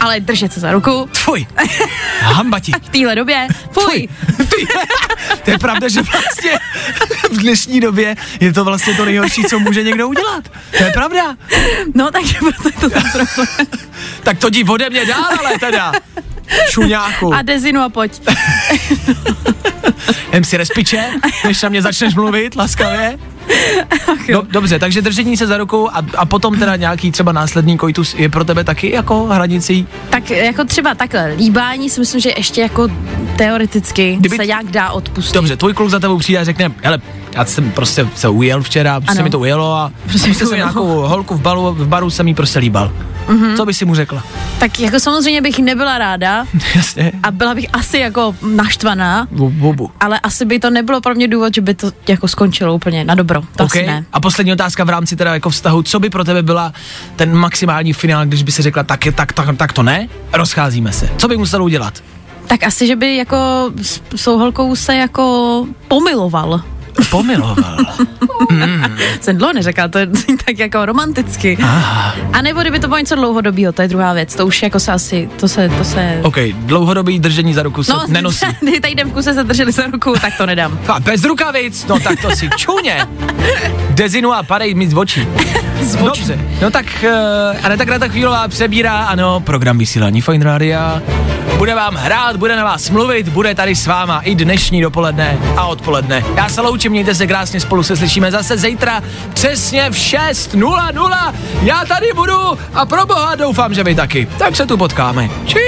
ale 0.00 0.20
držet 0.20 0.52
se 0.52 0.60
za 0.60 0.72
ruku 0.72 1.08
Tvoj. 1.24 1.46
Hamba 2.20 2.60
ti. 2.60 2.72
v 2.82 2.88
téhle 2.88 3.14
době, 3.14 3.48
fuj, 3.72 4.08
to 5.44 5.50
je 5.50 5.58
pravda, 5.58 5.88
že 5.88 6.02
vlastně 6.02 6.52
v 7.30 7.38
dnešní 7.38 7.80
době 7.80 8.16
je 8.40 8.52
to 8.52 8.64
vlastně 8.64 8.94
to 8.94 9.04
nejhorší, 9.04 9.44
co 9.44 9.58
může 9.58 9.82
někdo 9.82 10.08
udělat. 10.08 10.44
To 10.78 10.84
je 10.84 10.90
pravda. 10.92 11.36
no 11.94 12.10
takže 12.10 12.38
proto 12.38 12.68
je 12.68 12.72
to 12.80 12.90
ten 12.90 13.02
problém. 13.12 13.66
Tak 14.22 14.38
to 14.38 14.48
jdi 14.48 14.64
ode 14.64 14.90
mě 14.90 15.06
dál, 15.06 15.24
ale 15.38 15.58
teda. 15.58 15.92
Čuňáku. 16.70 17.34
A 17.34 17.42
dezinu 17.42 17.80
a 17.80 17.88
pojď. 17.88 18.22
Si 20.42 20.56
respiče, 20.56 21.04
než 21.44 21.62
na 21.62 21.68
mě 21.68 21.82
začneš 21.82 22.14
mluvit 22.14 22.56
laskavě. 22.56 23.18
Do, 24.32 24.42
dobře, 24.50 24.78
takže 24.78 25.02
držení 25.02 25.36
se 25.36 25.46
za 25.46 25.56
ruku 25.56 25.96
a, 25.96 26.02
a 26.16 26.26
potom 26.26 26.58
teda 26.58 26.76
nějaký 26.76 27.10
třeba 27.10 27.32
následný 27.32 27.78
koitus 27.78 28.14
je 28.14 28.28
pro 28.28 28.44
tebe 28.44 28.64
taky 28.64 28.90
jako 28.90 29.24
hranicí? 29.24 29.86
Tak 30.10 30.30
jako 30.30 30.64
třeba 30.64 30.94
takhle, 30.94 31.34
líbání 31.36 31.90
si 31.90 32.00
myslím, 32.00 32.20
že 32.20 32.30
ještě 32.36 32.60
jako 32.60 32.88
teoreticky 33.36 34.16
Kdyby- 34.16 34.36
se 34.36 34.46
nějak 34.46 34.66
dá 34.66 34.90
odpustit. 34.90 35.34
Dobře, 35.34 35.56
tvůj 35.56 35.74
kluk 35.74 35.90
za 35.90 35.98
tebou 36.00 36.18
přijde 36.18 36.38
a 36.40 36.44
řekne, 36.44 36.72
hele, 36.82 36.98
já 37.34 37.44
jsem 37.44 37.70
prostě 37.72 38.08
se 38.14 38.28
ujel 38.28 38.62
včera, 38.62 39.00
prostě 39.00 39.18
Ano. 39.18 39.24
mi 39.24 39.30
to 39.30 39.38
ujelo 39.38 39.74
a 39.74 39.92
prostě, 40.02 40.28
prostě 40.28 40.46
jsem 40.46 40.56
nějakou 40.56 40.86
holku 40.86 41.34
v, 41.34 41.40
balu, 41.40 41.72
v 41.74 41.86
baru 41.88 42.10
jsem 42.10 42.28
jí 42.28 42.34
prostě 42.34 42.58
líbal. 42.58 42.92
Mm-hmm. 43.28 43.56
Co 43.56 43.66
by 43.66 43.74
si 43.74 43.84
mu 43.84 43.94
řekla? 43.94 44.22
Tak 44.58 44.80
jako 44.80 45.00
samozřejmě 45.00 45.40
bych 45.40 45.58
nebyla 45.58 45.98
ráda 45.98 46.44
Jasně. 46.74 47.12
a 47.22 47.30
byla 47.30 47.54
bych 47.54 47.66
asi 47.72 47.98
jako 47.98 48.34
naštvaná, 48.56 49.28
Bubu. 49.30 49.90
ale 50.00 50.20
asi 50.20 50.44
by 50.44 50.58
to 50.58 50.70
nebylo 50.70 51.00
pro 51.00 51.14
mě 51.14 51.28
důvod, 51.28 51.54
že 51.54 51.60
by 51.60 51.74
to 51.74 51.92
jako 52.08 52.28
skončilo 52.28 52.74
úplně 52.74 53.04
na 53.04 53.14
dobro. 53.14 53.42
To 53.56 53.64
Okay. 53.64 53.82
asi 53.82 53.86
ne. 53.90 54.04
A 54.12 54.20
poslední 54.20 54.52
otázka 54.52 54.84
v 54.84 54.88
rámci 54.88 55.16
teda 55.16 55.34
jako 55.34 55.50
vztahu, 55.50 55.82
co 55.82 56.00
by 56.00 56.10
pro 56.10 56.24
tebe 56.24 56.42
byla 56.42 56.72
ten 57.16 57.34
maximální 57.34 57.92
finál, 57.92 58.26
když 58.26 58.42
by 58.42 58.52
si 58.52 58.62
řekla, 58.62 58.82
tak, 58.82 59.06
je, 59.06 59.12
tak, 59.12 59.32
tak, 59.32 59.56
tak 59.56 59.72
to 59.72 59.82
ne, 59.82 60.08
rozcházíme 60.32 60.92
se. 60.92 61.08
Co 61.16 61.28
by 61.28 61.36
musel 61.36 61.62
udělat? 61.62 61.94
Tak 62.46 62.62
asi, 62.62 62.86
že 62.86 62.96
by 62.96 63.16
jako 63.16 63.70
s 63.82 64.02
s 64.16 64.24
tou 64.24 64.38
holkou 64.38 64.76
se 64.76 64.94
jako 64.96 65.66
pomiloval. 65.88 66.60
Pomiloval. 67.14 67.76
Jsem 69.20 69.36
dlouho 69.36 69.52
neřekla, 69.52 69.88
to 69.88 69.98
je 69.98 70.06
tak 70.46 70.58
jako 70.58 70.86
romanticky. 70.86 71.58
Aha. 71.62 72.14
A 72.32 72.42
nebo 72.42 72.60
kdyby 72.60 72.80
to 72.80 72.88
bylo 72.88 72.98
něco 72.98 73.14
dlouhodobého, 73.14 73.72
to 73.72 73.82
je 73.82 73.88
druhá 73.88 74.12
věc. 74.12 74.34
To 74.34 74.46
už 74.46 74.62
jako 74.62 74.80
se 74.80 74.92
asi, 74.92 75.28
to 75.36 75.48
se, 75.48 75.68
to 75.68 75.84
se... 75.84 76.18
OK, 76.22 76.36
dlouhodobý 76.54 77.18
držení 77.20 77.54
za 77.54 77.62
ruku 77.62 77.82
se 77.82 77.92
No, 77.92 78.02
nenosí. 78.08 78.46
tady 78.80 78.92
jdem 78.92 79.10
kuse 79.10 79.34
se 79.34 79.44
drželi 79.44 79.72
za 79.72 79.86
ruku, 79.86 80.14
tak 80.20 80.36
to 80.36 80.46
nedám. 80.46 80.78
A 80.88 81.00
bez 81.00 81.24
rukavic, 81.24 81.86
no 81.86 82.00
tak 82.00 82.20
to 82.22 82.30
si 82.30 82.50
čuně. 82.56 83.06
Dezinu 83.90 84.32
a 84.32 84.42
padej 84.42 84.74
mi 84.74 84.88
z 84.88 84.94
očí. 84.94 85.28
Dobře, 86.04 86.38
no 86.62 86.70
tak 86.70 86.86
uh, 87.02 87.56
Aneta 87.66 87.84
Krata 87.84 88.08
Chvílová 88.08 88.48
přebírá, 88.48 89.04
ano, 89.04 89.40
program 89.40 89.78
vysílání 89.78 90.20
Fine 90.20 90.44
Rádia. 90.44 91.02
Bude 91.58 91.74
vám 91.74 91.94
hrát, 91.94 92.36
bude 92.36 92.56
na 92.56 92.64
vás 92.64 92.90
mluvit, 92.90 93.28
bude 93.28 93.54
tady 93.54 93.74
s 93.74 93.86
váma 93.86 94.20
i 94.20 94.34
dnešní 94.34 94.80
dopoledne 94.80 95.38
a 95.56 95.66
odpoledne. 95.66 96.24
Já 96.36 96.48
se 96.48 96.60
loučím, 96.60 96.92
mějte 97.04 97.18
se 97.18 97.26
krásně, 97.26 97.60
spolu 97.60 97.82
se 97.82 97.96
slyšíme 97.96 98.30
zase 98.30 98.56
zítra 98.56 99.02
přesně 99.34 99.90
v 99.90 99.94
6.00. 99.94 101.34
Já 101.62 101.84
tady 101.84 102.06
budu 102.14 102.58
a 102.74 102.86
pro 102.86 103.06
boha 103.06 103.34
doufám, 103.34 103.74
že 103.74 103.84
vy 103.84 103.94
taky. 103.94 104.28
Tak 104.38 104.56
se 104.56 104.66
tu 104.66 104.76
potkáme. 104.76 105.28
To 105.28 105.58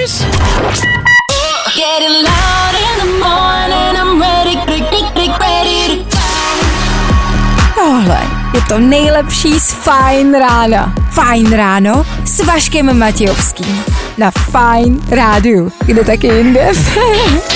Tohle 7.75 8.21
je 8.55 8.61
to 8.69 8.79
nejlepší 8.79 9.61
z 9.61 9.73
Fajn 9.73 10.35
rána. 10.35 10.95
Fajn 11.11 11.53
ráno 11.53 12.07
s 12.25 12.45
Vaškem 12.45 12.99
Matějovským. 12.99 13.85
Na 14.19 14.31
Fajn 14.31 15.01
rádiu. 15.11 15.73
Kde 15.87 16.05
taky 16.05 16.27
jinde? 16.27 16.71